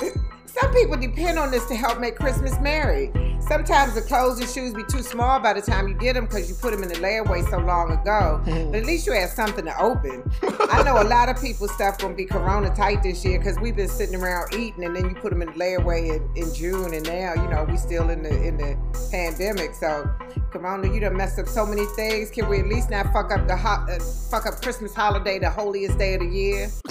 Some 0.60 0.72
people 0.72 0.96
depend 0.96 1.38
on 1.38 1.50
this 1.50 1.64
to 1.66 1.74
help 1.76 2.00
make 2.00 2.16
Christmas 2.16 2.58
merry. 2.60 3.12
Sometimes 3.40 3.94
the 3.94 4.00
clothes 4.02 4.40
and 4.40 4.48
shoes 4.48 4.72
be 4.74 4.82
too 4.90 5.02
small 5.02 5.38
by 5.38 5.52
the 5.52 5.60
time 5.60 5.86
you 5.86 5.94
get 5.94 6.14
them 6.14 6.24
because 6.24 6.48
you 6.48 6.56
put 6.56 6.72
them 6.72 6.82
in 6.82 6.88
the 6.88 6.96
layaway 6.96 7.48
so 7.48 7.58
long 7.58 7.92
ago. 7.92 8.40
But 8.72 8.80
at 8.80 8.86
least 8.86 9.06
you 9.06 9.12
have 9.12 9.30
something 9.30 9.64
to 9.66 9.80
open. 9.80 10.28
I 10.70 10.82
know 10.82 11.00
a 11.00 11.04
lot 11.04 11.28
of 11.28 11.40
people's 11.40 11.72
stuff 11.74 11.98
gonna 11.98 12.14
be 12.14 12.24
Corona 12.24 12.74
tight 12.74 13.02
this 13.04 13.24
year 13.24 13.38
because 13.38 13.56
we've 13.60 13.76
been 13.76 13.88
sitting 13.88 14.16
around 14.16 14.52
eating, 14.54 14.82
and 14.84 14.96
then 14.96 15.08
you 15.10 15.14
put 15.14 15.30
them 15.30 15.42
in 15.42 15.48
the 15.48 15.54
layaway 15.54 16.16
in, 16.16 16.28
in 16.42 16.52
June, 16.54 16.92
and 16.94 17.04
now 17.06 17.34
you 17.34 17.48
know 17.48 17.64
we 17.68 17.76
still 17.76 18.10
in 18.10 18.22
the 18.22 18.30
in 18.42 18.56
the 18.56 18.76
pandemic. 19.12 19.74
So 19.74 20.10
Corona, 20.50 20.92
you 20.92 20.98
done 21.00 21.16
messed 21.16 21.38
up 21.38 21.46
so 21.48 21.64
many 21.66 21.84
things. 21.96 22.30
Can 22.30 22.48
we 22.48 22.58
at 22.60 22.66
least 22.66 22.90
not 22.90 23.12
fuck 23.12 23.30
up 23.30 23.46
the 23.46 23.56
ho- 23.56 23.86
uh, 23.88 23.98
fuck 24.30 24.46
up 24.46 24.60
Christmas 24.62 24.92
holiday, 24.94 25.38
the 25.38 25.50
holiest 25.50 25.98
day 25.98 26.14
of 26.14 26.20
the 26.20 26.26
year? 26.26 26.70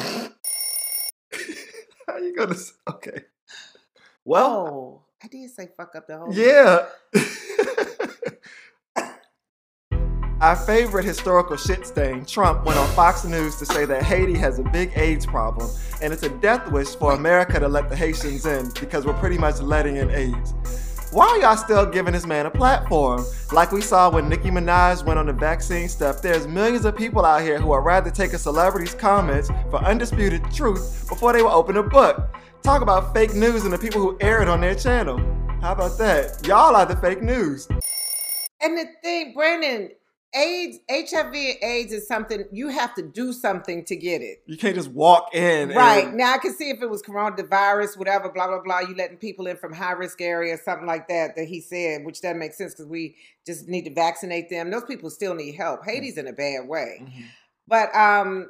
How 2.07 2.17
you 2.17 2.33
gonna? 2.35 2.53
s- 2.53 2.71
Okay. 2.87 3.23
Well, 4.25 4.67
Oh, 4.67 5.01
I 5.23 5.27
did 5.27 5.49
say 5.51 5.69
fuck 5.77 5.95
up 5.95 6.07
the 6.07 6.17
whole. 6.17 6.33
yeah. 6.33 6.85
Our 10.41 10.55
favorite 10.57 11.05
historical 11.05 11.55
shit 11.55 11.87
stain, 11.87 12.25
Trump, 12.25 12.65
went 12.65 12.77
on 12.77 12.87
Fox 12.89 13.23
News 13.23 13.55
to 13.55 13.65
say 13.65 13.85
that 13.85 14.03
Haiti 14.03 14.37
has 14.37 14.59
a 14.59 14.63
big 14.63 14.91
AIDS 14.95 15.25
problem 15.25 15.69
and 16.01 16.11
it's 16.11 16.23
a 16.23 16.29
death 16.39 16.69
wish 16.71 16.89
for 16.95 17.13
America 17.13 17.59
to 17.59 17.67
let 17.67 17.89
the 17.89 17.95
Haitians 17.95 18.45
in 18.45 18.69
because 18.79 19.05
we're 19.05 19.13
pretty 19.13 19.37
much 19.37 19.61
letting 19.61 19.95
in 19.95 20.09
AIDS. 20.11 20.53
Why 21.13 21.27
are 21.27 21.37
y'all 21.39 21.55
still 21.55 21.85
giving 21.85 22.11
this 22.13 22.25
man 22.25 22.45
a 22.47 22.51
platform? 22.51 23.25
Like 23.53 23.71
we 23.71 23.79
saw 23.79 24.11
when 24.11 24.27
Nicki 24.27 24.49
Minaj 24.49 25.05
went 25.05 25.17
on 25.17 25.27
the 25.27 25.33
vaccine 25.33 25.87
stuff, 25.87 26.21
there's 26.21 26.45
millions 26.47 26.83
of 26.83 26.97
people 26.97 27.23
out 27.23 27.41
here 27.41 27.57
who 27.57 27.69
would 27.69 27.85
rather 27.85 28.11
take 28.11 28.33
a 28.33 28.37
celebrity's 28.37 28.93
comments 28.93 29.49
for 29.71 29.77
undisputed 29.77 30.43
truth 30.51 31.05
before 31.07 31.31
they 31.31 31.41
will 31.41 31.51
open 31.51 31.77
a 31.77 31.83
book. 31.83 32.27
Talk 32.65 32.81
about 32.81 33.13
fake 33.13 33.35
news 33.35 33.63
and 33.63 33.71
the 33.71 33.77
people 33.77 34.01
who 34.01 34.17
air 34.19 34.41
it 34.41 34.49
on 34.49 34.59
their 34.59 34.73
channel. 34.73 35.19
How 35.61 35.73
about 35.73 35.99
that? 35.99 36.45
Y'all 36.47 36.75
are 36.75 36.85
the 36.87 36.95
fake 36.95 37.21
news. 37.21 37.67
And 38.59 38.75
the 38.75 38.85
thing, 39.03 39.33
Brandon, 39.35 39.91
AIDS, 40.33 40.79
HIV 40.89 41.27
and 41.35 41.57
AIDS 41.61 41.93
is 41.93 42.07
something 42.07 42.43
you 42.51 42.69
have 42.69 42.95
to 42.95 43.03
do 43.03 43.33
something 43.33 43.85
to 43.85 43.95
get 43.95 44.23
it. 44.23 44.41
You 44.47 44.57
can't 44.57 44.73
just 44.75 44.89
walk 44.89 45.35
in. 45.35 45.69
Right. 45.69 46.05
and- 46.05 46.17
Now 46.17 46.33
I 46.33 46.37
can 46.39 46.55
see 46.55 46.71
if 46.71 46.81
it 46.81 46.89
was 46.89 47.03
coronavirus, 47.03 47.97
whatever, 47.99 48.29
blah, 48.29 48.47
blah, 48.47 48.61
blah, 48.63 48.79
you 48.79 48.95
letting 48.95 49.17
people 49.17 49.45
in 49.45 49.57
from 49.57 49.71
high 49.71 49.91
risk 49.91 50.19
areas, 50.19 50.63
something 50.65 50.87
like 50.87 51.07
that, 51.09 51.35
that 51.35 51.45
he 51.47 51.61
said, 51.61 52.03
which 52.03 52.19
doesn't 52.19 52.39
make 52.39 52.53
sense 52.53 52.73
because 52.73 52.87
we 52.87 53.15
just 53.45 53.67
need 53.67 53.83
to 53.85 53.93
vaccinate 53.93 54.49
them. 54.49 54.71
Those 54.71 54.85
people 54.85 55.11
still 55.11 55.35
need 55.35 55.53
help. 55.53 55.85
Haiti's 55.85 56.17
in 56.17 56.25
a 56.25 56.33
bad 56.33 56.67
way. 56.67 57.03
Mhm. 57.03 57.25
But 57.67 57.95
um 57.95 58.49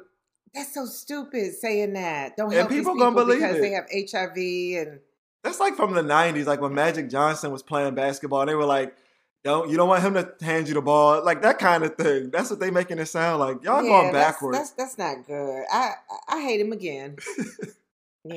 That's 0.56 0.72
so 0.74 0.86
stupid 0.86 1.54
saying 1.54 1.92
that. 1.92 2.36
Don't 2.36 2.46
And 2.46 2.54
help 2.54 2.70
these 2.70 2.78
people 2.80 2.94
people 2.94 3.12
gonna 3.12 3.16
believe 3.24 3.40
because 3.40 3.56
it. 3.56 3.60
they 3.60 3.70
have 3.70 3.86
HIV 3.90 4.88
and 4.88 5.00
That's 5.44 5.60
like 5.60 5.76
from 5.76 5.92
the 5.94 6.02
'90s, 6.02 6.46
like 6.46 6.60
when 6.60 6.74
Magic 6.74 7.08
Johnson 7.10 7.52
was 7.52 7.62
playing 7.62 7.94
basketball. 7.94 8.40
and 8.40 8.48
They 8.48 8.54
were 8.54 8.64
like, 8.64 8.96
"Don't 9.44 9.68
you 9.70 9.76
don't 9.76 9.88
want 9.88 10.02
him 10.02 10.14
to 10.14 10.32
hand 10.44 10.66
you 10.66 10.74
the 10.74 10.80
ball?" 10.82 11.22
Like 11.24 11.42
that 11.42 11.58
kind 11.58 11.84
of 11.84 11.94
thing. 11.96 12.30
That's 12.30 12.48
what 12.50 12.58
they 12.58 12.70
making 12.70 12.98
it 12.98 13.06
sound 13.06 13.38
like. 13.40 13.62
Y'all 13.62 13.82
Yeah, 13.84 13.90
going 13.90 14.12
backwards. 14.12 14.56
That's, 14.58 14.70
that's 14.70 14.98
not 14.98 15.26
good. 15.26 15.64
I 15.70 15.92
I 16.28 16.40
hate 16.42 16.60
him 16.60 16.72
again. 16.72 17.16
Yeah. 17.18 17.64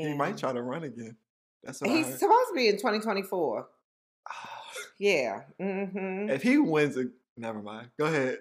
He 0.10 0.14
might 0.14 0.38
try 0.38 0.54
to 0.54 0.62
run 0.62 0.84
again. 0.84 1.16
That's 1.64 1.82
what 1.82 1.90
He's 1.90 2.06
supposed 2.06 2.50
to 2.50 2.54
be 2.54 2.68
in 2.68 2.76
2024. 2.76 3.68
Yeah. 5.00 5.44
Mm-hmm. 5.60 6.30
if 6.30 6.44
he 6.44 6.58
wins 6.58 6.98
it, 6.98 7.08
never 7.38 7.62
mind. 7.62 7.88
Go 7.98 8.06
ahead. 8.06 8.40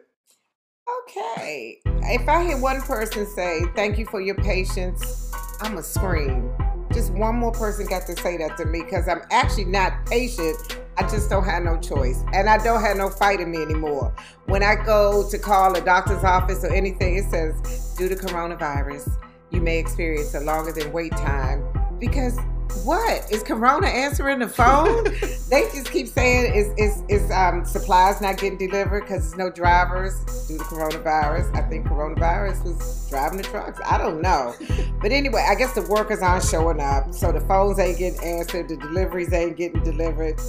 Okay. 0.96 1.80
If 1.84 2.28
I 2.28 2.44
hear 2.44 2.58
one 2.58 2.80
person 2.80 3.26
say, 3.26 3.62
thank 3.74 3.98
you 3.98 4.06
for 4.06 4.20
your 4.20 4.36
patience, 4.36 5.30
I'm 5.60 5.72
going 5.72 5.82
to 5.82 5.88
scream. 5.88 6.50
Just 6.92 7.12
one 7.12 7.36
more 7.36 7.52
person 7.52 7.86
got 7.86 8.06
to 8.06 8.16
say 8.16 8.38
that 8.38 8.56
to 8.56 8.64
me 8.64 8.82
because 8.82 9.08
I'm 9.08 9.22
actually 9.30 9.66
not 9.66 10.06
patient. 10.06 10.56
I 10.96 11.02
just 11.02 11.28
don't 11.28 11.44
have 11.44 11.62
no 11.62 11.78
choice. 11.78 12.24
And 12.32 12.48
I 12.48 12.58
don't 12.58 12.80
have 12.80 12.96
no 12.96 13.10
fight 13.10 13.40
in 13.40 13.50
me 13.50 13.62
anymore. 13.62 14.14
When 14.46 14.62
I 14.62 14.74
go 14.74 15.28
to 15.30 15.38
call 15.38 15.76
a 15.76 15.80
doctor's 15.80 16.24
office 16.24 16.64
or 16.64 16.72
anything, 16.72 17.16
it 17.16 17.30
says, 17.30 17.94
due 17.96 18.08
to 18.08 18.16
coronavirus, 18.16 19.10
you 19.50 19.60
may 19.60 19.78
experience 19.78 20.34
a 20.34 20.40
longer 20.40 20.72
than 20.72 20.90
wait 20.92 21.12
time. 21.12 21.62
Because 21.98 22.38
what? 22.84 23.30
Is 23.30 23.42
Corona 23.42 23.86
answering 23.86 24.40
the 24.40 24.48
phone? 24.48 25.04
they 25.50 25.62
just 25.72 25.90
keep 25.90 26.06
saying 26.06 26.54
is 26.54 26.72
is 26.76 27.02
is 27.08 27.30
um, 27.30 27.64
supplies 27.64 28.20
not 28.20 28.38
getting 28.38 28.58
delivered 28.58 29.02
because 29.02 29.22
there's 29.22 29.36
no 29.36 29.50
drivers 29.50 30.14
due 30.46 30.58
to 30.58 30.64
coronavirus. 30.64 31.54
I 31.56 31.68
think 31.68 31.86
coronavirus 31.86 32.64
was 32.64 33.08
driving 33.08 33.38
the 33.38 33.44
trucks. 33.44 33.80
I 33.84 33.98
don't 33.98 34.20
know, 34.20 34.54
but 35.02 35.12
anyway, 35.12 35.46
I 35.48 35.54
guess 35.54 35.74
the 35.74 35.82
workers 35.82 36.20
aren't 36.20 36.44
showing 36.44 36.80
up, 36.80 37.12
so 37.12 37.32
the 37.32 37.40
phones 37.40 37.78
ain't 37.78 37.98
getting 37.98 38.22
answered, 38.22 38.68
the 38.68 38.76
deliveries 38.76 39.32
ain't 39.32 39.56
getting 39.56 39.82
delivered, 39.82 40.40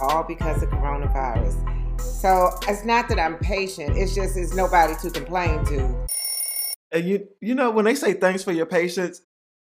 all 0.00 0.22
because 0.22 0.62
of 0.62 0.70
coronavirus. 0.70 2.00
So 2.00 2.50
it's 2.68 2.84
not 2.84 3.08
that 3.08 3.18
I'm 3.18 3.38
patient. 3.38 3.96
It's 3.96 4.14
just 4.14 4.36
it's 4.36 4.54
nobody 4.54 4.94
to 5.02 5.10
complain 5.10 5.64
to. 5.66 6.06
And 6.92 7.06
you 7.06 7.28
you 7.40 7.54
know 7.54 7.70
when 7.70 7.84
they 7.84 7.94
say 7.94 8.14
thanks 8.14 8.42
for 8.42 8.52
your 8.52 8.66
patience, 8.66 9.22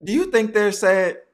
do 0.04 0.13
you 0.13 0.32
think 0.32 0.54
they're 0.54 0.72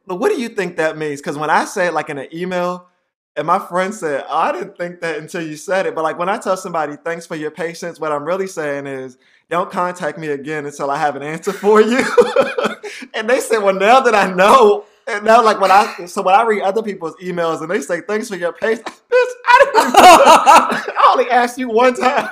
saying 0.06 0.18
what 0.18 0.30
do 0.30 0.40
you 0.42 0.50
think 0.50 0.78
that 0.78 0.98
means? 0.98 1.22
Because 1.22 1.38
when 1.38 1.50
I 1.50 1.66
say 1.66 1.88
it 1.88 1.94
like 1.94 2.10
in 2.10 2.18
an 2.18 2.28
email, 2.34 2.88
and 3.36 3.48
my 3.48 3.58
friend 3.58 3.94
said, 3.94 4.26
oh, 4.28 4.38
I 4.38 4.52
didn't 4.52 4.78
think 4.78 5.02
that 5.02 5.18
until 5.18 5.42
you 5.42 5.56
said 5.56 5.88
it. 5.88 5.96
But 5.96 6.04
like 6.04 6.20
when 6.20 6.30
I 6.30 6.38
tell 6.38 6.56
somebody 6.56 6.98
thanks 6.98 7.26
for 7.26 7.36
your 7.36 7.50
patience, 7.50 8.00
what 8.00 8.12
I'm 8.12 8.26
really 8.26 8.48
saying 8.48 8.86
is 8.86 9.18
don't 9.50 9.72
contact 9.72 10.18
me 10.18 10.28
again 10.28 10.66
until 10.66 10.92
I 10.92 10.98
have 10.98 11.16
an 11.16 11.24
answer 11.24 11.52
for 11.52 11.82
you. 11.82 11.98
and 13.14 13.30
they 13.30 13.40
said, 13.40 13.60
Well, 13.60 13.74
now 13.74 14.02
that 14.02 14.14
I 14.14 14.32
know, 14.32 14.86
and 15.08 15.26
now 15.26 15.44
like 15.44 15.60
when 15.60 15.72
I 15.72 16.06
so 16.06 16.22
when 16.22 16.36
I 16.36 16.44
read 16.44 16.62
other 16.62 16.84
people's 16.84 17.16
emails 17.16 17.62
and 17.62 17.72
they 17.72 17.82
say 17.82 18.02
thanks 18.02 18.30
for 18.30 18.36
your 18.36 18.54
patience, 18.54 18.84
bitch, 19.12 19.32
I 19.48 19.60
didn't 19.60 19.76
I 19.96 21.12
only 21.12 21.30
asked 21.30 21.58
you 21.58 21.70
one 21.70 21.96
time. 21.96 22.30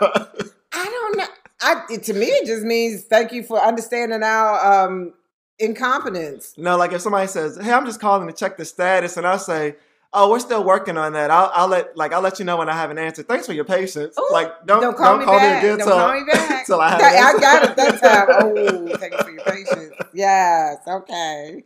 I 0.74 0.86
don't 0.86 1.18
know. 1.18 1.26
I, 1.64 1.96
to 1.96 2.14
me, 2.14 2.26
it 2.26 2.48
just 2.48 2.64
means 2.64 3.04
thank 3.04 3.32
you 3.32 3.44
for 3.44 3.60
understanding 3.60 4.24
our 4.24 4.86
um, 4.86 5.14
incompetence. 5.62 6.54
No, 6.58 6.78
like 6.78 6.92
if 6.94 7.02
somebody 7.02 7.28
says, 7.28 7.58
"Hey, 7.62 7.72
I'm 7.72 7.86
just 7.86 8.00
calling 8.02 8.28
to 8.28 8.34
check 8.34 8.58
the 8.58 8.66
status," 8.66 9.18
and 9.18 9.26
I 9.28 9.38
say, 9.38 9.76
"Oh, 10.14 10.30
we're 10.30 10.40
still 10.40 10.64
working 10.64 10.98
on 10.98 11.14
that," 11.14 11.32
I'll, 11.32 11.52
I'll 11.54 11.68
let 11.68 11.96
like 11.96 12.14
I'll 12.14 12.22
let 12.22 12.40
you 12.40 12.46
know 12.46 12.58
when 12.58 12.70
I 12.70 12.74
have 12.74 12.90
an 12.92 12.98
answer. 12.98 13.24
Thanks 13.24 13.46
for 13.46 13.54
your 13.54 13.66
patience. 13.66 14.18
Ooh, 14.20 14.28
like 14.32 14.52
don't 14.66 14.82
Don't 14.82 14.98
call, 14.98 15.18
me, 15.18 15.26
back. 15.26 15.64
again 15.64 15.78
don't 15.78 15.88
till, 15.88 15.98
call 15.98 16.14
me 16.14 16.24
back. 16.32 16.66
till 16.66 16.82
I 16.82 16.90
have. 16.90 17.00
That- 17.00 17.16
an 17.16 17.38
I 17.38 17.40
got 17.40 17.64
it 17.70 17.76
that 17.76 18.02
time. 18.02 18.28
Oh, 18.92 18.96
thank 18.98 19.14
you 19.14 19.24
for 19.24 19.32
your 19.32 19.44
patience. 19.44 19.94
Yes. 20.14 20.78
Okay. 20.88 21.64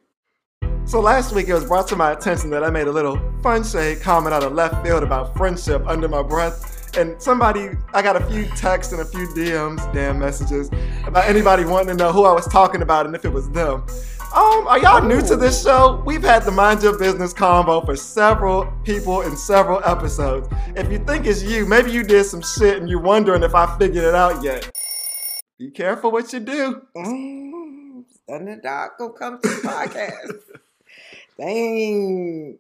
So 0.86 1.00
last 1.00 1.34
week 1.34 1.48
it 1.50 1.54
was 1.56 1.66
brought 1.66 1.88
to 1.88 1.96
my 1.96 2.12
attention 2.12 2.52
that 2.52 2.64
I 2.64 2.70
made 2.70 2.88
a 2.88 2.92
little 2.92 3.20
fun 3.42 3.64
shade 3.64 4.02
comment 4.02 4.36
out 4.36 4.44
of 4.44 4.54
left 4.54 4.86
field 4.86 5.02
about 5.02 5.36
friendship 5.36 5.82
under 5.88 6.08
my 6.08 6.22
breath. 6.22 6.75
And 6.98 7.22
somebody, 7.22 7.70
I 7.94 8.02
got 8.02 8.16
a 8.16 8.26
few 8.28 8.46
texts 8.56 8.94
and 8.94 9.02
a 9.02 9.06
few 9.06 9.28
DMs, 9.28 9.94
damn 9.94 10.18
messages, 10.18 10.70
about 11.06 11.26
anybody 11.28 11.66
wanting 11.66 11.90
to 11.90 11.94
know 11.96 12.14
who 12.14 12.24
I 12.24 12.32
was 12.32 12.48
talking 12.48 12.82
about 12.82 13.06
and 13.06 13.14
if 13.16 13.26
it 13.26 13.34
was 13.34 13.50
them. 13.50 13.86
Um, 14.34 14.68
are 14.68 14.80
y'all 14.80 15.02
new 15.02 15.22
to 15.24 15.36
this 15.36 15.64
show? 15.64 16.02
We've 16.06 16.24
had 16.24 16.44
the 16.44 16.52
Mind 16.52 16.84
Your 16.84 16.98
Business 16.98 17.34
combo 17.34 17.82
for 17.82 17.96
several 17.96 18.66
people 18.84 19.22
in 19.22 19.36
several 19.36 19.82
episodes. 19.86 20.48
If 20.76 20.92
you 20.92 21.00
think 21.00 21.26
it's 21.26 21.44
you, 21.44 21.66
maybe 21.66 21.92
you 21.92 22.04
did 22.04 22.26
some 22.26 22.42
shit 22.42 22.78
and 22.78 22.90
you're 22.90 23.02
wondering 23.02 23.44
if 23.44 23.56
I 23.56 23.78
figured 23.78 24.04
it 24.04 24.16
out 24.16 24.44
yet. 24.44 24.72
Be 25.58 25.72
careful 25.72 26.12
what 26.12 26.32
you 26.34 26.40
do. 26.42 26.82
Mm, 26.96 28.04
underdog 28.30 28.92
go 28.98 29.10
come 29.10 29.42
to 29.42 29.48
the 29.48 29.56
podcast. 29.56 30.42
Dang. 31.38 32.58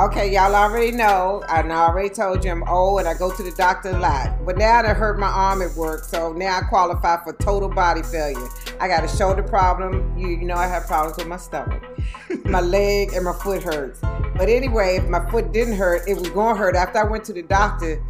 Okay, 0.00 0.32
y'all 0.32 0.54
already 0.54 0.90
know. 0.90 1.44
I 1.48 1.60
already 1.60 2.08
told 2.08 2.42
you 2.46 2.50
I'm 2.50 2.66
old 2.66 3.00
and 3.00 3.08
I 3.08 3.12
go 3.12 3.30
to 3.30 3.42
the 3.42 3.50
doctor 3.50 3.90
a 3.90 3.98
lot. 3.98 4.42
But 4.46 4.56
now 4.56 4.78
I 4.78 4.94
hurt 4.94 5.18
my 5.18 5.26
arm 5.26 5.60
at 5.60 5.76
work, 5.76 6.04
so 6.04 6.32
now 6.32 6.56
I 6.56 6.62
qualify 6.62 7.22
for 7.22 7.34
total 7.34 7.68
body 7.68 8.02
failure. 8.02 8.48
I 8.80 8.88
got 8.88 9.04
a 9.04 9.08
shoulder 9.08 9.42
problem. 9.42 10.16
You, 10.18 10.28
you 10.28 10.46
know 10.46 10.54
I 10.54 10.66
have 10.66 10.86
problems 10.86 11.18
with 11.18 11.26
my 11.26 11.36
stomach. 11.36 11.82
my 12.46 12.62
leg 12.62 13.12
and 13.12 13.26
my 13.26 13.34
foot 13.34 13.62
hurts. 13.62 14.00
But 14.34 14.48
anyway, 14.48 14.96
if 14.96 15.08
my 15.10 15.30
foot 15.30 15.52
didn't 15.52 15.74
hurt, 15.74 16.08
it 16.08 16.16
was 16.16 16.30
going 16.30 16.54
to 16.54 16.58
hurt 16.58 16.74
after 16.74 16.98
I 16.98 17.04
went 17.04 17.24
to 17.24 17.34
the 17.34 17.42
doctor. 17.42 18.02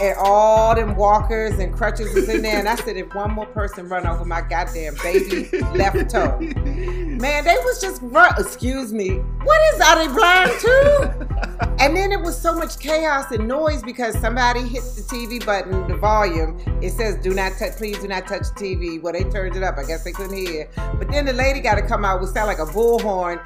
And 0.00 0.16
all 0.18 0.74
them 0.74 0.96
walkers 0.96 1.58
and 1.58 1.74
crutches 1.74 2.14
was 2.14 2.28
in 2.28 2.42
there. 2.42 2.58
And 2.58 2.68
I 2.68 2.76
said, 2.76 2.96
if 2.96 3.14
one 3.14 3.32
more 3.32 3.46
person 3.46 3.88
run 3.88 4.06
over 4.06 4.24
my 4.24 4.40
goddamn 4.40 4.94
baby 5.02 5.48
left 5.74 6.10
toe. 6.10 6.38
Man, 6.40 7.44
they 7.44 7.56
was 7.64 7.80
just 7.80 8.00
run. 8.02 8.32
Excuse 8.38 8.92
me. 8.94 9.18
What 9.42 9.74
is, 9.74 9.80
are 9.80 9.96
they 9.98 10.12
blind 10.12 10.50
too? 10.60 11.70
And 11.80 11.96
then 11.96 12.12
it 12.12 12.20
was 12.20 12.40
so 12.40 12.54
much 12.54 12.78
chaos 12.78 13.30
and 13.30 13.48
noise 13.48 13.82
because 13.82 14.18
somebody 14.20 14.60
hit 14.60 14.82
the 14.82 15.02
TV 15.02 15.44
button, 15.44 15.88
the 15.88 15.96
volume. 15.96 16.58
It 16.82 16.90
says, 16.90 17.16
"Do 17.22 17.32
not 17.32 17.52
touch. 17.58 17.72
Please 17.76 17.98
do 17.98 18.08
not 18.08 18.26
touch 18.26 18.48
the 18.54 18.54
TV." 18.54 19.00
Well, 19.00 19.14
they 19.14 19.24
turned 19.24 19.56
it 19.56 19.62
up. 19.62 19.78
I 19.78 19.84
guess 19.84 20.04
they 20.04 20.12
couldn't 20.12 20.36
hear. 20.36 20.68
But 20.98 21.10
then 21.10 21.24
the 21.24 21.32
lady 21.32 21.60
got 21.60 21.76
to 21.76 21.82
come 21.82 22.04
out 22.04 22.20
with 22.20 22.34
sound 22.34 22.48
like 22.48 22.58
a 22.58 22.66
bullhorn. 22.66 23.40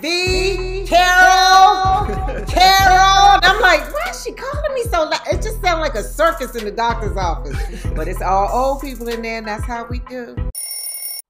V 0.00 0.84
Carol, 0.86 2.06
Carol. 2.46 3.38
I'm 3.42 3.60
like, 3.60 3.82
why 3.92 4.10
is 4.10 4.22
she 4.24 4.32
calling 4.32 4.74
me 4.74 4.82
so 4.84 5.04
loud? 5.04 5.20
It 5.30 5.42
just 5.42 5.60
sounded 5.60 5.80
like 5.80 5.91
a 5.94 6.02
circus 6.02 6.54
in 6.54 6.64
the 6.64 6.70
doctor's 6.70 7.16
office. 7.16 7.56
But 7.94 8.08
it's 8.08 8.22
all 8.22 8.48
old 8.52 8.80
people 8.80 9.08
in 9.08 9.22
there, 9.22 9.38
and 9.38 9.46
that's 9.46 9.64
how 9.64 9.86
we 9.86 10.00
do. 10.00 10.36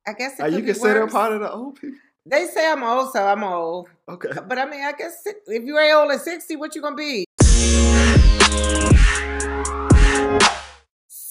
I 0.07 0.13
guess 0.15 0.39
it 0.39 0.43
could 0.43 0.67
you 0.67 0.83
worse. 0.83 1.13
part 1.13 1.33
of 1.33 1.41
the 1.41 1.53
old 1.53 1.81
people? 1.81 1.99
They 2.25 2.47
say 2.47 2.71
I'm 2.71 2.83
old, 2.83 3.13
so 3.13 3.25
I'm 3.25 3.43
old. 3.43 3.89
Okay. 4.09 4.29
But 4.47 4.59
I 4.59 4.65
mean, 4.67 4.83
I 4.83 4.93
guess 4.93 5.23
if 5.25 5.65
you 5.65 5.79
ain't 5.79 5.95
old 5.95 6.11
at 6.13 6.21
60, 6.21 6.57
what 6.57 6.75
you 6.75 6.83
gonna 6.83 6.97
be? 6.97 7.25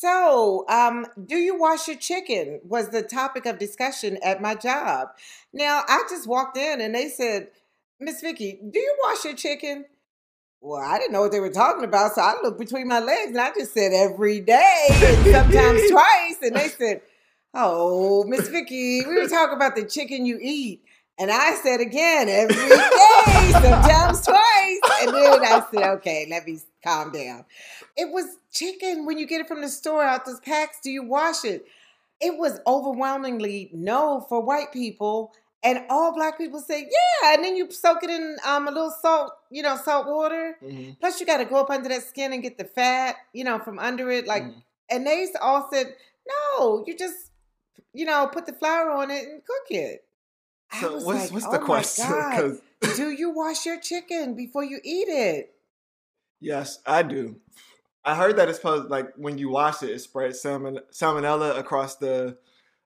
So, 0.02 0.66
um, 0.68 1.06
do 1.28 1.38
you 1.38 1.60
wash 1.60 1.88
your 1.88 1.98
chicken? 1.98 2.60
Was 2.64 2.90
the 2.90 3.04
topic 3.04 3.46
of 3.46 3.60
discussion 3.60 4.18
at 4.24 4.42
my 4.42 4.56
job. 4.56 5.10
Now, 5.54 5.84
I 5.88 6.04
just 6.10 6.28
walked 6.28 6.58
in 6.58 6.82
and 6.82 6.96
they 6.96 7.08
said, 7.08 7.50
Miss 8.00 8.20
Vicky, 8.20 8.60
do 8.68 8.80
you 8.80 8.98
wash 9.04 9.24
your 9.26 9.36
chicken? 9.36 9.86
Well, 10.62 10.80
I 10.80 11.00
didn't 11.00 11.14
know 11.14 11.22
what 11.22 11.32
they 11.32 11.40
were 11.40 11.50
talking 11.50 11.84
about, 11.84 12.14
so 12.14 12.22
I 12.22 12.36
looked 12.44 12.60
between 12.60 12.88
my 12.88 13.00
legs 13.00 13.32
and 13.32 13.42
I 13.42 13.52
just 13.52 13.74
said 13.74 13.94
every 13.94 14.40
day, 14.40 14.88
and 14.92 15.26
sometimes 15.34 15.90
twice. 15.90 16.38
And 16.44 16.56
they 16.56 16.68
said, 16.68 17.02
Oh, 17.54 18.24
Miss 18.26 18.48
Vicky, 18.48 19.04
we 19.06 19.16
were 19.16 19.28
talking 19.28 19.56
about 19.56 19.76
the 19.76 19.86
chicken 19.86 20.26
you 20.26 20.40
eat. 20.42 20.84
And 21.20 21.30
I 21.32 21.54
said 21.56 21.82
again, 21.82 22.30
every 22.30 22.56
day, 22.56 23.52
sometimes 23.52 24.22
twice. 24.26 24.80
And 25.02 25.14
then 25.14 25.46
I 25.46 25.64
said, 25.72 25.84
okay, 25.98 26.26
let 26.30 26.48
me 26.48 26.60
calm 26.84 27.12
down. 27.12 27.46
It 27.98 28.12
was 28.12 28.26
chicken 28.52 29.06
when 29.06 29.20
you 29.20 29.28
get 29.28 29.42
it 29.42 29.48
from 29.48 29.62
the 29.62 29.70
store 29.70 30.04
out 30.04 30.26
those 30.26 30.40
packs. 30.40 30.80
Do 30.82 30.90
you 30.90 31.04
wash 31.04 31.44
it? 31.44 31.66
It 32.22 32.38
was 32.38 32.60
overwhelmingly 32.66 33.70
no 33.74 34.26
for 34.30 34.42
white 34.42 34.72
people. 34.72 35.34
And 35.64 35.86
all 35.90 36.14
black 36.14 36.38
people 36.38 36.60
say, 36.60 36.82
yeah. 36.82 37.34
And 37.36 37.44
then 37.44 37.56
you 37.56 37.70
soak 37.72 38.04
it 38.04 38.10
in 38.10 38.38
um, 38.46 38.68
a 38.68 38.72
little 38.72 38.90
salt, 39.02 39.34
you 39.52 39.62
know, 39.62 39.78
salt 39.78 40.08
water. 40.08 40.58
Mhm. 40.64 41.00
Plus, 41.00 41.20
you 41.20 41.26
got 41.26 41.38
to 41.38 41.46
go 41.46 41.58
up 41.58 41.70
under 41.70 41.88
that 41.90 42.04
skin 42.04 42.34
and 42.34 42.42
get 42.42 42.58
the 42.58 42.64
fat, 42.66 43.16
you 43.32 43.44
know, 43.44 43.60
from 43.60 43.78
under 43.78 44.10
it. 44.10 44.26
Like, 44.26 44.44
Mhm. 44.44 44.64
and 44.90 45.06
they 45.06 45.28
all 45.40 45.70
said, 45.72 45.96
no, 46.28 46.84
you 46.88 46.98
just, 46.98 47.32
you 47.94 48.06
know, 48.06 48.28
put 48.28 48.48
the 48.48 48.54
flour 48.54 48.90
on 48.90 49.12
it 49.12 49.24
and 49.28 49.46
cook 49.46 49.70
it. 49.70 50.04
So 50.80 50.94
what's 50.94 51.06
like, 51.06 51.32
what's 51.32 51.46
oh 51.46 51.52
the 51.52 51.60
question? 51.60 52.62
Do 52.96 53.12
you 53.12 53.30
wash 53.30 53.66
your 53.66 53.80
chicken 53.80 54.34
before 54.36 54.64
you 54.64 54.80
eat 54.84 55.08
it? 55.10 55.54
yes, 56.40 56.80
I 56.88 57.04
do. 57.04 57.36
I 58.04 58.16
heard 58.16 58.38
that 58.38 58.50
it's 58.50 58.58
supposed 58.58 58.90
like 58.90 59.14
when 59.16 59.38
you 59.38 59.50
wash 59.50 59.84
it, 59.84 59.92
it 59.92 60.00
spreads 60.00 60.42
salmon 60.42 60.80
salmonella 60.92 61.58
across 61.60 61.98
the 61.98 62.38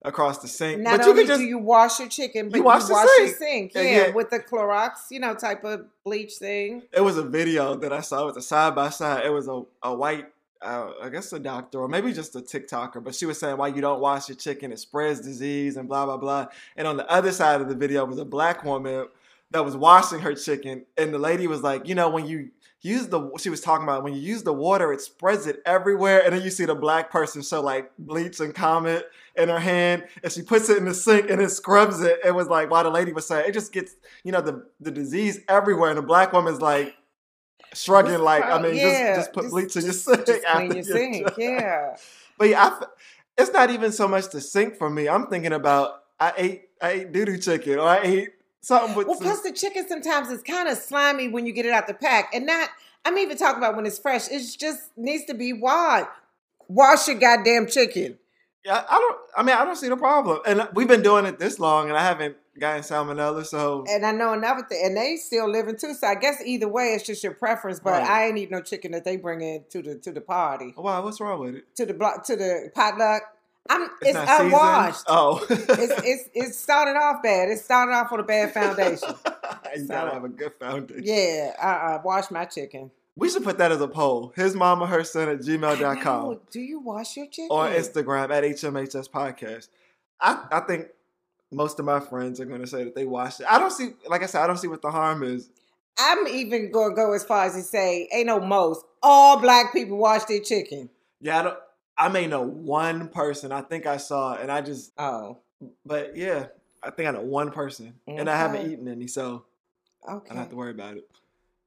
across 0.05 0.37
the 0.39 0.47
sink. 0.47 0.81
Not 0.81 0.97
but 0.97 1.05
you 1.05 1.11
only 1.11 1.23
could 1.23 1.27
just 1.29 1.39
do 1.41 1.45
you 1.45 1.57
wash 1.57 1.99
your 1.99 2.07
chicken, 2.09 2.49
but 2.49 2.57
you 2.57 2.63
wash 2.63 2.89
wash, 2.89 3.07
the 3.17 3.23
your 3.23 3.27
sink. 3.27 3.37
sink. 3.37 3.73
Yeah, 3.75 3.81
Yeah, 3.81 4.07
yeah. 4.07 4.13
with 4.13 4.29
the 4.29 4.39
Clorox, 4.39 4.91
you 5.09 5.19
know, 5.19 5.33
type 5.33 5.63
of 5.63 5.85
bleach 6.03 6.33
thing. 6.35 6.83
it 6.93 7.01
was 7.01 7.17
a 7.17 7.23
video 7.23 7.75
that 7.75 7.91
I 7.91 8.01
saw. 8.01 8.23
It 8.23 8.25
was 8.27 8.37
a 8.37 8.41
side 8.41 8.75
by 8.75 8.89
side. 8.89 9.25
It 9.25 9.31
was 9.31 9.47
a, 9.47 9.63
a 9.83 9.93
white 9.93 10.27
uh, 10.61 10.91
I 11.01 11.09
guess 11.09 11.31
a 11.31 11.39
doctor 11.39 11.79
or 11.79 11.87
maybe 11.87 12.11
just 12.11 12.35
a 12.35 12.39
TikToker, 12.39 13.03
but 13.03 13.13
she 13.13 13.25
was 13.25 13.39
saying 13.39 13.57
why 13.57 13.67
you 13.67 13.81
don't 13.81 13.99
wash 13.99 14.29
your 14.29 14.35
chicken, 14.35 14.71
it 14.71 14.79
spreads 14.79 15.19
disease 15.21 15.77
and 15.77 15.87
blah 15.87 16.05
blah 16.05 16.17
blah. 16.17 16.47
And 16.75 16.87
on 16.87 16.97
the 16.97 17.09
other 17.09 17.31
side 17.31 17.61
of 17.61 17.69
the 17.69 17.75
video 17.75 18.03
was 18.05 18.17
a 18.17 18.25
black 18.25 18.63
woman 18.63 19.07
that 19.51 19.63
was 19.63 19.77
washing 19.77 20.19
her 20.19 20.33
chicken, 20.33 20.85
and 20.97 21.13
the 21.13 21.19
lady 21.19 21.47
was 21.47 21.61
like, 21.61 21.87
you 21.87 21.95
know, 21.95 22.09
when 22.09 22.25
you 22.25 22.49
use 22.81 23.07
the 23.07 23.29
she 23.39 23.49
was 23.49 23.61
talking 23.61 23.83
about 23.83 24.03
when 24.03 24.13
you 24.13 24.21
use 24.21 24.43
the 24.43 24.53
water, 24.53 24.93
it 24.93 25.01
spreads 25.01 25.47
it 25.47 25.61
everywhere, 25.65 26.23
and 26.23 26.33
then 26.33 26.41
you 26.43 26.49
see 26.51 26.65
the 26.65 26.75
black 26.75 27.11
person 27.11 27.41
show 27.41 27.61
like 27.61 27.91
bleach 27.97 28.39
and 28.39 28.53
Comet 28.53 29.05
in 29.35 29.49
her 29.49 29.59
hand, 29.59 30.05
and 30.23 30.31
she 30.31 30.41
puts 30.41 30.69
it 30.69 30.77
in 30.77 30.85
the 30.85 30.93
sink 30.93 31.29
and 31.29 31.41
it 31.41 31.49
scrubs 31.49 32.01
it. 32.01 32.19
It 32.23 32.33
was 32.35 32.47
like 32.47 32.69
why 32.69 32.83
the 32.83 32.89
lady 32.89 33.11
was 33.11 33.27
saying 33.27 33.49
it 33.49 33.53
just 33.53 33.71
gets 33.73 33.95
you 34.23 34.31
know 34.31 34.41
the 34.41 34.65
the 34.79 34.91
disease 34.91 35.39
everywhere, 35.49 35.89
and 35.89 35.97
the 35.97 36.03
black 36.03 36.31
woman's 36.33 36.61
like 36.61 36.95
shrugging 37.73 38.19
like 38.19 38.43
I 38.43 38.61
mean 38.61 38.75
Yeah, 38.75 39.15
just 39.15 39.19
just 39.19 39.33
put 39.33 39.43
just- 39.43 39.51
bleach 39.53 39.75
in 39.75 39.83
your 39.83 39.93
sink 39.93 40.25
Just 40.25 40.45
after 40.45 40.67
clean 40.67 40.73
your 40.75 40.83
sink. 40.83 41.29
Yeah. 41.37 41.95
But 42.37 42.49
yeah, 42.49 42.65
I 42.81 42.85
it's 43.37 43.51
not 43.51 43.69
even 43.69 43.91
so 43.93 44.07
much 44.09 44.29
the 44.29 44.41
sink 44.41 44.75
for 44.77 44.89
me. 44.89 45.07
I'm 45.09 45.27
thinking 45.27 45.53
about 45.53 46.03
I 46.19 46.33
ate 46.37 46.61
I 46.81 46.89
ate 46.91 47.11
doo 47.13 47.23
doo 47.25 47.37
chicken 47.37 47.79
or 47.79 47.87
I 47.87 47.99
ate 48.03 48.29
something 48.65 48.95
with 48.95 49.07
Well, 49.07 49.17
some- 49.17 49.27
plus 49.27 49.41
the 49.41 49.51
chicken 49.51 49.87
sometimes 49.87 50.29
is 50.29 50.41
kind 50.41 50.67
of 50.67 50.77
slimy 50.77 51.27
when 51.27 51.45
you 51.45 51.53
get 51.53 51.65
it 51.65 51.71
out 51.71 51.87
the 51.87 51.93
pack, 51.93 52.33
and 52.33 52.45
not. 52.45 52.69
I'm 53.07 53.19
even 53.19 53.37
talking 53.37 53.59
about 53.59 53.75
when 53.75 53.85
it's 53.85 53.99
fresh. 53.99 54.27
It 54.31 54.41
just 54.57 54.81
needs 54.97 55.25
to 55.25 55.35
be 55.35 55.53
washed. 55.53 56.07
Wash 56.67 57.07
your 57.07 57.17
goddamn 57.17 57.67
chicken. 57.67 58.17
yeah, 58.65 58.83
I 58.89 58.97
don't. 58.97 59.17
I 59.37 59.43
mean, 59.43 59.55
I 59.55 59.63
don't 59.63 59.75
see 59.75 59.89
the 59.89 59.95
problem. 59.97 60.39
And 60.47 60.67
we've 60.73 60.87
been 60.87 61.03
doing 61.03 61.25
it 61.27 61.37
this 61.37 61.59
long, 61.59 61.89
and 61.89 61.95
I 61.97 62.01
haven't 62.03 62.35
gotten 62.59 62.81
salmonella. 62.81 63.45
So 63.45 63.83
And 63.87 64.03
I 64.05 64.11
know 64.11 64.33
another 64.33 64.63
thing, 64.67 64.81
and 64.83 64.97
they 64.97 65.17
still 65.17 65.47
living 65.47 65.77
too. 65.77 65.93
So 65.93 66.07
I 66.07 66.15
guess 66.15 66.41
either 66.43 66.67
way, 66.67 66.93
it's 66.95 67.05
just 67.05 67.23
your 67.23 67.33
preference. 67.33 67.79
But 67.79 67.91
Right. 68.01 68.09
I 68.09 68.25
ain't 68.27 68.39
eat 68.39 68.49
no 68.49 68.61
chicken 68.61 68.91
that 68.93 69.03
they 69.05 69.17
bring 69.17 69.41
in 69.41 69.65
to 69.69 69.83
the 69.83 69.95
to 69.99 70.11
the 70.11 70.21
party, 70.21 70.73
wow, 70.75 71.03
what's 71.03 71.21
wrong 71.21 71.39
with 71.41 71.55
it? 71.57 71.75
to 71.75 71.85
the 71.85 71.93
block, 71.93 72.23
to 72.25 72.35
the 72.35 72.71
potluck. 72.73 73.21
I'm 73.69 73.89
it's, 74.01 74.17
seasoned? 74.17 74.27
unwashed. 74.47 75.03
Oh, 75.07 75.45
it's 75.49 75.93
it's 76.03 76.29
it 76.33 76.53
started 76.55 76.97
off 76.97 77.23
bad. 77.23 77.49
It 77.49 77.59
started 77.59 77.93
off 77.93 78.11
on 78.11 78.19
a 78.19 78.23
bad 78.23 78.53
foundation. 78.53 79.09
you 79.75 79.81
So- 79.81 79.87
gotta 79.87 80.11
have 80.11 80.23
a 80.23 80.29
good 80.29 80.53
foundation. 80.59 81.03
Yeah, 81.03 81.53
uh, 81.61 81.65
uh 81.65 82.01
wash 82.03 82.29
my 82.31 82.45
chicken. 82.45 82.91
We 83.17 83.29
should 83.29 83.43
put 83.45 83.57
that 83.59 83.71
as 83.71 83.79
a 83.79 83.87
poll. 83.87 84.33
His 84.35 84.55
mama, 84.55 84.85
her 84.87 85.03
son 85.05 85.29
at 85.29 85.35
I 85.37 85.39
gmail.com. 85.39 86.39
Do 86.51 86.59
you 86.59 86.79
wash 86.81 87.15
your 87.15 87.27
chicken? 87.27 87.47
on 87.49 87.71
Instagram 87.71 88.29
at 88.29 88.43
HMHS 88.43 89.09
Podcast. 89.09 89.69
I, 90.19 90.45
I 90.51 90.59
think 90.61 90.87
most 91.51 91.79
of 91.79 91.85
my 91.85 92.01
friends 92.01 92.41
are 92.41 92.45
going 92.45 92.59
to 92.59 92.67
say 92.67 92.83
that 92.83 92.93
they 92.93 93.05
watched 93.05 93.39
it. 93.39 93.47
I 93.49 93.57
don't 93.57 93.71
see, 93.71 93.91
like 94.07 94.21
I 94.21 94.25
said, 94.25 94.41
I 94.41 94.47
don't 94.47 94.57
see 94.57 94.67
what 94.67 94.81
the 94.81 94.91
harm 94.91 95.23
is. 95.23 95.49
I'm 95.97 96.27
even 96.27 96.71
going 96.71 96.89
to 96.89 96.95
go 96.95 97.13
as 97.13 97.23
far 97.23 97.45
as 97.45 97.53
to 97.55 97.61
say, 97.61 98.09
ain't 98.11 98.27
no 98.27 98.41
most. 98.41 98.83
All 99.01 99.39
black 99.39 99.71
people 99.71 99.97
wash 99.97 100.25
their 100.25 100.41
chicken. 100.41 100.89
Yeah, 101.21 101.39
I 101.39 101.43
don't. 101.43 101.57
I 101.97 102.09
may 102.09 102.27
know 102.27 102.41
one 102.41 103.07
person. 103.09 103.51
I 103.51 103.61
think 103.61 103.85
I 103.85 103.97
saw, 103.97 104.35
and 104.35 104.51
I 104.51 104.61
just. 104.61 104.91
Oh, 104.97 105.37
But 105.85 106.15
yeah, 106.17 106.47
I 106.83 106.91
think 106.91 107.07
I 107.07 107.11
know 107.11 107.21
one 107.21 107.51
person, 107.51 107.95
and 108.07 108.29
I 108.29 108.35
haven't 108.37 108.69
eaten 108.71 108.87
any, 108.87 109.07
so 109.07 109.45
okay. 110.07 110.25
I 110.25 110.33
don't 110.33 110.37
have 110.37 110.49
to 110.49 110.55
worry 110.55 110.71
about 110.71 110.97
it. 110.97 111.09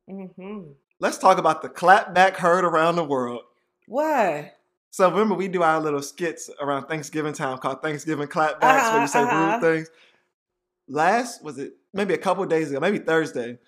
Mm-hmm. 0.09 0.61
Let's 1.01 1.19
talk 1.19 1.39
about 1.39 1.63
the 1.63 1.69
clapback 1.69 2.37
heard 2.37 2.65
around 2.65 2.97
the 2.97 3.05
world. 3.05 3.43
What? 3.87 4.55
So 4.91 5.09
remember, 5.11 5.35
we 5.35 5.49
do 5.49 5.63
our 5.63 5.81
little 5.81 6.03
skits 6.03 6.51
around 6.61 6.87
Thanksgiving 6.87 7.33
time 7.35 7.59
called 7.59 7.83
Thanksgiving 7.83 8.27
clapbacks, 8.29 8.61
where 8.61 8.71
Uh-huh, 8.81 9.01
you 9.03 9.07
say 9.09 9.23
uh-huh. 9.23 9.59
rude 9.61 9.77
things. 9.77 9.91
Last 10.89 11.43
was 11.45 11.59
it 11.59 11.75
maybe 11.93 12.15
a 12.15 12.19
couple 12.19 12.45
days 12.47 12.71
ago, 12.71 12.81
maybe 12.81 12.99
Thursday, 12.99 13.59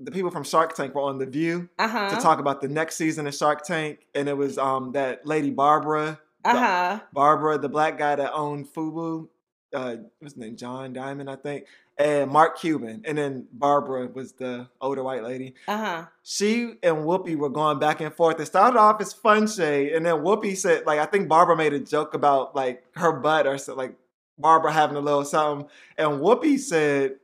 the 0.00 0.10
people 0.10 0.30
from 0.30 0.44
Shark 0.44 0.74
Tank 0.74 0.94
were 0.94 1.02
on 1.02 1.18
the 1.18 1.26
View 1.26 1.68
Uh 1.78 1.88
huh. 1.88 2.10
to 2.10 2.16
talk 2.16 2.38
about 2.38 2.60
the 2.60 2.68
next 2.68 2.96
season 2.96 3.26
of 3.26 3.34
Shark 3.34 3.62
Tank, 3.62 4.06
and 4.14 4.28
it 4.28 4.36
was 4.36 4.58
um 4.58 4.92
that 4.92 5.26
lady 5.26 5.50
Barbara, 5.50 6.20
Uh 6.44 6.56
huh. 6.58 7.00
Barbara, 7.12 7.58
the 7.58 7.68
black 7.68 7.98
guy 7.98 8.14
that 8.16 8.32
owned 8.32 8.66
Fubu, 8.68 9.28
uh, 9.74 9.96
what's 10.20 10.34
his 10.34 10.36
name, 10.36 10.56
John 10.56 10.92
Diamond, 10.92 11.28
I 11.30 11.36
think, 11.36 11.64
and 11.98 12.30
Mark 12.30 12.58
Cuban, 12.58 13.02
and 13.06 13.16
then 13.18 13.46
Barbara 13.52 14.06
was 14.06 14.32
the 14.32 14.68
older 14.80 15.02
white 15.02 15.22
lady 15.24 15.54
Uh 15.66 15.76
huh. 15.78 16.04
she 16.22 16.74
and 16.82 16.96
Whoopi 16.98 17.34
were 17.36 17.48
going 17.50 17.78
back 17.78 18.00
and 18.02 18.14
forth. 18.14 18.38
It 18.38 18.46
started 18.46 18.78
off 18.78 19.00
as 19.00 19.12
fun 19.14 19.46
shade, 19.46 19.92
and 19.92 20.04
then 20.04 20.16
Whoopi 20.16 20.56
said, 20.56 20.84
like, 20.86 20.98
I 20.98 21.06
think 21.06 21.28
Barbara 21.28 21.56
made 21.56 21.72
a 21.72 21.80
joke 21.80 22.12
about 22.14 22.54
like 22.54 22.84
her 22.96 23.12
butt 23.12 23.46
or 23.46 23.56
so, 23.58 23.74
like 23.74 23.94
Barbara 24.38 24.72
having 24.72 24.96
a 24.98 25.00
little 25.00 25.24
something, 25.24 25.68
and 25.96 26.20
Whoopi 26.20 26.58
said. 26.58 27.16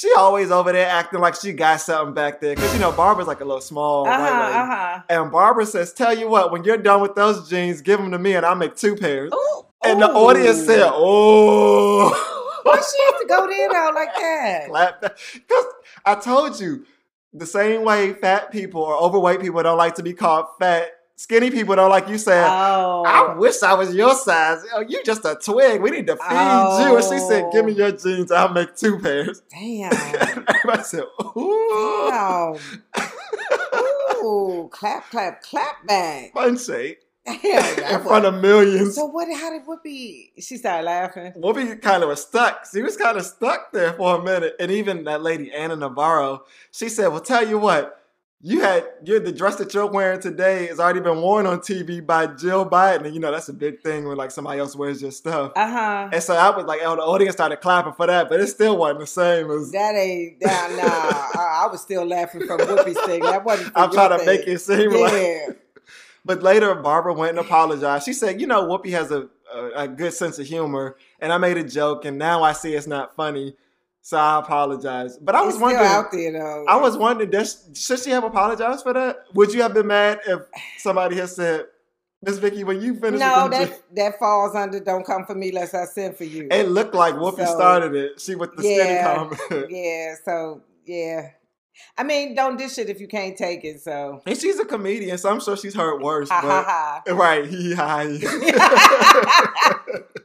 She 0.00 0.10
always 0.16 0.50
over 0.50 0.72
there 0.72 0.88
acting 0.88 1.20
like 1.20 1.34
she 1.34 1.52
got 1.52 1.78
something 1.78 2.14
back 2.14 2.40
there. 2.40 2.56
Cause 2.56 2.72
you 2.72 2.80
know, 2.80 2.90
Barbara's 2.90 3.28
like 3.28 3.42
a 3.42 3.44
little 3.44 3.60
small 3.60 4.08
Uh 4.08 4.18
white 4.18 4.46
lady. 4.46 4.56
Uh 4.56 4.66
huh. 4.66 5.02
And 5.10 5.30
Barbara 5.30 5.66
says, 5.66 5.92
Tell 5.92 6.16
you 6.16 6.26
what, 6.26 6.50
when 6.50 6.64
you're 6.64 6.78
done 6.78 7.02
with 7.02 7.14
those 7.14 7.50
jeans, 7.50 7.82
give 7.82 8.00
them 8.00 8.10
to 8.12 8.18
me 8.18 8.32
and 8.32 8.46
I'll 8.46 8.54
make 8.54 8.76
two 8.76 8.96
pairs. 8.96 9.30
Ooh. 9.30 9.66
And 9.84 10.00
the 10.00 10.10
audience 10.10 10.64
said, 10.64 10.90
Oh 10.90 12.08
Why 12.62 12.76
she 12.76 13.04
have 13.12 13.20
to 13.20 13.26
go 13.26 13.46
there 13.46 13.68
though 13.68 13.92
like 13.94 14.14
that? 14.16 14.66
clap 14.68 15.00
that. 15.02 15.18
Because 15.34 15.64
I 16.06 16.14
told 16.14 16.58
you, 16.58 16.86
the 17.34 17.44
same 17.44 17.84
way 17.84 18.14
fat 18.14 18.50
people 18.50 18.80
or 18.80 18.96
overweight 18.96 19.40
people 19.40 19.62
don't 19.62 19.76
like 19.76 19.96
to 19.96 20.02
be 20.02 20.14
called 20.14 20.46
fat, 20.58 20.88
skinny 21.20 21.50
people 21.50 21.76
don't 21.76 21.90
like 21.90 22.08
you 22.08 22.16
said, 22.16 22.46
Oh. 22.48 23.04
I 23.06 23.34
wish 23.34 23.62
I 23.62 23.74
was 23.74 23.94
your 23.94 24.14
size. 24.14 24.64
Oh, 24.74 24.80
you 24.80 25.02
just 25.04 25.22
a 25.26 25.36
twig. 25.42 25.80
We 25.82 25.90
need 25.90 26.06
to 26.06 26.16
feed 26.16 26.30
you. 26.30 26.96
And 26.96 27.04
she 27.04 27.18
said, 27.18 27.52
Give 27.52 27.64
me 27.64 27.72
Oh. 27.74 27.76
your 27.76 27.92
jeans. 27.92 28.32
I'll 28.32 28.52
make 28.52 28.74
two 28.74 28.98
pairs. 28.98 29.42
Damn. 29.50 29.92
Everybody 29.92 30.82
said, 30.82 31.04
Ooh. 31.36 32.08
Damn. 32.10 32.56
Ooh. 34.24 34.68
Clap, 34.72 35.10
clap, 35.10 35.42
clap 35.42 35.86
back. 35.86 36.32
Fun 36.32 36.56
shake 36.56 37.00
in 37.26 38.00
front 38.02 38.24
of 38.24 38.40
millions. 38.40 38.94
So 38.94 39.04
what? 39.06 39.28
How 39.34 39.50
did 39.50 39.66
Whoopi? 39.66 40.30
She 40.38 40.56
started 40.56 40.84
laughing. 40.84 41.32
Whoopi 41.36 41.80
kind 41.82 42.02
of 42.02 42.08
was 42.08 42.22
stuck. 42.22 42.64
She 42.72 42.80
was 42.82 42.96
kind 42.96 43.18
of 43.18 43.24
stuck 43.26 43.72
there 43.72 43.92
for 43.92 44.16
a 44.18 44.22
minute. 44.22 44.56
And 44.58 44.70
even 44.70 45.04
that 45.04 45.22
lady, 45.22 45.52
Ana 45.52 45.76
Navarro, 45.76 46.44
she 46.72 46.88
said, 46.88 47.08
Well, 47.08 47.20
tell 47.20 47.46
you 47.46 47.58
what, 47.58 47.99
you 48.42 48.60
had 48.62 48.88
you're 49.04 49.20
the 49.20 49.32
dress 49.32 49.56
that 49.56 49.74
you're 49.74 49.86
wearing 49.86 50.18
today 50.18 50.66
has 50.68 50.80
already 50.80 51.00
been 51.00 51.20
worn 51.20 51.46
on 51.46 51.58
TV 51.58 52.04
by 52.04 52.26
Jill 52.26 52.64
Biden. 52.64 53.04
And 53.04 53.14
you 53.14 53.20
know, 53.20 53.30
that's 53.30 53.50
a 53.50 53.52
big 53.52 53.82
thing 53.82 54.08
when 54.08 54.16
like 54.16 54.30
somebody 54.30 54.60
else 54.60 54.74
wears 54.74 55.02
your 55.02 55.10
stuff. 55.10 55.52
Uh 55.56 55.70
huh. 55.70 56.08
And 56.12 56.22
so 56.22 56.34
I 56.34 56.56
was 56.56 56.64
like, 56.64 56.80
oh, 56.82 56.96
the 56.96 57.02
audience 57.02 57.34
started 57.34 57.58
clapping 57.58 57.92
for 57.92 58.06
that, 58.06 58.30
but 58.30 58.40
it 58.40 58.46
still 58.46 58.78
wasn't 58.78 59.00
the 59.00 59.06
same 59.06 59.50
as 59.50 59.70
That 59.72 59.94
ain't 59.94 60.40
nah, 60.40 60.50
nah. 60.50 60.84
I, 60.84 61.64
I 61.64 61.68
was 61.70 61.82
still 61.82 62.06
laughing 62.06 62.46
from 62.46 62.60
Whoopi's 62.60 62.98
thing. 63.04 63.22
That 63.22 63.44
wasn't. 63.44 63.72
I'm 63.74 63.92
your 63.92 64.08
trying 64.08 64.18
to 64.18 64.24
thing. 64.24 64.26
make 64.26 64.46
it 64.46 64.58
seem 64.60 64.90
like. 64.92 65.58
But 66.22 66.42
later, 66.42 66.74
Barbara 66.74 67.14
went 67.14 67.30
and 67.30 67.38
apologized. 67.38 68.04
She 68.04 68.12
said, 68.12 68.42
you 68.42 68.46
know, 68.46 68.64
Whoopi 68.64 68.90
has 68.90 69.10
a, 69.10 69.28
a, 69.54 69.70
a 69.74 69.88
good 69.88 70.12
sense 70.12 70.38
of 70.38 70.46
humor, 70.46 70.96
and 71.18 71.32
I 71.32 71.38
made 71.38 71.56
a 71.56 71.64
joke, 71.64 72.04
and 72.04 72.18
now 72.18 72.42
I 72.42 72.52
see 72.52 72.74
it's 72.74 72.86
not 72.86 73.16
funny. 73.16 73.56
So 74.02 74.16
I 74.16 74.38
apologize. 74.38 75.18
But 75.18 75.34
I 75.34 75.42
was 75.42 75.54
it's 75.54 75.62
wondering, 75.62 75.86
out 75.86 76.10
there 76.10 76.32
though. 76.32 76.64
I 76.66 76.76
was 76.76 76.96
wondering, 76.96 77.30
does, 77.30 77.68
should 77.74 78.00
she 78.00 78.10
have 78.10 78.24
apologized 78.24 78.82
for 78.82 78.94
that? 78.94 79.24
Would 79.34 79.52
you 79.52 79.62
have 79.62 79.74
been 79.74 79.86
mad 79.86 80.20
if 80.26 80.40
somebody 80.78 81.16
had 81.16 81.28
said, 81.28 81.66
Miss 82.22 82.38
Vicky, 82.38 82.64
when 82.64 82.82
you 82.82 82.94
finish 82.96 83.18
no, 83.18 83.44
with 83.44 83.52
them 83.52 83.68
that 83.68 83.96
that 83.96 84.18
falls 84.18 84.54
under. 84.54 84.78
Don't 84.78 85.06
come 85.06 85.24
for 85.24 85.34
me, 85.34 85.52
lest 85.52 85.74
I 85.74 85.86
send 85.86 86.16
for 86.16 86.24
you. 86.24 86.48
It 86.50 86.68
looked 86.68 86.94
like 86.94 87.14
Whoopi 87.14 87.46
So, 87.46 87.54
started 87.54 87.94
it. 87.94 88.20
She 88.20 88.34
with 88.34 88.54
the 88.56 88.62
yeah, 88.62 89.14
comment. 89.14 89.40
yeah. 89.70 90.14
So 90.22 90.60
yeah. 90.84 91.30
I 91.96 92.02
mean, 92.02 92.34
don't 92.34 92.58
dish 92.58 92.76
it 92.76 92.90
if 92.90 93.00
you 93.00 93.08
can't 93.08 93.38
take 93.38 93.64
it. 93.64 93.80
So 93.80 94.20
and 94.26 94.36
she's 94.36 94.58
a 94.58 94.66
comedian, 94.66 95.16
so 95.16 95.30
I'm 95.30 95.40
sure 95.40 95.56
she's 95.56 95.74
heard 95.74 96.02
worse. 96.02 96.28
ha 96.28 96.42
ha 96.42 97.02
ha. 97.06 97.14
right, 97.14 97.46
he 97.46 97.72
hi. 97.78 98.02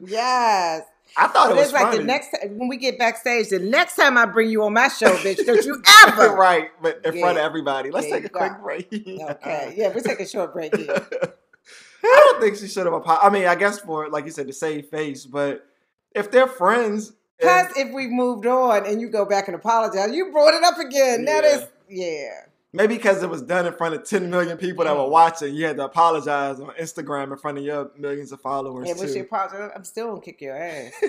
yes. 0.06 0.82
I 1.18 1.28
thought 1.28 1.46
it 1.46 1.50
But 1.50 1.56
was 1.56 1.64
it's 1.66 1.72
like 1.72 1.82
funny. 1.84 1.98
the 1.98 2.04
next 2.04 2.30
time 2.30 2.58
when 2.58 2.68
we 2.68 2.76
get 2.76 2.98
backstage, 2.98 3.48
the 3.48 3.58
next 3.58 3.96
time 3.96 4.18
I 4.18 4.26
bring 4.26 4.50
you 4.50 4.62
on 4.64 4.74
my 4.74 4.88
show, 4.88 5.14
bitch, 5.16 5.44
don't 5.46 5.64
you 5.64 5.82
ever. 6.06 6.34
right, 6.34 6.70
but 6.82 7.00
in 7.04 7.18
front 7.20 7.38
of 7.38 7.44
everybody. 7.44 7.90
Let's 7.90 8.06
There 8.08 8.16
take 8.20 8.26
a 8.26 8.28
quick 8.28 8.52
go. 8.56 8.62
break. 8.62 8.88
Okay. 8.92 9.72
Yeah, 9.76 9.88
we're 9.94 10.00
taking 10.02 10.26
a 10.26 10.28
short 10.28 10.52
break 10.52 10.76
here. 10.76 11.06
I 12.04 12.30
don't 12.32 12.40
think 12.40 12.56
she 12.56 12.68
should 12.68 12.84
have 12.86 12.92
apologized. 12.94 13.26
I 13.26 13.30
mean, 13.30 13.46
I 13.46 13.54
guess 13.54 13.80
for 13.80 14.08
like 14.10 14.24
you 14.26 14.30
said 14.30 14.46
to 14.46 14.52
save 14.52 14.86
face, 14.88 15.24
but 15.26 15.66
if 16.14 16.30
they're 16.30 16.46
friends, 16.46 17.12
Plus, 17.40 17.70
if 17.76 17.92
we 17.92 18.06
moved 18.06 18.46
on 18.46 18.86
and 18.86 19.00
you 19.00 19.08
go 19.10 19.24
back 19.26 19.46
and 19.48 19.54
apologize, 19.54 20.10
you 20.14 20.30
brought 20.32 20.54
it 20.54 20.62
up 20.64 20.78
again. 20.78 21.24
That 21.26 21.44
Yeah. 21.44 21.56
is, 21.56 21.66
yeah. 21.88 22.30
Maybe 22.76 22.94
because 22.96 23.22
it 23.22 23.30
was 23.30 23.40
done 23.40 23.66
in 23.66 23.72
front 23.72 23.94
of 23.94 24.04
10 24.04 24.30
million 24.30 24.58
people 24.58 24.84
that 24.84 24.94
were 24.94 25.08
watching, 25.08 25.54
you 25.54 25.64
had 25.64 25.76
to 25.76 25.84
apologize 25.84 26.60
on 26.60 26.68
Instagram 26.78 27.32
in 27.32 27.38
front 27.38 27.56
of 27.56 27.64
your 27.64 27.90
millions 27.96 28.32
of 28.32 28.40
followers 28.42 28.86
Yeah, 28.86 28.94
too. 28.94 29.26
I'm 29.74 29.84
still 29.84 30.08
gonna 30.08 30.20
kick 30.20 30.40
your 30.40 30.56
ass. 30.56 30.92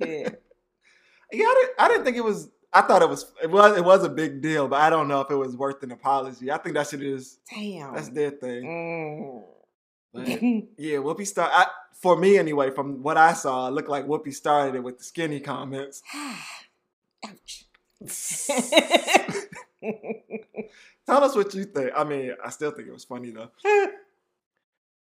Yeah. 0.00 0.28
Yeah, 1.32 1.44
I 1.44 1.54
didn't, 1.60 1.70
I 1.78 1.88
didn't 1.88 2.04
think 2.04 2.16
it 2.16 2.24
was. 2.24 2.48
I 2.72 2.82
thought 2.82 3.02
it 3.02 3.08
was. 3.08 3.30
It 3.42 3.50
was. 3.50 3.76
It 3.76 3.84
was 3.84 4.04
a 4.04 4.08
big 4.08 4.40
deal, 4.40 4.68
but 4.68 4.80
I 4.80 4.88
don't 4.88 5.08
know 5.08 5.20
if 5.20 5.30
it 5.30 5.34
was 5.34 5.56
worth 5.56 5.82
an 5.82 5.90
apology. 5.90 6.50
I 6.50 6.56
think 6.56 6.74
that 6.76 6.86
shit 6.86 7.02
is. 7.02 7.38
Damn. 7.52 7.94
That's 7.94 8.08
their 8.08 8.30
thing. 8.30 8.64
Mm. 8.64 9.44
But 10.14 10.28
yeah, 10.78 10.98
Whoopi 10.98 11.26
start. 11.26 11.50
I, 11.52 11.66
for 11.92 12.16
me 12.16 12.38
anyway, 12.38 12.70
from 12.70 13.02
what 13.02 13.18
I 13.18 13.34
saw, 13.34 13.68
it 13.68 13.72
looked 13.72 13.90
like 13.90 14.06
Whoopi 14.06 14.32
started 14.32 14.76
it 14.76 14.82
with 14.82 14.98
the 14.98 15.04
skinny 15.04 15.40
comments. 15.40 16.02
Ouch. 17.26 17.66
Tell 21.08 21.24
us 21.24 21.34
what 21.34 21.54
you 21.54 21.64
think. 21.64 21.90
I 21.96 22.04
mean, 22.04 22.32
I 22.44 22.50
still 22.50 22.70
think 22.70 22.86
it 22.88 22.92
was 22.92 23.04
funny 23.04 23.30
though. 23.30 23.50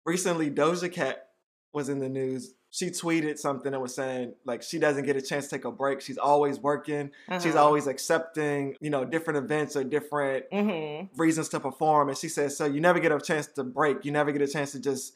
recently 0.04 0.50
Doja 0.50 0.92
Cat 0.92 1.28
was 1.72 1.88
in 1.88 1.98
the 1.98 2.08
news. 2.08 2.54
She 2.70 2.86
tweeted 2.90 3.38
something 3.38 3.70
that 3.72 3.80
was 3.80 3.94
saying 3.94 4.34
like 4.44 4.62
she 4.62 4.78
doesn't 4.78 5.06
get 5.06 5.16
a 5.16 5.22
chance 5.22 5.44
to 5.48 5.56
take 5.56 5.64
a 5.64 5.70
break. 5.70 6.00
She's 6.00 6.18
always 6.18 6.58
working. 6.58 7.10
She's 7.40 7.54
Uh-huh. 7.54 7.64
always 7.64 7.86
accepting, 7.86 8.74
you 8.80 8.90
know, 8.90 9.04
different 9.04 9.38
events 9.38 9.76
or 9.76 9.84
different 9.84 10.44
Mm-hmm. 10.52 11.20
reasons 11.20 11.48
to 11.50 11.60
perform. 11.60 12.08
And 12.08 12.18
she 12.18 12.28
says, 12.28 12.56
so 12.56 12.64
you 12.66 12.80
never 12.80 12.98
get 12.98 13.12
a 13.12 13.20
chance 13.20 13.46
to 13.54 13.64
break. 13.64 14.04
You 14.04 14.10
never 14.12 14.32
get 14.32 14.42
a 14.42 14.48
chance 14.48 14.72
to 14.72 14.80
just 14.80 15.14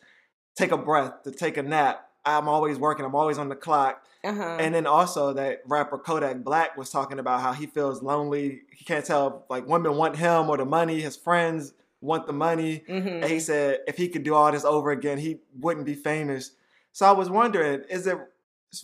take 0.57 0.71
a 0.73 0.77
breath, 0.79 1.23
to 1.25 1.33
take 1.33 1.57
a 1.57 1.63
nap. 1.63 2.08
I'm 2.37 2.49
always 2.49 2.79
working. 2.79 3.05
I'm 3.05 3.15
always 3.15 3.39
on 3.39 3.49
the 3.49 3.57
clock. 3.57 4.03
Uh-huh. 4.25 4.57
And 4.61 4.75
then 4.75 4.87
also 4.87 5.33
that 5.35 5.63
rapper 5.67 5.99
Kodak 5.99 6.43
Black 6.43 6.77
was 6.77 6.91
talking 6.91 7.19
about 7.19 7.41
how 7.41 7.53
he 7.53 7.67
feels 7.67 8.03
lonely. 8.03 8.63
He 8.73 8.85
can't 8.85 9.05
tell 9.05 9.29
if, 9.29 9.51
like 9.51 9.67
women 9.67 9.97
want 9.97 10.17
him 10.17 10.51
or 10.51 10.57
the 10.57 10.65
money. 10.65 11.01
His 11.01 11.17
friends 11.17 11.73
want 12.01 12.27
the 12.27 12.33
money. 12.33 12.85
mm-hmm. 12.89 13.09
And 13.09 13.25
he 13.25 13.41
said 13.41 13.81
if 13.87 13.97
he 13.97 14.09
could 14.09 14.25
do 14.25 14.35
all 14.35 14.51
this 14.51 14.65
over 14.65 14.91
again, 14.91 15.19
he 15.19 15.39
wouldn't 15.59 15.87
be 15.87 15.95
famous. 15.95 16.53
So 16.93 17.07
I 17.07 17.13
was 17.13 17.31
wondering, 17.31 17.83
is 17.89 18.07
it 18.07 18.19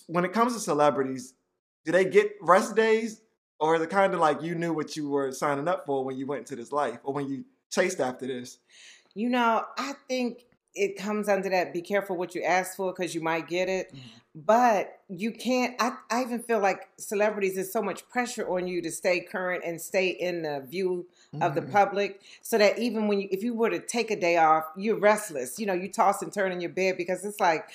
when 0.06 0.24
it 0.24 0.32
comes 0.32 0.54
to 0.54 0.60
celebrities, 0.60 1.34
do 1.84 1.92
they 1.92 2.04
get 2.04 2.32
rest 2.40 2.76
days? 2.76 3.20
Or 3.60 3.76
is 3.76 3.82
it 3.82 3.90
kind 3.90 4.12
of 4.12 4.20
like 4.20 4.42
you 4.42 4.54
knew 4.56 4.72
what 4.72 4.96
you 4.96 5.08
were 5.08 5.30
signing 5.32 5.68
up 5.68 5.86
for 5.86 6.04
when 6.04 6.16
you 6.16 6.26
went 6.26 6.40
into 6.40 6.56
this 6.56 6.72
life 6.72 6.98
or 7.04 7.14
when 7.14 7.28
you 7.28 7.44
chased 7.70 8.00
after 8.00 8.26
this? 8.26 8.58
You 9.14 9.30
know, 9.30 9.64
I 9.78 9.94
think 10.08 10.44
it 10.74 10.96
comes 10.96 11.28
under 11.28 11.48
that 11.50 11.72
be 11.72 11.80
careful 11.82 12.16
what 12.16 12.34
you 12.34 12.42
ask 12.42 12.76
for 12.76 12.92
because 12.92 13.14
you 13.14 13.20
might 13.20 13.46
get 13.48 13.68
it. 13.68 13.92
Mhm. 13.94 13.98
But 14.36 14.98
you 15.08 15.30
can't, 15.30 15.76
I, 15.80 15.92
I 16.10 16.22
even 16.22 16.40
feel 16.42 16.58
like 16.58 16.88
celebrities, 16.98 17.54
there's 17.54 17.72
so 17.72 17.80
much 17.80 18.08
pressure 18.08 18.48
on 18.48 18.66
you 18.66 18.82
to 18.82 18.90
stay 18.90 19.20
current 19.20 19.62
and 19.64 19.80
stay 19.80 20.08
in 20.08 20.42
the 20.42 20.64
view 20.68 21.06
of 21.40 21.54
the 21.54 21.60
Mhm. 21.62 21.70
public 21.70 22.20
so 22.42 22.58
that 22.58 22.76
even 22.80 23.06
when 23.06 23.20
you, 23.20 23.28
if 23.30 23.44
you 23.44 23.54
were 23.54 23.70
to 23.70 23.78
take 23.78 24.10
a 24.10 24.16
day 24.18 24.36
off, 24.36 24.64
you're 24.76 24.98
restless. 24.98 25.60
You 25.60 25.66
know, 25.66 25.72
you 25.72 25.88
toss 25.88 26.20
and 26.20 26.32
turn 26.32 26.50
in 26.50 26.60
your 26.60 26.70
bed 26.70 26.96
because 26.96 27.24
it's 27.24 27.38
like, 27.38 27.68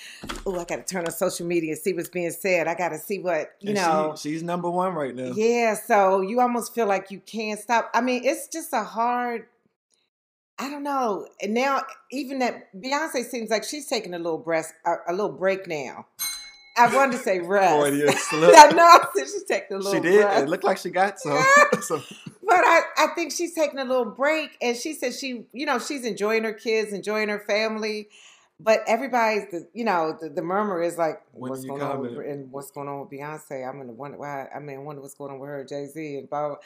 oh, 0.44 0.52
I 0.60 0.64
got 0.64 0.76
to 0.76 0.82
turn 0.82 1.06
on 1.06 1.12
social 1.12 1.46
media 1.46 1.72
and 1.72 1.80
see 1.80 1.94
what's 1.94 2.10
being 2.10 2.30
said. 2.30 2.68
I 2.68 2.74
got 2.74 2.90
to 2.90 2.98
see 2.98 3.18
what, 3.20 3.52
you 3.60 3.70
And 3.70 3.78
she- 3.78 3.84
know. 3.84 4.14
she's 4.18 4.42
number 4.42 4.68
one 4.68 4.94
right 4.94 5.14
now. 5.14 5.32
Yeah, 5.34 5.72
so 5.74 6.20
you 6.20 6.40
almost 6.40 6.74
feel 6.74 6.86
like 6.86 7.10
you 7.10 7.20
can't 7.20 7.58
stop. 7.58 7.90
I 7.94 8.02
mean, 8.02 8.22
it's 8.24 8.48
just 8.48 8.74
a 8.74 8.82
hard. 8.84 9.46
I 10.60 10.68
don't 10.68 10.82
know. 10.82 11.26
And 11.40 11.54
now, 11.54 11.82
even 12.12 12.40
that 12.40 12.68
Beyonce 12.78 13.24
seems 13.24 13.48
like 13.48 13.64
she's 13.64 13.86
taking 13.86 14.12
a 14.12 14.18
little 14.18 14.38
breast, 14.38 14.74
a, 14.84 14.96
a 15.08 15.12
little 15.12 15.32
break 15.32 15.66
now. 15.66 16.06
I 16.76 16.94
wanted 16.94 17.12
to 17.12 17.18
say 17.22 17.40
rest. 17.40 17.80
Freudian 17.80 18.12
slip. 18.16 18.54
I 18.54 18.70
know. 18.72 18.98
She's 19.16 19.44
taking 19.44 19.76
a 19.76 19.80
little. 19.80 19.94
She 19.94 20.00
did. 20.00 20.22
break. 20.22 20.38
It 20.38 20.48
looked 20.50 20.64
like 20.64 20.76
she 20.76 20.90
got 20.90 21.18
some. 21.18 21.42
some 21.80 22.04
But 22.46 22.58
I, 22.58 22.80
I 22.98 23.06
think 23.14 23.32
she's 23.32 23.54
taking 23.54 23.78
a 23.78 23.84
little 23.84 24.04
break, 24.04 24.58
and 24.60 24.76
she 24.76 24.92
said 24.92 25.14
she, 25.14 25.46
you 25.52 25.64
know, 25.64 25.78
she's 25.78 26.04
enjoying 26.04 26.44
her 26.44 26.52
kids, 26.52 26.92
enjoying 26.92 27.30
her 27.30 27.40
family. 27.40 28.08
But 28.62 28.82
everybody's, 28.86 29.50
the, 29.50 29.66
you 29.72 29.86
know, 29.86 30.18
the, 30.20 30.28
the 30.28 30.42
murmur 30.42 30.82
is 30.82 30.98
like, 30.98 31.22
When 31.32 31.48
what's 31.48 31.64
going 31.64 31.80
on 31.80 32.00
with, 32.00 32.18
and 32.18 32.52
what's 32.52 32.70
going 32.70 32.88
on 32.88 33.00
with 33.00 33.10
Beyonce? 33.10 33.66
I'm 33.66 33.78
gonna 33.78 33.92
wonder 33.92 34.18
why. 34.18 34.48
I 34.54 34.58
mean, 34.58 34.76
I 34.76 34.80
wonder 34.80 35.00
what's 35.00 35.14
going 35.14 35.32
on 35.32 35.38
with 35.38 35.48
her, 35.48 35.64
Jay 35.64 35.86
Z, 35.86 36.16
and 36.18 36.28
blah. 36.28 36.48
blah. 36.48 36.56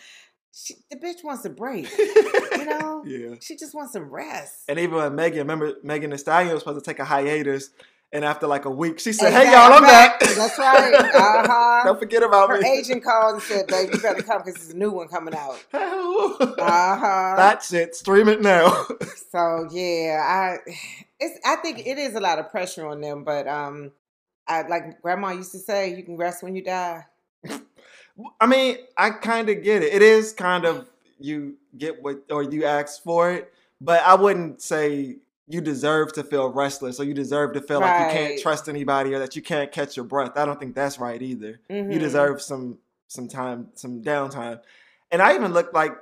She, 0.56 0.74
the 0.90 0.96
bitch 0.96 1.24
wants 1.24 1.44
a 1.44 1.50
break. 1.50 1.90
You 1.98 2.64
know, 2.64 3.02
yeah. 3.04 3.34
she 3.40 3.56
just 3.56 3.74
wants 3.74 3.92
some 3.92 4.08
rest. 4.08 4.62
And 4.68 4.78
even 4.78 4.96
when 4.96 5.14
Megan, 5.16 5.38
remember 5.40 5.74
Megan 5.82 6.10
Thee 6.10 6.16
Stallion 6.16 6.52
was 6.52 6.62
supposed 6.62 6.84
to 6.84 6.88
take 6.88 7.00
a 7.00 7.04
hiatus, 7.04 7.70
and 8.12 8.24
after 8.24 8.46
like 8.46 8.64
a 8.64 8.70
week, 8.70 9.00
she 9.00 9.12
said, 9.12 9.32
"Hey 9.32 9.50
y'all, 9.50 9.72
I'm 9.72 9.82
back. 9.82 10.20
That's 10.20 10.56
right. 10.58 10.94
Uh-huh. 11.14 11.82
Don't 11.84 11.98
forget 11.98 12.22
about 12.22 12.50
Her 12.50 12.60
me." 12.60 12.70
agent 12.78 13.02
called 13.02 13.34
and 13.34 13.42
said, 13.42 13.66
"Baby, 13.66 13.90
you 13.94 14.00
better 14.00 14.22
come 14.22 14.42
because 14.44 14.54
there's 14.54 14.70
a 14.74 14.76
new 14.76 14.92
one 14.92 15.08
coming 15.08 15.34
out." 15.34 15.58
Uh 15.74 16.54
Uh-huh. 16.62 17.34
That's 17.36 17.72
it. 17.72 17.96
Stream 17.96 18.28
it 18.28 18.40
now. 18.40 18.86
So 19.30 19.66
yeah, 19.72 20.20
I 20.24 20.58
it's 21.18 21.40
I 21.44 21.56
think 21.56 21.84
it 21.84 21.98
is 21.98 22.14
a 22.14 22.20
lot 22.20 22.38
of 22.38 22.50
pressure 22.50 22.86
on 22.86 23.00
them, 23.00 23.24
but 23.24 23.48
um 23.48 23.90
I 24.46 24.62
like 24.68 25.02
grandma 25.02 25.30
used 25.32 25.52
to 25.52 25.58
say, 25.58 25.94
you 25.96 26.04
can 26.04 26.16
rest 26.16 26.42
when 26.44 26.54
you 26.54 26.62
die. 26.62 27.04
I 28.40 28.46
mean, 28.46 28.78
I 28.96 29.10
kind 29.10 29.48
of 29.48 29.62
get 29.62 29.82
it. 29.82 29.92
It 29.92 30.02
is 30.02 30.32
kind 30.32 30.64
of 30.64 30.88
you 31.18 31.56
get 31.76 32.02
what 32.02 32.24
or 32.30 32.42
you 32.42 32.64
ask 32.64 33.02
for 33.02 33.32
it, 33.32 33.52
but 33.80 34.02
I 34.02 34.14
wouldn't 34.14 34.62
say 34.62 35.16
you 35.46 35.60
deserve 35.60 36.12
to 36.14 36.24
feel 36.24 36.52
restless 36.52 36.98
or 36.98 37.04
you 37.04 37.12
deserve 37.14 37.52
to 37.54 37.60
feel 37.60 37.80
like 37.80 37.98
you 37.98 38.06
can't 38.06 38.40
trust 38.40 38.68
anybody 38.68 39.14
or 39.14 39.18
that 39.18 39.36
you 39.36 39.42
can't 39.42 39.70
catch 39.72 39.96
your 39.96 40.04
breath. 40.06 40.32
I 40.36 40.44
don't 40.46 40.58
think 40.58 40.74
that's 40.74 40.98
right 40.98 41.20
either. 41.20 41.60
You 41.68 41.76
Mhm. 41.84 41.98
deserve 41.98 42.40
some 42.42 42.78
some 43.08 43.28
time, 43.28 43.68
some 43.74 44.02
downtime. 44.02 44.60
And 45.10 45.20
I 45.22 45.34
even 45.34 45.52
look 45.52 45.72
like 45.72 45.92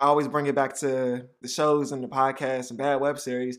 I 0.00 0.06
always 0.06 0.28
bring 0.28 0.46
it 0.46 0.54
back 0.54 0.74
to 0.76 1.26
the 1.40 1.48
shows 1.48 1.92
and 1.92 2.02
the 2.02 2.08
podcasts 2.08 2.70
and 2.70 2.78
bad 2.78 3.00
web 3.00 3.18
series. 3.18 3.58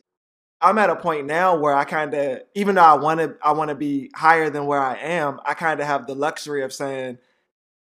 I'm 0.61 0.77
at 0.79 0.89
a 0.89 0.95
point 0.95 1.27
now 1.27 1.55
where 1.57 1.75
I 1.75 1.83
kind 1.83 2.13
of, 2.13 2.41
even 2.55 2.75
though 2.75 2.81
I 2.83 2.95
want 2.95 3.19
to, 3.19 3.35
I 3.43 3.51
want 3.51 3.69
to 3.69 3.75
be 3.75 4.09
higher 4.15 4.49
than 4.49 4.65
where 4.65 4.81
I 4.81 4.95
am. 4.95 5.39
I 5.45 5.53
kind 5.53 5.79
of 5.79 5.85
have 5.85 6.07
the 6.07 6.15
luxury 6.15 6.63
of 6.63 6.73
saying, 6.73 7.19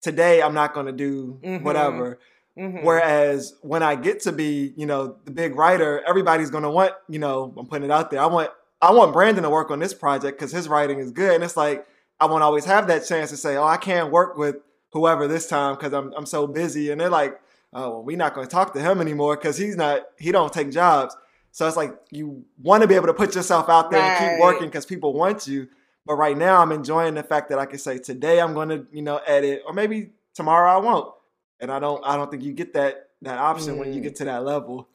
today 0.02 0.42
I'm 0.42 0.54
not 0.54 0.74
going 0.74 0.88
to 0.88 0.92
do 0.92 1.40
Mhm. 1.44 1.64
whatever. 1.64 2.20
Mhm. 2.58 2.84
Whereas 2.84 3.54
when 3.62 3.82
I 3.82 3.96
get 3.96 4.20
to 4.22 4.32
be, 4.32 4.74
you 4.76 4.86
know, 4.86 5.16
the 5.26 5.32
big 5.32 5.56
writer, 5.56 6.04
everybody's 6.06 6.50
going 6.50 6.64
to 6.64 6.70
want, 6.70 6.94
you 7.08 7.20
know, 7.20 7.54
I'm 7.58 7.66
putting 7.66 7.86
it 7.86 7.92
out 7.92 8.12
there. 8.12 8.20
I 8.20 8.26
want, 8.26 8.50
I 8.82 8.92
want 8.92 9.14
Brandon 9.14 9.44
to 9.44 9.50
work 9.50 9.72
on 9.72 9.80
this 9.80 9.94
project 9.94 10.38
because 10.38 10.52
his 10.52 10.68
writing 10.68 11.00
is 11.00 11.12
good, 11.12 11.36
and 11.36 11.44
it's 11.44 11.56
like 11.56 11.86
I 12.20 12.26
won't 12.26 12.44
always 12.44 12.66
have 12.66 12.88
that 12.88 13.06
chance 13.08 13.30
to 13.30 13.38
say, 13.38 13.56
oh, 13.56 13.64
I 13.64 13.78
can't 13.78 14.12
work 14.12 14.38
with 14.38 14.58
whoever 14.92 15.28
this 15.28 15.48
time 15.48 15.76
because 15.76 15.94
I'm 15.94 16.12
I'm 16.18 16.26
so 16.26 16.46
busy, 16.48 16.92
and 16.92 17.00
they're 17.00 17.10
like, 17.10 17.40
oh, 17.74 17.90
well, 17.92 18.04
we're 18.04 18.18
not 18.18 18.34
going 18.34 18.46
to 18.46 18.52
talk 18.52 18.74
to 18.74 18.82
him 18.82 19.00
anymore 19.00 19.38
because 19.38 19.56
he's 19.58 19.78
not, 19.78 20.02
he 20.18 20.32
don't 20.32 20.52
take 20.52 20.72
jobs. 20.72 21.16
So 21.52 21.68
it's 21.68 21.78
like 21.78 21.96
you 22.12 22.44
want 22.62 22.82
to 22.82 22.88
be 22.88 22.96
able 22.96 23.08
to 23.08 23.14
put 23.14 23.34
yourself 23.36 23.70
out 23.70 23.92
there 23.92 24.02
and 24.02 24.20
keep 24.20 24.42
working 24.42 24.66
because 24.68 24.86
people 24.86 25.14
want 25.14 25.48
you. 25.48 25.68
But 26.06 26.16
right 26.16 26.38
now, 26.38 26.62
I'm 26.62 26.72
enjoying 26.72 27.14
the 27.14 27.24
fact 27.24 27.50
that 27.50 27.60
I 27.60 27.66
can 27.66 27.80
say 27.80 28.00
today 28.00 28.42
I'm 28.42 28.54
going 28.54 28.70
to, 28.70 28.88
you 28.92 29.02
know, 29.02 29.18
edit, 29.26 29.64
or 29.66 29.74
maybe 29.74 30.12
tomorrow 30.34 30.72
I 30.72 30.78
won't. 30.78 31.14
And 31.60 31.72
I 31.72 31.80
don't, 31.80 32.04
I 32.06 32.16
don't 32.16 32.32
think 32.32 32.44
you 32.44 32.54
get 32.54 32.74
that 32.74 33.10
that 33.22 33.38
option 33.38 33.78
when 33.78 33.94
you 33.94 34.02
Mm. 34.02 34.02
get 34.02 34.16
to 34.16 34.26
that 34.26 34.44
level. 34.44 34.90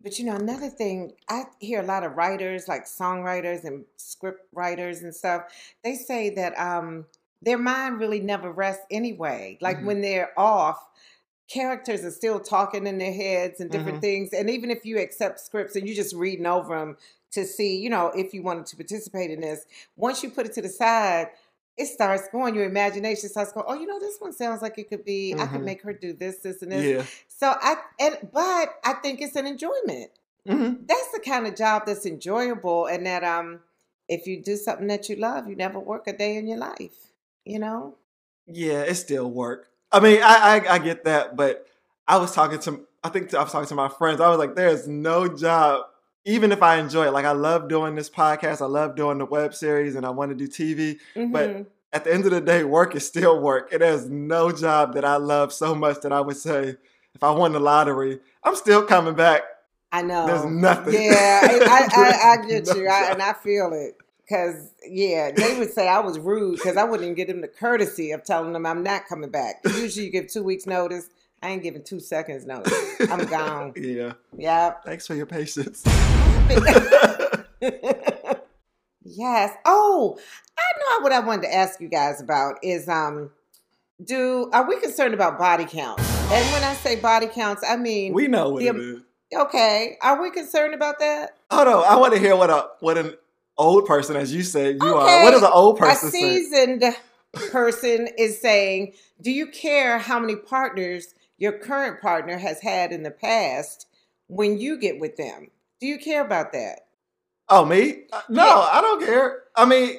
But 0.00 0.18
you 0.18 0.24
know, 0.24 0.34
another 0.36 0.68
thing, 0.68 1.12
I 1.28 1.44
hear 1.60 1.80
a 1.80 1.84
lot 1.86 2.02
of 2.02 2.16
writers, 2.16 2.66
like 2.66 2.84
songwriters 2.86 3.64
and 3.64 3.84
script 3.96 4.48
writers 4.52 5.02
and 5.02 5.14
stuff, 5.14 5.44
they 5.84 5.94
say 5.94 6.30
that 6.30 6.58
um 6.58 7.06
their 7.40 7.58
mind 7.58 7.98
really 7.98 8.20
never 8.20 8.50
rests 8.52 8.84
anyway. 8.90 9.58
Like 9.60 9.80
Mhm. 9.80 9.82
when 9.82 10.00
they're 10.00 10.38
off, 10.38 10.78
characters 11.48 12.04
are 12.04 12.10
still 12.10 12.40
talking 12.40 12.86
in 12.86 12.98
their 12.98 13.12
heads 13.12 13.60
and 13.60 13.70
different 13.70 14.00
Mhm. 14.00 14.02
things. 14.02 14.32
And 14.32 14.50
even 14.50 14.70
if 14.70 14.84
you 14.84 14.98
accept 14.98 15.40
scripts 15.40 15.76
and 15.76 15.86
you're 15.86 15.96
just 15.96 16.14
reading 16.14 16.46
over 16.46 16.78
them 16.78 16.96
to 17.32 17.44
see, 17.46 17.76
you 17.78 17.90
know, 17.90 18.08
if 18.14 18.32
you 18.34 18.42
wanted 18.42 18.66
to 18.66 18.76
participate 18.76 19.30
in 19.30 19.40
this, 19.40 19.64
once 19.96 20.22
you 20.22 20.30
put 20.30 20.46
it 20.46 20.52
to 20.54 20.62
the 20.62 20.68
side, 20.68 21.28
it 21.76 21.86
starts 21.86 22.28
going, 22.30 22.54
your 22.54 22.64
imagination 22.64 23.28
starts 23.30 23.52
going, 23.52 23.64
oh, 23.68 23.74
you 23.74 23.86
know, 23.86 23.98
this 23.98 24.16
one 24.18 24.32
sounds 24.32 24.60
like 24.62 24.76
it 24.78 24.88
could 24.90 25.04
be, 25.04 25.34
I 25.34 25.46
could 25.46 25.60
Mhm. 25.60 25.64
make 25.64 25.82
her 25.82 25.92
do 25.94 26.12
this, 26.12 26.36
this, 26.38 26.60
and 26.62 26.70
this. 26.72 26.84
Yeah. 26.84 27.04
So 27.28 27.54
I 27.60 27.76
and 27.98 28.18
but 28.32 28.74
I 28.84 28.94
think 29.02 29.20
it's 29.20 29.36
an 29.36 29.46
enjoyment. 29.46 30.10
Mm-hmm. 30.46 30.84
That's 30.86 31.12
the 31.12 31.20
kind 31.20 31.46
of 31.46 31.56
job 31.56 31.84
that's 31.86 32.04
enjoyable 32.04 32.86
and 32.86 33.06
that 33.06 33.24
um 33.24 33.60
if 34.08 34.26
you 34.26 34.42
do 34.42 34.56
something 34.56 34.88
that 34.88 35.08
you 35.08 35.16
love, 35.16 35.48
you 35.48 35.56
never 35.56 35.78
work 35.78 36.06
a 36.08 36.12
day 36.12 36.36
in 36.36 36.46
your 36.46 36.58
life. 36.58 37.12
You 37.44 37.58
know? 37.58 37.94
Yeah, 38.46 38.82
it 38.82 38.96
still 38.96 39.30
work. 39.30 39.68
I 39.90 40.00
mean, 40.00 40.20
I, 40.22 40.58
I 40.68 40.74
I 40.74 40.78
get 40.78 41.04
that, 41.04 41.36
but 41.36 41.66
I 42.06 42.18
was 42.18 42.34
talking 42.34 42.58
to 42.60 42.86
I 43.02 43.08
think 43.08 43.32
I 43.34 43.42
was 43.42 43.52
talking 43.52 43.68
to 43.68 43.74
my 43.74 43.88
friends. 43.88 44.20
I 44.20 44.28
was 44.28 44.38
like, 44.38 44.54
there's 44.54 44.86
no 44.86 45.26
job, 45.28 45.86
even 46.24 46.52
if 46.52 46.62
I 46.62 46.76
enjoy 46.78 47.06
it. 47.06 47.12
Like 47.12 47.24
I 47.24 47.32
love 47.32 47.68
doing 47.68 47.94
this 47.94 48.08
podcast, 48.10 48.60
I 48.62 48.66
love 48.66 48.94
doing 48.96 49.18
the 49.18 49.26
web 49.26 49.54
series, 49.54 49.94
and 49.96 50.06
I 50.06 50.10
want 50.10 50.30
to 50.30 50.34
do 50.36 50.46
TV. 50.48 50.98
But 51.14 51.50
Mhm. 51.50 51.66
at 51.92 52.04
the 52.04 52.12
end 52.14 52.24
of 52.24 52.30
the 52.30 52.40
day, 52.40 52.64
work 52.64 52.94
is 52.94 53.06
still 53.06 53.40
work. 53.40 53.72
And 53.72 53.82
there's 53.82 54.08
no 54.08 54.52
job 54.52 54.94
that 54.94 55.04
I 55.04 55.16
love 55.16 55.52
so 55.52 55.74
much 55.74 56.00
that 56.02 56.12
I 56.12 56.20
would 56.20 56.36
say, 56.36 56.76
if 57.14 57.22
I 57.22 57.30
won 57.30 57.52
the 57.52 57.60
lottery, 57.60 58.20
I'm 58.44 58.56
still 58.56 58.84
coming 58.84 59.14
back. 59.14 59.42
I 59.94 60.00
know. 60.02 60.26
There's 60.26 60.44
nothing. 60.46 60.94
Yeah, 60.94 61.40
I, 61.44 61.58
I, 61.58 61.88
I, 61.92 62.32
I 62.32 62.46
get 62.46 62.66
no 62.66 62.74
you, 62.74 62.88
I, 62.88 63.10
and 63.10 63.20
I 63.22 63.34
feel 63.34 63.72
it. 63.74 63.96
Cause 64.28 64.70
yeah, 64.88 65.30
they 65.32 65.58
would 65.58 65.70
say 65.74 65.88
I 65.88 65.98
was 65.98 66.18
rude 66.18 66.56
because 66.56 66.78
I 66.78 66.84
wouldn't 66.84 67.02
even 67.02 67.14
give 67.14 67.28
them 67.28 67.42
the 67.42 67.48
courtesy 67.48 68.12
of 68.12 68.24
telling 68.24 68.54
them 68.54 68.64
I'm 68.64 68.82
not 68.82 69.06
coming 69.06 69.28
back. 69.28 69.60
Usually, 69.66 70.06
you 70.06 70.12
give 70.12 70.28
two 70.28 70.42
weeks 70.42 70.64
notice. 70.64 71.10
I 71.42 71.50
ain't 71.50 71.62
giving 71.62 71.82
two 71.82 72.00
seconds 72.00 72.46
notice. 72.46 72.72
I'm 73.10 73.26
gone. 73.26 73.74
Yeah. 73.76 74.12
Yeah. 74.34 74.74
Thanks 74.86 75.06
for 75.06 75.14
your 75.14 75.26
patience. 75.26 75.82
yes. 79.04 79.56
Oh, 79.64 80.18
I 80.58 80.62
know 80.78 81.02
what 81.02 81.12
I 81.12 81.20
wanted 81.20 81.42
to 81.42 81.54
ask 81.54 81.80
you 81.80 81.88
guys 81.88 82.20
about 82.20 82.56
is 82.62 82.88
um 82.88 83.30
do 84.04 84.50
are 84.52 84.68
we 84.68 84.80
concerned 84.80 85.14
about 85.14 85.38
body 85.38 85.64
counts? 85.64 86.02
And 86.32 86.52
when 86.52 86.64
I 86.64 86.74
say 86.74 86.96
body 86.96 87.26
counts, 87.26 87.62
I 87.68 87.76
mean 87.76 88.12
we 88.12 88.26
know 88.28 88.50
what 88.50 88.60
the- 88.60 88.68
it 88.68 88.76
is. 88.76 89.00
okay, 89.34 89.96
are 90.02 90.20
we 90.20 90.30
concerned 90.30 90.74
about 90.74 90.98
that? 91.00 91.36
Hold 91.50 91.68
on, 91.68 91.84
I 91.84 91.96
want 91.96 92.14
to 92.14 92.18
hear 92.20 92.36
what 92.36 92.50
a 92.50 92.68
what 92.80 92.98
an 92.98 93.14
old 93.58 93.86
person, 93.86 94.16
as 94.16 94.34
you 94.34 94.42
said, 94.42 94.82
you 94.82 94.94
are. 94.94 95.02
Okay, 95.06 95.24
What 95.24 95.30
does 95.32 95.42
an 95.42 95.50
old 95.52 95.76
A 95.76 95.80
person 95.80 96.10
say? 96.10 96.18
seasoned 96.38 96.84
person 97.50 98.08
is 98.18 98.40
saying, 98.40 98.94
"Do 99.20 99.30
you 99.30 99.46
care 99.46 99.98
how 99.98 100.18
many 100.18 100.36
partners 100.36 101.14
your 101.38 101.52
current 101.52 102.00
partner 102.00 102.38
has 102.38 102.60
had 102.60 102.92
in 102.92 103.02
the 103.02 103.10
past 103.10 103.86
when 104.28 104.58
you 104.58 104.78
get 104.78 104.98
with 105.00 105.16
them? 105.16 105.50
Do 105.82 105.88
you 105.88 105.98
care 105.98 106.24
about 106.24 106.52
that?" 106.52 106.78
Oh, 107.48 107.64
me? 107.64 108.04
Uh, 108.12 108.20
No, 108.28 108.46
Yeah. 108.46 108.68
I 108.72 108.80
don't 108.80 109.04
care. 109.04 109.42
I 109.56 109.64
mean, 109.66 109.96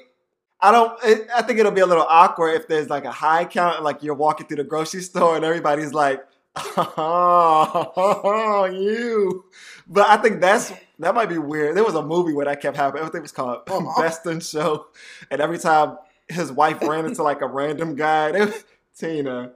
I 0.62 0.72
don't. 0.72 0.98
It, 1.04 1.28
I 1.36 1.42
think 1.42 1.60
it'll 1.60 1.74
be 1.74 1.82
a 1.82 1.86
little 1.86 2.06
awkward 2.08 2.52
if 2.56 2.70
there's 2.70 2.90
like 2.90 3.04
a 3.04 3.12
high 3.12 3.44
count, 3.44 3.84
like 3.84 4.02
you're 4.02 4.16
walking 4.16 4.48
through 4.48 4.58
the 4.58 4.64
grocery 4.64 5.02
store 5.12 5.36
and 5.36 5.44
everybody's 5.44 5.94
like, 5.94 6.24
"Oh, 6.56 8.66
you." 8.74 9.44
But 9.88 10.08
I 10.08 10.16
think 10.18 10.40
that's 10.40 10.72
that 11.00 11.14
might 11.14 11.28
be 11.28 11.38
weird. 11.38 11.76
There 11.76 11.84
was 11.84 11.96
a 11.96 12.02
movie 12.02 12.32
where 12.34 12.46
that 12.46 12.62
kept 12.62 12.78
happening. 12.78 13.04
I 13.04 13.08
think 13.08 13.16
it 13.18 13.22
was 13.24 13.32
called 13.34 13.64
Uh-huh. 13.70 13.94
Best 14.02 14.26
in 14.26 14.40
Show, 14.40 14.88
and 15.30 15.42
every 15.42 15.60
time 15.60 15.98
his 16.30 16.50
wife 16.50 16.82
ran 16.82 17.06
into 17.06 17.24
like 17.24 17.42
a 17.42 17.48
random 17.48 17.96
guy, 17.96 18.32
they 18.32 18.46
was, 18.46 18.64
Tina. 18.98 19.52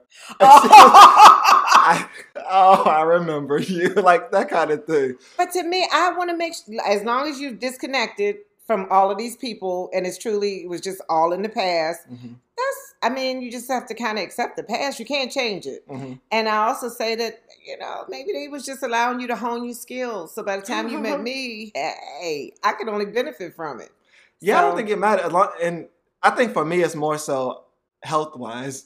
I, 1.70 2.08
oh, 2.50 2.82
I 2.84 3.02
remember 3.02 3.58
you 3.58 3.88
like 3.94 4.30
that 4.32 4.48
kind 4.48 4.70
of 4.70 4.84
thing. 4.86 5.16
But 5.36 5.52
to 5.52 5.62
me, 5.62 5.86
I 5.92 6.10
want 6.16 6.30
to 6.30 6.36
make 6.36 6.54
sure, 6.54 6.74
as 6.86 7.02
long 7.04 7.28
as 7.28 7.38
you've 7.40 7.58
disconnected 7.60 8.38
from 8.66 8.86
all 8.90 9.10
of 9.10 9.18
these 9.18 9.36
people 9.36 9.90
and 9.94 10.06
it's 10.06 10.18
truly, 10.18 10.62
it 10.64 10.68
was 10.68 10.80
just 10.80 11.00
all 11.08 11.32
in 11.32 11.42
the 11.42 11.48
past, 11.48 12.00
Mhm, 12.10 12.36
that's, 12.56 12.94
I 13.02 13.08
mean, 13.10 13.40
you 13.40 13.50
just 13.52 13.68
have 13.68 13.86
to 13.86 13.94
kind 13.94 14.18
of 14.18 14.24
accept 14.24 14.56
the 14.56 14.62
past. 14.64 14.98
You 14.98 15.06
can't 15.06 15.30
change 15.30 15.64
it. 15.66 15.86
mhm. 15.88 16.18
And 16.32 16.48
I 16.48 16.66
also 16.68 16.88
say 16.88 17.14
that, 17.14 17.42
you 17.64 17.78
know, 17.78 18.04
maybe 18.08 18.32
they 18.32 18.48
was 18.48 18.64
just 18.66 18.82
allowing 18.82 19.20
you 19.20 19.26
to 19.28 19.36
hone 19.36 19.64
your 19.64 19.74
skills. 19.74 20.34
So 20.34 20.42
by 20.42 20.56
the 20.56 20.62
time 20.62 20.88
you 20.88 20.98
met 20.98 21.20
me, 21.30 21.70
hey, 21.74 22.52
I 22.64 22.72
could 22.72 22.88
only 22.88 23.06
benefit 23.06 23.54
from 23.54 23.80
it. 23.80 23.90
Yeah, 24.40 24.58
I 24.58 24.60
don't 24.62 24.76
think 24.76 24.88
it 24.90 24.98
mattered. 24.98 25.32
And 25.62 25.88
I 26.22 26.30
think 26.30 26.52
for 26.52 26.64
me, 26.64 26.82
it's 26.82 26.94
more 26.94 27.18
so 27.18 27.64
health 28.02 28.36
wise. 28.36 28.84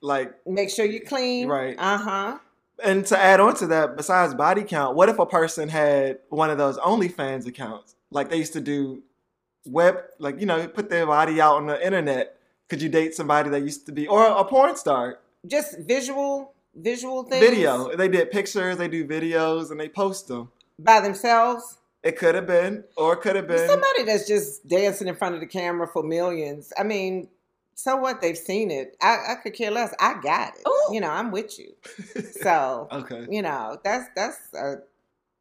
Like, 0.00 0.34
Make 0.46 0.70
sure 0.70 0.84
you're 0.84 1.04
clean. 1.04 1.48
Right. 1.48 1.76
Uh 1.78 1.98
huh. 1.98 2.38
and 2.84 3.06
to 3.06 3.18
add 3.18 3.40
on 3.40 3.54
to 3.56 3.66
that, 3.68 3.96
besides 3.96 4.34
body 4.34 4.62
count, 4.64 4.96
what 4.96 5.08
if 5.08 5.18
a 5.18 5.26
person 5.26 5.68
had 5.68 6.18
one 6.28 6.50
of 6.50 6.58
those 6.58 6.76
OnlyFans 6.78 7.46
accounts? 7.46 7.94
Like 8.10 8.30
they 8.30 8.36
used 8.36 8.52
to 8.54 8.60
do 8.60 9.02
web, 9.66 9.98
like, 10.18 10.40
you 10.40 10.46
know, 10.46 10.66
put 10.68 10.90
their 10.90 11.06
body 11.06 11.40
out 11.40 11.56
on 11.56 11.66
the 11.66 11.84
internet. 11.84 12.36
Could 12.68 12.80
you 12.82 12.88
date 12.88 13.14
somebody 13.14 13.50
that 13.50 13.62
used 13.62 13.86
to 13.86 13.92
be, 13.92 14.06
or 14.06 14.26
a 14.26 14.44
porn 14.44 14.76
star? 14.76 15.18
Just 15.46 15.78
visual, 15.80 16.52
visual 16.74 17.24
things. 17.24 17.44
Video. 17.44 17.94
They 17.96 18.08
did 18.08 18.30
pictures, 18.30 18.76
they 18.78 18.88
do 18.88 19.06
videos, 19.06 19.70
and 19.70 19.78
they 19.78 19.88
post 19.88 20.28
them. 20.28 20.50
by 20.78 21.00
themselves. 21.00 21.78
It 22.02 22.18
could 22.18 22.34
have 22.34 22.46
been, 22.46 22.84
or 22.96 23.14
it 23.14 23.20
could 23.22 23.34
have 23.36 23.46
been. 23.48 23.66
Somebody 23.68 24.02
that's 24.04 24.26
just 24.28 24.66
dancing 24.68 25.08
in 25.08 25.14
front 25.14 25.34
of 25.34 25.40
the 25.40 25.46
camera 25.46 25.86
for 25.86 26.02
millions. 26.02 26.70
I 26.78 26.82
mean, 26.82 27.28
so 27.74 27.96
what? 27.96 28.20
They've 28.20 28.38
seen 28.38 28.70
it. 28.70 28.96
I, 29.00 29.16
I 29.30 29.34
could 29.42 29.54
care 29.54 29.70
less. 29.70 29.94
I 30.00 30.20
got 30.20 30.54
it. 30.54 30.66
Ooh. 30.68 30.94
You 30.94 31.00
know, 31.00 31.10
I'm 31.10 31.30
with 31.30 31.58
you. 31.58 31.72
So, 32.42 32.88
okay. 32.92 33.26
you 33.30 33.40
know, 33.40 33.78
that's 33.82 34.04
that's 34.14 34.38
a 34.54 34.76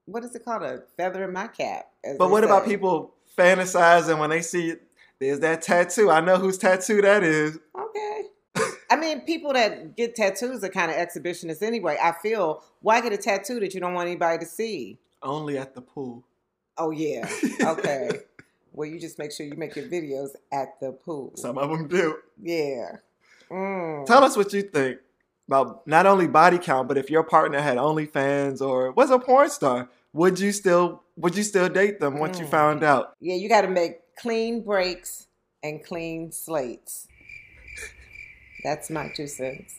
what 0.06 0.24
is 0.24 0.36
it 0.36 0.46
called? 0.46 0.64
A 0.64 0.84
feather 0.96 1.24
in 1.24 1.34
my 1.34 1.48
cap. 1.48 1.88
But 2.18 2.30
what 2.30 2.44
about 2.44 2.66
people 2.66 3.14
fantasizing 3.38 4.20
when 4.20 4.30
they 4.30 4.42
see 4.42 4.76
there's 5.20 5.40
that 5.42 5.62
tattoo? 5.62 6.10
I 6.10 6.22
know 6.22 6.38
whose 6.38 6.58
tattoo 6.58 7.02
that 7.02 7.24
is. 7.24 7.58
Okay. 7.78 8.24
I 8.90 8.96
mean, 8.96 9.22
people 9.22 9.54
that 9.54 9.96
get 9.96 10.16
tattoos 10.16 10.64
are 10.64 10.70
kind 10.70 10.92
of 10.92 10.98
exhibitionists 10.98 11.62
anyway. 11.62 11.98
I 12.02 12.14
feel 12.22 12.64
why 12.82 13.02
get 13.02 13.14
a 13.14 13.18
tattoo 13.18 13.60
that 13.60 13.74
you 13.74 13.80
don't 13.80 13.94
want 13.94 14.08
anybody 14.08 14.40
to 14.40 14.46
see? 14.46 15.00
Only 15.22 15.58
at 15.58 15.76
the 15.76 15.82
pool. 15.82 16.24
Oh 16.78 16.92
yeah. 16.92 17.28
Okay. 17.62 18.12
Well, 18.74 18.90
you 18.90 19.00
just 19.00 19.18
make 19.20 19.32
sure 19.32 19.46
you 19.46 19.56
make 19.56 19.76
your 19.76 19.86
videos 19.86 20.30
at 20.52 20.80
the 20.80 20.92
pool. 20.92 21.32
Some 21.36 21.58
of 21.58 21.70
them 21.70 21.88
do. 21.88 22.18
Yeah. 22.42 22.98
Mm. 23.50 24.06
Tell 24.06 24.24
us 24.24 24.36
what 24.36 24.52
you 24.54 24.64
think 24.64 25.00
about 25.48 25.86
not 25.86 26.06
only 26.06 26.28
body 26.28 26.58
count, 26.58 26.88
but 26.88 26.98
if 26.98 27.10
your 27.10 27.24
partner 27.24 27.62
had 27.62 27.78
OnlyFans 27.78 28.62
or 28.62 28.92
was 28.92 29.12
a 29.12 29.20
porn 29.20 29.50
star, 29.50 29.90
would 30.14 30.40
you 30.40 30.52
still 30.52 31.04
would 31.18 31.36
you 31.36 31.44
still 31.44 31.70
date 31.70 32.00
them 32.00 32.18
once 32.18 32.40
you 32.40 32.46
Mm. 32.46 32.50
found 32.52 32.84
out? 32.84 33.14
Yeah, 33.20 33.36
you 33.36 33.48
got 33.50 33.62
to 33.62 33.68
make 33.68 34.00
clean 34.18 34.62
breaks 34.64 35.28
and 35.62 35.84
clean 35.84 36.32
slates. 36.32 37.08
That's 38.64 38.90
my 38.90 39.12
two 39.16 39.28
cents. 39.28 39.76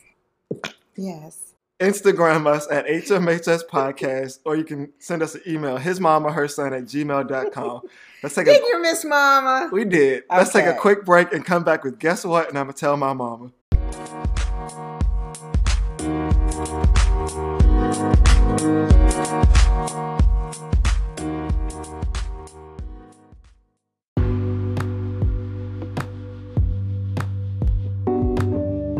Yes. 0.95 1.54
Instagram 1.79 2.47
us 2.47 2.67
at 2.71 2.85
HMHS 2.87 3.67
Podcast, 3.67 4.39
or 4.45 4.55
you 4.55 4.63
can 4.63 4.93
send 4.99 5.21
us 5.21 5.35
an 5.35 5.41
email, 5.45 5.75
his 5.75 5.99
or 5.99 6.31
her 6.31 6.47
son 6.47 6.73
at 6.73 6.83
gmail.com. 6.83 7.81
Let's 8.23 8.33
take 8.33 8.45
Did 8.45 8.63
a 8.63 8.65
you 8.65 8.81
miss 8.81 9.03
Mama? 9.03 9.69
we 9.73 9.83
did. 9.83 10.23
Let's 10.29 10.53
take 10.53 10.65
a 10.65 10.73
quick 10.73 11.03
break 11.03 11.33
and 11.33 11.45
come 11.45 11.63
back 11.65 11.83
with 11.83 11.99
guess 11.99 12.23
what? 12.23 12.47
And 12.47 12.57
I'm 12.57 12.67
gonna 12.67 12.73
tell 12.73 12.95
my 12.95 13.11
mama. 13.11 13.51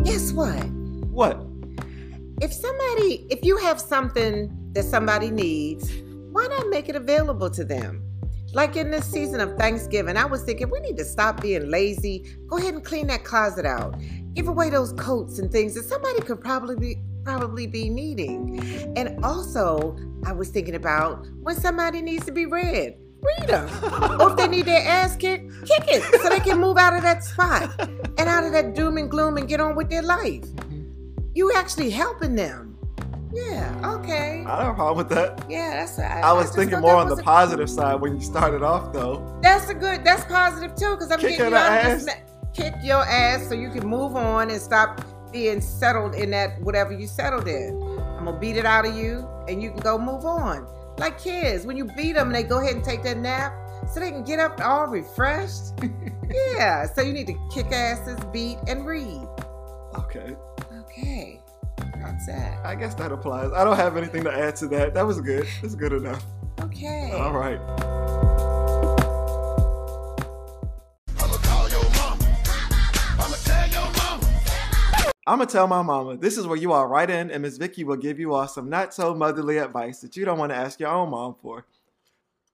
Guess 0.04 0.32
what? 0.32 0.62
What? 1.08 1.55
If 2.42 2.52
somebody, 2.52 3.26
if 3.30 3.42
you 3.42 3.56
have 3.56 3.80
something 3.80 4.54
that 4.72 4.84
somebody 4.84 5.30
needs, 5.30 5.90
why 6.32 6.46
not 6.48 6.68
make 6.68 6.90
it 6.90 6.94
available 6.94 7.48
to 7.48 7.64
them? 7.64 8.02
Like 8.52 8.76
in 8.76 8.90
this 8.90 9.06
season 9.06 9.40
of 9.40 9.56
Thanksgiving, 9.56 10.18
I 10.18 10.26
was 10.26 10.42
thinking 10.42 10.68
we 10.68 10.80
need 10.80 10.98
to 10.98 11.04
stop 11.04 11.40
being 11.40 11.70
lazy. 11.70 12.26
Go 12.48 12.58
ahead 12.58 12.74
and 12.74 12.84
clean 12.84 13.06
that 13.06 13.24
closet 13.24 13.64
out. 13.64 13.96
Give 14.34 14.48
away 14.48 14.68
those 14.68 14.92
coats 14.92 15.38
and 15.38 15.50
things 15.50 15.74
that 15.74 15.84
somebody 15.84 16.20
could 16.20 16.40
probably 16.40 16.76
be 16.76 16.96
probably 17.24 17.66
be 17.66 17.88
needing. 17.88 18.60
And 18.96 19.24
also, 19.24 19.96
I 20.24 20.32
was 20.32 20.50
thinking 20.50 20.74
about 20.74 21.26
when 21.40 21.56
somebody 21.56 22.02
needs 22.02 22.24
to 22.26 22.32
be 22.32 22.44
read, 22.44 22.96
read 23.22 23.48
them. 23.48 23.68
or 24.20 24.30
if 24.30 24.36
they 24.36 24.46
need 24.46 24.66
their 24.66 24.86
ass 24.86 25.16
kicked, 25.16 25.50
kick 25.66 25.84
it 25.88 26.02
so 26.22 26.28
they 26.28 26.40
can 26.40 26.58
move 26.60 26.76
out 26.76 26.94
of 26.94 27.02
that 27.02 27.24
spot 27.24 27.68
and 27.80 28.28
out 28.28 28.44
of 28.44 28.52
that 28.52 28.74
doom 28.74 28.98
and 28.98 29.10
gloom 29.10 29.38
and 29.38 29.48
get 29.48 29.58
on 29.58 29.74
with 29.74 29.88
their 29.88 30.02
life. 30.02 30.44
You 31.36 31.52
actually 31.52 31.90
helping 31.90 32.34
them. 32.34 32.78
Yeah, 33.30 33.78
okay. 33.84 34.42
I 34.46 34.56
don't 34.56 34.64
have 34.64 34.68
a 34.68 34.74
problem 34.74 34.96
with 34.96 35.10
that. 35.10 35.44
Yeah, 35.50 35.80
that's 35.80 35.98
I, 35.98 36.22
I 36.22 36.32
was 36.32 36.46
just 36.46 36.56
thinking 36.56 36.80
more 36.80 36.96
on 36.96 37.10
the 37.10 37.22
positive 37.22 37.68
side 37.68 38.00
when 38.00 38.14
you 38.14 38.22
started 38.22 38.62
off, 38.62 38.94
though. 38.94 39.38
That's 39.42 39.68
a 39.68 39.74
good. 39.74 40.02
That's 40.02 40.24
positive 40.24 40.74
too, 40.74 40.92
because 40.92 41.12
I'm 41.12 41.18
Kick 41.18 41.36
getting 41.36 41.52
you 41.52 41.56
out 41.58 41.84
of 41.84 42.08
ass. 42.08 42.08
Kick 42.54 42.72
your 42.82 43.04
ass 43.04 43.46
so 43.46 43.54
you 43.54 43.68
can 43.68 43.86
move 43.86 44.16
on 44.16 44.48
and 44.48 44.58
stop 44.58 45.04
being 45.30 45.60
settled 45.60 46.14
in 46.14 46.30
that 46.30 46.58
whatever 46.62 46.94
you 46.94 47.06
settled 47.06 47.48
in. 47.48 47.82
I'm 48.16 48.24
gonna 48.24 48.40
beat 48.40 48.56
it 48.56 48.64
out 48.64 48.86
of 48.86 48.96
you, 48.96 49.28
and 49.46 49.62
you 49.62 49.72
can 49.72 49.80
go 49.80 49.98
move 49.98 50.24
on. 50.24 50.66
Like 50.96 51.20
kids, 51.20 51.66
when 51.66 51.76
you 51.76 51.84
beat 51.84 52.14
them, 52.14 52.32
they 52.32 52.44
go 52.44 52.62
ahead 52.62 52.76
and 52.76 52.82
take 52.82 53.02
that 53.02 53.18
nap 53.18 53.52
so 53.92 54.00
they 54.00 54.10
can 54.10 54.24
get 54.24 54.38
up 54.38 54.58
all 54.64 54.86
refreshed. 54.86 55.74
yeah, 56.54 56.86
so 56.86 57.02
you 57.02 57.12
need 57.12 57.26
to 57.26 57.38
kick 57.52 57.66
asses, 57.72 58.18
beat, 58.32 58.56
and 58.66 58.86
read. 58.86 59.20
Okay, 59.98 60.34
that. 62.26 62.64
I 62.64 62.74
guess 62.74 62.94
that 62.94 63.12
applies. 63.12 63.52
I 63.52 63.64
don't 63.64 63.76
have 63.76 63.96
anything 63.96 64.24
to 64.24 64.32
add 64.32 64.56
to 64.56 64.68
that. 64.68 64.94
That 64.94 65.06
was 65.06 65.20
good. 65.20 65.46
That's 65.60 65.74
good 65.74 65.92
enough. 65.92 66.24
Okay. 66.60 67.12
All 67.14 67.32
right. 67.32 67.60
I'ma 71.18 71.36
call 71.42 71.68
your 71.68 71.84
mama. 71.90 72.36
I'ma 73.18 73.36
tell. 73.44 73.66
I'm 75.28 75.38
gonna 75.38 75.50
tell 75.50 75.66
my 75.66 75.82
mama. 75.82 76.16
This 76.16 76.38
is 76.38 76.46
where 76.46 76.56
you 76.56 76.72
all 76.72 76.86
write 76.86 77.10
in, 77.10 77.30
and 77.30 77.42
Miss 77.42 77.56
Vicky 77.56 77.82
will 77.82 77.96
give 77.96 78.20
you 78.20 78.32
all 78.32 78.46
some 78.46 78.70
not 78.70 78.94
so 78.94 79.12
motherly 79.14 79.58
advice 79.58 80.00
that 80.00 80.16
you 80.16 80.24
don't 80.24 80.38
want 80.38 80.52
to 80.52 80.56
ask 80.56 80.78
your 80.78 80.90
own 80.90 81.10
mom 81.10 81.34
for. 81.42 81.66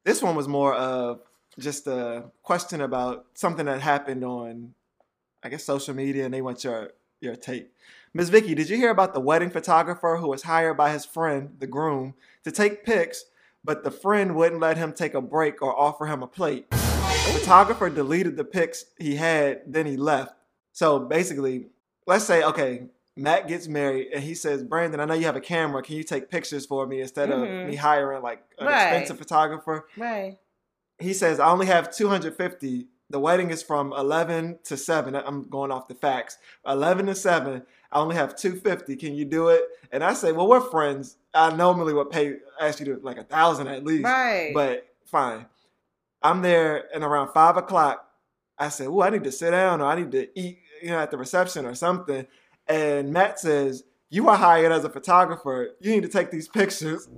This 0.04 0.22
one 0.22 0.34
was 0.34 0.48
more 0.48 0.74
of 0.74 1.20
just 1.58 1.86
a 1.86 2.30
question 2.42 2.80
about 2.80 3.26
something 3.34 3.66
that 3.66 3.82
happened 3.82 4.24
on, 4.24 4.74
I 5.42 5.50
guess, 5.50 5.64
social 5.64 5.94
media, 5.94 6.24
and 6.24 6.32
they 6.32 6.40
want 6.40 6.64
your 6.64 6.92
your 7.20 7.36
take. 7.36 7.72
Miss 8.14 8.28
Vicky, 8.28 8.54
did 8.54 8.68
you 8.68 8.76
hear 8.76 8.90
about 8.90 9.14
the 9.14 9.20
wedding 9.20 9.48
photographer 9.50 10.18
who 10.20 10.28
was 10.28 10.42
hired 10.42 10.76
by 10.76 10.92
his 10.92 11.06
friend, 11.06 11.56
the 11.58 11.66
groom, 11.66 12.14
to 12.44 12.52
take 12.52 12.84
pics, 12.84 13.24
but 13.64 13.84
the 13.84 13.90
friend 13.90 14.36
wouldn't 14.36 14.60
let 14.60 14.76
him 14.76 14.92
take 14.92 15.14
a 15.14 15.20
break 15.22 15.62
or 15.62 15.78
offer 15.78 16.06
him 16.06 16.22
a 16.22 16.26
plate? 16.26 16.70
The 16.70 17.38
photographer 17.40 17.88
deleted 17.88 18.36
the 18.36 18.44
pics 18.44 18.84
he 18.98 19.16
had, 19.16 19.62
then 19.66 19.86
he 19.86 19.96
left. 19.96 20.34
So 20.72 20.98
basically, 20.98 21.68
let's 22.06 22.24
say, 22.24 22.42
okay, 22.42 22.82
Matt 23.16 23.48
gets 23.48 23.66
married 23.66 24.08
and 24.12 24.22
he 24.22 24.34
says, 24.34 24.62
Brandon, 24.62 25.00
I 25.00 25.06
know 25.06 25.14
you 25.14 25.24
have 25.24 25.36
a 25.36 25.40
camera. 25.40 25.82
Can 25.82 25.96
you 25.96 26.04
take 26.04 26.30
pictures 26.30 26.66
for 26.66 26.86
me 26.86 27.00
instead 27.00 27.30
Mhm. 27.30 27.62
of 27.62 27.66
me 27.66 27.76
hiring 27.76 28.22
like 28.22 28.42
an 28.58 28.66
Right. 28.66 28.74
expensive 28.74 29.16
photographer? 29.18 29.86
Right. 29.96 30.38
He 30.98 31.14
says, 31.14 31.40
I 31.40 31.50
only 31.50 31.66
have 31.66 31.90
250. 31.94 32.88
The 33.08 33.20
wedding 33.20 33.50
is 33.50 33.62
from 33.62 33.92
11 33.92 34.58
to 34.64 34.76
7. 34.76 35.14
I'm 35.14 35.44
going 35.44 35.70
off 35.70 35.88
the 35.88 35.94
facts. 35.94 36.38
11 36.66 37.06
to 37.06 37.14
7. 37.14 37.62
I 37.93 37.99
only 37.99 38.16
have 38.16 38.34
250. 38.34 38.97
Can 38.97 39.14
you 39.14 39.24
do 39.24 39.49
it? 39.49 39.62
And 39.93 40.03
I 40.03 40.14
say, 40.14 40.32
well, 40.32 40.49
we're 40.49 40.61
friends. 40.61 41.16
I 41.34 41.55
normally 41.55 41.93
would 41.93 42.11
pay, 42.11 42.36
ask 42.61 42.80
you 42.80 42.86
to 42.86 43.01
like 43.03 43.18
a 43.18 43.24
thousand 43.24 43.68
at 43.68 43.84
least. 43.84 44.05
Right. 44.05 44.53
But 44.55 44.86
fine. 45.05 45.47
I'm 46.22 46.40
there 46.40 46.84
and 46.95 47.05
around 47.05 47.32
five 47.32 47.57
o'clock, 47.57 48.09
I 48.59 48.68
said, 48.68 48.88
Oh, 48.88 49.03
I 49.03 49.11
need 49.11 49.24
to 49.24 49.32
sit 49.32 49.51
down 49.51 49.80
or 49.80 49.86
I 49.86 49.97
need 49.97 50.12
to 50.12 50.28
eat, 50.38 50.59
you 50.82 50.90
know, 50.90 50.99
at 50.99 51.11
the 51.11 51.18
reception 51.18 51.66
or 51.66 51.74
something. 51.74 52.26
And 52.66 53.12
Matt 53.12 53.38
says, 53.40 53.84
You 54.09 54.28
are 54.28 54.36
hired 54.36 54.72
as 54.72 54.84
a 54.84 54.88
photographer. 54.88 55.70
You 55.80 55.90
need 55.93 56.03
to 56.03 56.09
take 56.09 56.30
these 56.30 56.49
pictures. 56.49 57.09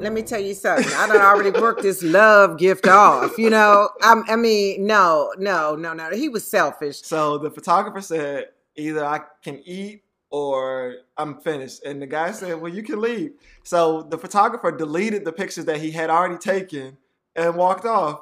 Let 0.00 0.12
me 0.12 0.22
tell 0.22 0.40
you 0.40 0.54
something. 0.54 0.92
I 0.94 1.08
done 1.08 1.20
already 1.20 1.50
worked 1.58 1.82
this 1.82 2.02
love 2.02 2.58
gift 2.58 2.86
off. 2.86 3.36
You 3.38 3.50
know, 3.50 3.88
I'm, 4.02 4.24
I 4.28 4.36
mean, 4.36 4.86
no, 4.86 5.32
no, 5.38 5.74
no, 5.74 5.92
no. 5.92 6.10
He 6.10 6.28
was 6.28 6.46
selfish. 6.46 7.02
So 7.02 7.38
the 7.38 7.50
photographer 7.50 8.00
said 8.00 8.48
either 8.78 9.04
I 9.04 9.20
can 9.42 9.60
eat 9.64 10.02
or 10.30 10.96
I'm 11.16 11.40
finished. 11.40 11.84
And 11.84 12.00
the 12.02 12.06
guy 12.06 12.30
said, 12.32 12.60
Well, 12.60 12.72
you 12.72 12.82
can 12.82 13.00
leave. 13.00 13.32
So 13.62 14.02
the 14.02 14.18
photographer 14.18 14.70
deleted 14.70 15.24
the 15.24 15.32
pictures 15.32 15.64
that 15.66 15.78
he 15.78 15.90
had 15.90 16.10
already 16.10 16.38
taken 16.38 16.98
and 17.34 17.56
walked 17.56 17.84
off. 17.84 18.20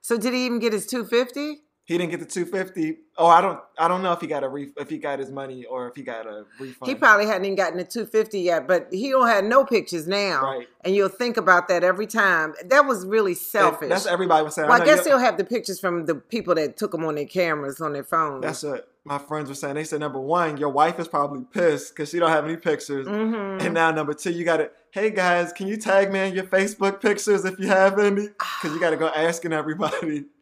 So 0.00 0.18
did 0.18 0.34
he 0.34 0.46
even 0.46 0.58
get 0.58 0.72
his 0.72 0.86
two 0.86 1.04
fifty? 1.04 1.60
He 1.86 1.98
didn't 1.98 2.12
get 2.12 2.20
the 2.20 2.24
250. 2.26 2.96
Oh, 3.18 3.26
I 3.26 3.42
don't 3.42 3.60
I 3.78 3.88
don't 3.88 4.02
know 4.02 4.12
if 4.12 4.20
he 4.22 4.26
got 4.26 4.42
a 4.42 4.48
ref- 4.48 4.70
if 4.78 4.88
he 4.88 4.96
got 4.96 5.18
his 5.18 5.30
money 5.30 5.66
or 5.66 5.86
if 5.86 5.94
he 5.94 6.02
got 6.02 6.26
a 6.26 6.44
refund. 6.58 6.88
He 6.88 6.94
probably 6.94 7.26
hadn't 7.26 7.44
even 7.44 7.56
gotten 7.56 7.76
the 7.76 7.84
two 7.84 8.06
fifty 8.06 8.40
yet, 8.40 8.66
but 8.66 8.88
he 8.90 9.10
don't 9.10 9.26
have 9.28 9.44
no 9.44 9.66
pictures 9.66 10.08
now. 10.08 10.42
Right. 10.42 10.66
And 10.82 10.94
you'll 10.96 11.10
think 11.10 11.36
about 11.36 11.68
that 11.68 11.84
every 11.84 12.06
time. 12.06 12.54
That 12.64 12.86
was 12.86 13.04
really 13.04 13.32
And 13.32 13.38
selfish. 13.40 13.90
That's 13.90 14.06
everybody 14.06 14.42
was 14.44 14.54
saying. 14.54 14.68
well, 14.68 14.80
I 14.80 14.84
know 14.84 14.94
guess 14.96 15.06
he'll 15.06 15.18
have 15.18 15.36
the 15.36 15.44
pictures 15.44 15.78
from 15.78 16.06
the 16.06 16.14
people 16.14 16.54
that 16.54 16.78
took 16.78 16.92
them 16.92 17.04
on 17.04 17.16
their 17.16 17.26
cameras 17.26 17.82
on 17.82 17.92
their 17.92 18.02
phones. 18.04 18.42
That's 18.42 18.62
what 18.62 18.88
my 19.04 19.18
friends 19.18 19.48
were 19.48 19.54
saying. 19.54 19.74
They 19.74 19.84
said 19.84 20.00
number 20.00 20.20
one, 20.20 20.56
your 20.56 20.70
wife 20.70 20.98
is 20.98 21.08
probably 21.08 21.44
pissed 21.52 21.94
because 21.94 22.10
she 22.10 22.18
don't 22.18 22.30
have 22.30 22.44
any 22.44 22.56
pictures. 22.56 23.06
hmm 23.06 23.58
And 23.60 23.74
now 23.74 23.90
number 23.90 24.14
two, 24.14 24.32
you 24.32 24.44
got 24.44 24.56
to, 24.58 24.70
hey 24.92 25.10
guys, 25.10 25.52
can 25.52 25.66
you 25.66 25.76
tag 25.76 26.10
me 26.12 26.20
in 26.28 26.34
your 26.34 26.44
Facebook 26.44 27.00
pictures 27.00 27.44
if 27.44 27.58
you 27.58 27.66
have 27.68 27.98
any? 27.98 28.28
Because 28.28 28.74
you 28.74 28.80
got 28.80 28.90
to 28.90 28.96
go 28.96 29.08
asking 29.08 29.52
everybody. 29.52 30.24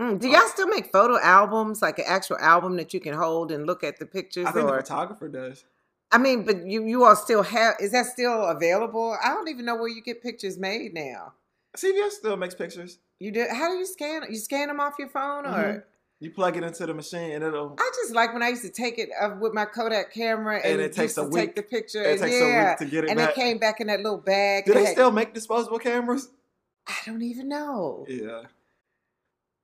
Mm, 0.00 0.20
do 0.20 0.28
y'all 0.28 0.46
still 0.46 0.68
make 0.68 0.92
photo 0.92 1.18
albums, 1.18 1.82
like 1.82 1.98
an 1.98 2.04
actual 2.06 2.38
album 2.38 2.76
that 2.76 2.94
you 2.94 3.00
can 3.00 3.14
hold 3.14 3.50
and 3.50 3.66
look 3.66 3.82
at 3.82 3.98
the 3.98 4.06
pictures? 4.06 4.46
I 4.46 4.52
think 4.52 4.68
the 4.68 4.74
photographer 4.74 5.28
does. 5.28 5.64
I 6.12 6.18
mean, 6.18 6.44
but 6.44 6.64
you 6.64 6.84
you 6.84 7.04
all 7.04 7.16
still 7.16 7.42
have? 7.42 7.74
Is 7.80 7.90
that 7.90 8.06
still 8.06 8.44
available? 8.44 9.16
I 9.20 9.30
don't 9.30 9.48
even 9.48 9.64
know 9.64 9.74
where 9.74 9.88
you 9.88 10.00
get 10.00 10.22
pictures 10.22 10.56
made 10.56 10.94
now. 10.94 11.32
CVS 11.76 12.12
still 12.12 12.36
makes 12.36 12.54
pictures. 12.54 13.00
You 13.18 13.32
do? 13.32 13.44
How 13.50 13.70
do 13.72 13.76
you 13.76 13.84
scan? 13.86 14.22
You 14.30 14.36
scan 14.36 14.68
them 14.68 14.78
off 14.78 14.94
your 15.00 15.08
phone, 15.08 15.44
or 15.46 15.50
Mhm. 15.50 15.82
You 16.20 16.32
plug 16.32 16.56
it 16.56 16.64
into 16.64 16.84
the 16.84 16.94
machine 16.94 17.30
and 17.32 17.44
it'll. 17.44 17.76
I 17.78 17.90
just 17.94 18.12
like 18.12 18.32
when 18.32 18.42
I 18.42 18.48
used 18.48 18.62
to 18.62 18.70
take 18.70 18.98
it 18.98 19.08
uh, 19.20 19.36
with 19.40 19.54
my 19.54 19.64
Kodak 19.64 20.12
camera 20.12 20.56
and, 20.56 20.74
And 20.74 20.80
it 20.80 20.92
takes 20.92 21.16
a 21.16 21.30
take 21.30 21.54
the 21.54 21.62
picture. 21.62 22.02
And 22.02 22.18
it 22.18 22.20
takes 22.20 22.34
a 22.34 22.38
yeah. 22.38 22.70
week 22.70 22.78
to 22.78 22.84
get 22.86 23.04
it 23.04 23.10
and 23.10 23.18
back. 23.18 23.30
it 23.30 23.34
came 23.36 23.58
back 23.58 23.80
in 23.80 23.86
that 23.86 24.00
little 24.00 24.18
bag. 24.18 24.64
Do 24.64 24.74
they 24.74 24.84
had- 24.86 24.92
still 24.92 25.12
make 25.12 25.32
disposable 25.32 25.78
cameras? 25.78 26.28
I 26.88 26.94
don't 27.06 27.22
even 27.22 27.48
know. 27.48 28.04
Yeah. 28.08 28.42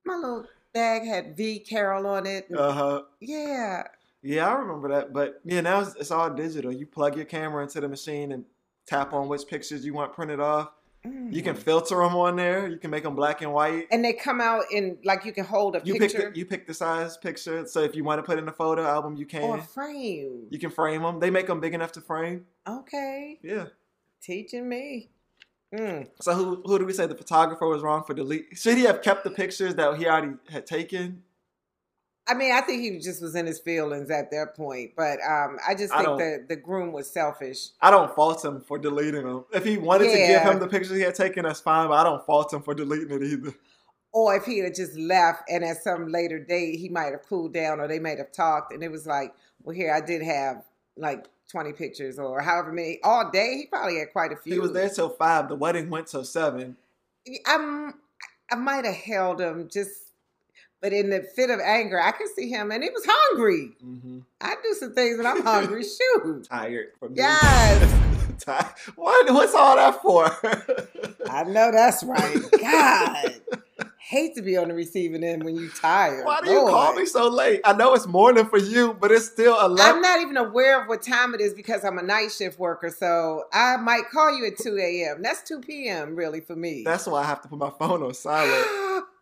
My 0.05 0.15
little 0.15 0.45
bag 0.73 1.03
had 1.05 1.35
V 1.35 1.59
Carol 1.59 2.05
on 2.05 2.25
it. 2.25 2.47
Uh 2.55 2.71
huh. 2.71 3.01
yeah. 3.19 3.87
Yeah, 4.21 4.47
I 4.47 4.53
remember 4.53 4.89
that. 4.89 5.13
But 5.13 5.41
yeah, 5.43 5.61
now 5.61 5.81
it's, 5.81 5.95
it's 5.95 6.11
all 6.11 6.29
digital. 6.29 6.71
You 6.71 6.85
plug 6.85 7.15
your 7.15 7.25
camera 7.25 7.63
into 7.63 7.79
the 7.81 7.87
machine 7.87 8.31
and 8.31 8.45
tap 8.87 9.13
on 9.13 9.27
which 9.27 9.45
pictures 9.47 9.85
you 9.85 9.93
want 9.93 10.13
printed 10.13 10.39
off. 10.39 10.71
You 11.05 11.41
can 11.43 11.55
Mhm. 11.55 11.59
filter 11.59 11.95
them 11.97 12.15
on 12.15 12.35
there. 12.35 12.67
You 12.67 12.77
can 12.77 12.89
make 12.91 13.03
them 13.03 13.15
black 13.15 13.41
and 13.41 13.53
white. 13.53 13.87
And 13.91 14.03
they 14.03 14.13
come 14.13 14.41
out 14.41 14.63
in 14.71 14.97
like 15.03 15.23
you 15.25 15.31
can 15.33 15.45
hold 15.45 15.75
a 15.75 15.81
You 15.83 15.93
pick 15.93 16.01
picture 16.11 16.31
the, 16.31 16.37
you 16.39 16.45
pick 16.45 16.65
the 16.67 16.73
size 16.73 17.15
picture. 17.17 17.65
So 17.67 17.81
if 17.81 17.95
you 17.95 18.03
want 18.03 18.19
to 18.19 18.23
put 18.23 18.39
in 18.39 18.47
a 18.47 18.51
photo 18.51 18.83
album, 18.83 19.15
you 19.15 19.25
can. 19.25 19.59
a 19.59 19.61
frame. 19.61 20.47
You 20.49 20.59
can 20.59 20.71
frame 20.71 21.01
them. 21.03 21.19
They 21.19 21.29
make 21.29 21.47
them 21.47 21.59
big 21.59 21.73
enough 21.73 21.91
to 21.93 22.01
frame. 22.01 22.45
Okay, 22.67 23.39
Yeah. 23.43 23.65
teaching 24.21 24.67
me. 24.67 25.09
Mm. 25.73 26.07
So 26.21 26.33
who 26.33 26.61
who 26.65 26.79
do 26.79 26.85
we 26.85 26.93
say 26.93 27.05
the 27.05 27.15
photographer 27.15 27.67
was 27.67 27.81
wrong 27.83 28.03
for 28.03 28.13
delete? 28.13 28.57
Should 28.57 28.77
he 28.77 28.83
have 28.85 29.01
kept 29.01 29.23
the 29.23 29.31
pictures 29.31 29.75
that 29.75 29.97
he 29.97 30.07
already 30.07 30.33
had 30.49 30.65
taken? 30.65 31.23
I 32.27 32.33
mean, 32.33 32.51
I 32.51 32.61
think 32.61 32.81
he 32.81 32.97
just 32.99 33.21
was 33.21 33.35
in 33.35 33.45
his 33.45 33.59
feelings 33.59 34.09
at 34.09 34.31
that 34.31 34.55
point, 34.55 34.91
but 34.97 35.19
um, 35.21 35.57
I 35.67 35.75
just 35.75 35.93
think 35.93 36.05
don't- 36.05 36.17
the 36.17 36.45
the 36.49 36.55
groom 36.55 36.91
was 36.91 37.09
selfish. 37.09 37.67
I 37.81 37.91
don't 37.91 38.13
fault 38.15 38.43
him 38.43 38.61
for 38.61 38.77
deleting 38.79 39.23
them. 39.23 39.45
If 39.53 39.63
he 39.63 39.77
wanted 39.77 40.05
to 40.05 40.17
give 40.17 40.41
him 40.41 40.59
the 40.59 40.67
pictures 40.67 40.95
he 40.95 41.01
had 41.03 41.15
taken, 41.15 41.43
that's 41.43 41.59
fine. 41.61 41.87
But 41.87 41.93
I 41.95 42.03
don't 42.03 42.25
fault 42.25 42.51
him 42.51 42.61
for 42.63 42.73
deleting 42.73 43.11
it 43.11 43.23
either. 43.23 43.53
Or 44.11 44.33
if 44.35 44.45
he 44.45 44.59
had 44.59 44.73
just 44.73 44.95
left 44.97 45.43
and 45.49 45.63
at 45.63 45.83
some 45.83 46.07
later 46.07 46.39
date 46.39 46.79
he 46.79 46.87
might 46.87 47.11
have 47.11 47.27
cooled 47.27 47.53
down 47.53 47.81
or 47.81 47.87
they 47.87 47.99
might 47.99 48.17
have 48.17 48.31
talked 48.31 48.71
and 48.71 48.81
it 48.81 48.89
was 48.89 49.05
like, 49.05 49.33
well, 49.61 49.75
here 49.75 49.93
I 49.93 49.99
did 49.99 50.21
have 50.21 50.63
like 50.95 51.25
20 51.51 51.73
pictures 51.73 52.17
or 52.17 52.39
however 52.39 52.71
many 52.71 52.97
all 53.03 53.29
day. 53.29 53.57
He 53.57 53.65
probably 53.65 53.99
had 53.99 54.13
quite 54.13 54.31
a 54.31 54.37
few. 54.37 54.53
He 54.53 54.59
was 54.59 54.71
there 54.71 54.87
till 54.89 55.09
five. 55.09 55.49
The 55.49 55.55
wedding 55.55 55.89
went 55.89 56.07
till 56.07 56.23
seven. 56.23 56.77
I'm, 57.45 57.95
I 58.49 58.55
might 58.55 58.85
have 58.85 58.95
held 58.95 59.41
him 59.41 59.67
just, 59.69 60.04
but 60.85 60.93
in 60.93 61.09
the 61.09 61.23
fit 61.23 61.49
of 61.49 61.59
anger, 61.59 61.99
I 61.99 62.11
could 62.11 62.27
see 62.35 62.47
him 62.47 62.69
and 62.69 62.83
he 62.83 62.91
was 62.91 63.03
hungry. 63.07 63.71
Mm-hmm. 63.83 64.19
I 64.39 64.53
do 64.61 64.75
some 64.75 64.93
things 64.93 65.17
when 65.17 65.25
I'm 65.25 65.41
hungry. 65.41 65.83
Shoot. 66.23 66.47
Tired 66.47 66.89
from 66.99 67.13
me. 67.13 67.17
Yes. 67.17 68.21
Tired. 68.39 68.67
What? 68.95 69.33
What's 69.33 69.55
all 69.55 69.77
that 69.77 69.99
for? 70.03 70.25
I 71.27 71.43
know 71.45 71.71
that's 71.71 72.03
right. 72.03 72.37
God. 72.61 73.41
Hate 73.97 74.35
to 74.35 74.43
be 74.43 74.57
on 74.57 74.67
the 74.67 74.75
receiving 74.75 75.23
end 75.23 75.43
when 75.43 75.55
you're 75.55 75.71
tired. 75.71 76.23
Why 76.23 76.41
do 76.41 76.51
you 76.51 76.59
call 76.67 76.93
me 76.93 77.07
so 77.07 77.29
late? 77.29 77.61
I 77.65 77.73
know 77.73 77.95
it's 77.95 78.05
morning 78.05 78.45
for 78.45 78.59
you, 78.59 78.93
but 78.93 79.11
it's 79.11 79.25
still 79.25 79.57
a 79.59 79.67
late. 79.67 79.83
I'm 79.83 80.01
not 80.01 80.21
even 80.21 80.37
aware 80.37 80.79
of 80.79 80.87
what 80.87 81.01
time 81.01 81.33
it 81.33 81.41
is 81.41 81.55
because 81.55 81.83
I'm 81.83 81.97
a 81.97 82.03
night 82.03 82.31
shift 82.31 82.59
worker. 82.59 82.91
So 82.91 83.45
I 83.51 83.77
might 83.77 84.03
call 84.11 84.37
you 84.37 84.45
at 84.45 84.59
2 84.59 84.77
a.m. 84.77 85.23
That's 85.23 85.41
2 85.47 85.61
p.m. 85.61 86.15
really 86.15 86.41
for 86.41 86.55
me. 86.55 86.83
That's 86.85 87.07
why 87.07 87.23
I 87.23 87.25
have 87.25 87.41
to 87.41 87.47
put 87.47 87.57
my 87.57 87.71
phone 87.71 88.03
on 88.03 88.13
silent. 88.13 89.07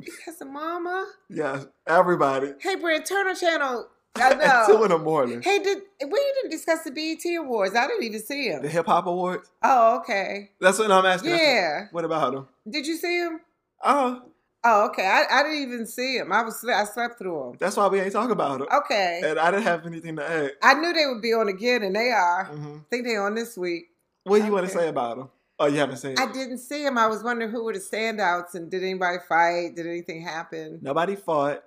because 0.00 0.40
of 0.40 0.48
mama. 0.48 1.06
Yeah, 1.28 1.64
everybody. 1.86 2.52
Hey, 2.60 2.76
Brent, 2.76 3.06
turn 3.06 3.26
on 3.26 3.36
channel. 3.36 3.88
I 4.16 4.30
At 4.42 4.66
two 4.66 4.82
in 4.84 4.90
the 4.90 4.98
morning. 4.98 5.42
hey, 5.42 5.58
did 5.60 5.78
we 6.02 6.32
didn't 6.42 6.50
discuss 6.50 6.82
the 6.82 6.90
BET 6.90 7.22
Awards? 7.38 7.76
I 7.76 7.86
didn't 7.86 8.02
even 8.04 8.20
see 8.20 8.48
them. 8.50 8.62
The 8.62 8.68
hip 8.68 8.86
hop 8.86 9.06
awards. 9.06 9.50
Oh, 9.62 9.98
okay. 10.00 10.50
That's 10.60 10.78
what 10.78 10.90
I'm 10.90 11.06
asking. 11.06 11.30
Yeah. 11.30 11.86
What 11.92 12.04
about 12.04 12.32
them? 12.32 12.48
Did 12.68 12.86
you 12.86 12.96
see 12.96 13.18
him? 13.20 13.40
Oh, 13.84 14.22
Oh, 14.64 14.86
okay. 14.86 15.06
I, 15.06 15.22
I 15.30 15.42
didn't 15.44 15.62
even 15.62 15.86
see 15.86 16.16
him. 16.16 16.32
I 16.32 16.42
was 16.42 16.64
I 16.68 16.82
slept 16.84 17.16
through 17.18 17.50
him. 17.50 17.56
that's 17.60 17.76
why 17.76 17.86
we 17.86 18.00
ain't 18.00 18.12
talking 18.12 18.32
about 18.32 18.58
them. 18.58 18.66
Okay. 18.78 19.20
And 19.24 19.38
I 19.38 19.52
didn't 19.52 19.62
have 19.62 19.86
anything 19.86 20.16
to 20.16 20.28
add. 20.28 20.52
I 20.62 20.74
knew 20.74 20.92
they 20.92 21.06
would 21.06 21.22
be 21.22 21.32
on 21.32 21.46
again, 21.48 21.84
and 21.84 21.94
they 21.94 22.10
are. 22.10 22.46
hmm 22.46 22.78
I 22.78 22.80
think 22.90 23.04
they're 23.06 23.24
on 23.24 23.36
this 23.36 23.56
week. 23.56 23.84
What 24.24 24.40
do 24.40 24.44
you 24.46 24.52
want 24.52 24.66
to 24.66 24.72
say 24.72 24.88
about 24.88 25.16
them? 25.18 25.28
Oh, 25.60 25.66
you 25.66 25.78
haven't 25.78 25.96
seen. 25.96 26.14
I 26.18 26.30
didn't 26.30 26.58
see 26.58 26.84
him. 26.84 26.96
I 26.96 27.08
was 27.08 27.22
wondering 27.24 27.50
who 27.50 27.64
were 27.64 27.72
the 27.72 27.80
standouts, 27.80 28.54
and 28.54 28.70
did 28.70 28.82
anybody 28.84 29.18
fight? 29.28 29.74
Did 29.74 29.86
anything 29.86 30.22
happen? 30.22 30.78
Nobody 30.82 31.16
fought. 31.16 31.64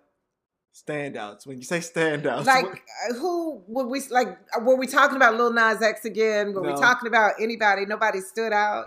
Standouts. 0.74 1.46
When 1.46 1.58
you 1.58 1.66
say 1.66 1.80
standouts, 1.80 2.46
Like 2.46 2.64
what- 2.66 2.80
uh, 3.10 3.14
who 3.16 3.62
were 3.68 3.88
we? 3.88 4.02
Like 4.10 4.38
were 4.62 4.78
we 4.78 4.88
talking 4.88 5.18
about 5.18 5.36
Lil 5.36 5.52
Nas 5.52 5.82
X 5.82 6.06
again? 6.06 6.54
Were 6.54 6.62
we 6.62 6.74
talking 6.74 7.08
about 7.08 7.34
anybody? 7.42 7.86
Nobody 7.86 8.22
stood 8.22 8.54
out. 8.54 8.86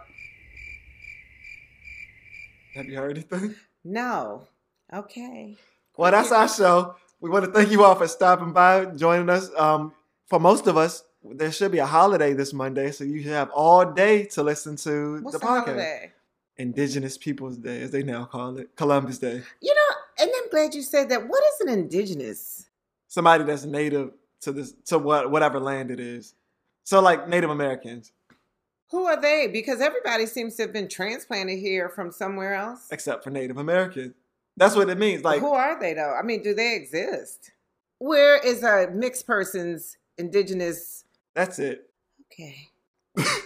have 2.74 2.86
you 2.86 2.96
heard 2.96 3.10
anything? 3.10 3.54
No. 3.84 4.48
Okay. 4.92 5.56
Well, 5.96 6.10
that's 6.10 6.32
our 6.32 6.48
show. 6.48 6.96
We 7.20 7.28
want 7.30 7.44
to 7.44 7.50
thank 7.52 7.70
you 7.70 7.84
all 7.84 7.94
for 7.94 8.08
stopping 8.08 8.52
by, 8.52 8.86
joining 8.86 9.28
us. 9.28 9.50
Um, 9.56 9.92
for 10.26 10.40
most 10.40 10.66
of 10.66 10.76
us, 10.78 11.04
there 11.32 11.50
should 11.52 11.72
be 11.72 11.78
a 11.78 11.86
holiday 11.86 12.32
this 12.34 12.52
Monday, 12.52 12.90
so 12.90 13.04
you 13.04 13.22
should 13.22 13.32
have 13.32 13.50
all 13.50 13.84
day 13.92 14.24
to 14.26 14.42
listen 14.42 14.76
to 14.76 15.20
What's 15.22 15.32
the 15.34 15.38
the, 15.38 15.46
podcast. 15.46 15.64
holiday? 15.64 16.12
Indigenous 16.56 17.18
Peoples 17.18 17.56
Day, 17.56 17.80
as 17.82 17.90
they 17.90 18.02
now 18.02 18.24
call 18.26 18.56
it, 18.58 18.76
Columbus 18.76 19.18
Day. 19.18 19.42
You 19.60 19.74
know, 19.74 19.96
and 20.20 20.30
I'm 20.36 20.48
glad 20.50 20.74
you 20.74 20.82
said 20.82 21.08
that. 21.08 21.26
What 21.28 21.42
is 21.54 21.60
an 21.66 21.68
indigenous? 21.72 22.66
Somebody 23.08 23.44
that's 23.44 23.64
native 23.64 24.12
to 24.42 24.52
this, 24.52 24.72
to 24.86 24.98
what 24.98 25.30
whatever 25.30 25.58
land 25.58 25.90
it 25.90 25.98
is. 25.98 26.34
So, 26.84 27.00
like 27.00 27.28
Native 27.28 27.50
Americans, 27.50 28.12
Who 28.90 29.06
are 29.06 29.20
they? 29.20 29.48
Because 29.50 29.80
everybody 29.80 30.26
seems 30.26 30.54
to 30.56 30.62
have 30.62 30.72
been 30.72 30.88
transplanted 30.88 31.58
here 31.58 31.88
from 31.88 32.12
somewhere 32.12 32.54
else. 32.54 32.86
except 32.90 33.24
for 33.24 33.30
Native 33.30 33.56
Americans. 33.56 34.14
That's 34.56 34.76
what 34.76 34.88
it 34.88 34.98
means. 34.98 35.24
Like, 35.24 35.40
Who 35.40 35.52
are 35.52 35.80
they 35.80 35.94
though? 35.94 36.14
I 36.16 36.22
mean, 36.22 36.42
do 36.42 36.54
they 36.54 36.76
exist? 36.76 37.50
Where 37.98 38.36
is 38.36 38.62
a 38.62 38.88
mixed 38.92 39.26
person's 39.26 39.96
indigenous? 40.18 41.04
That's 41.34 41.58
it. 41.58 41.90
Okay. 42.32 42.68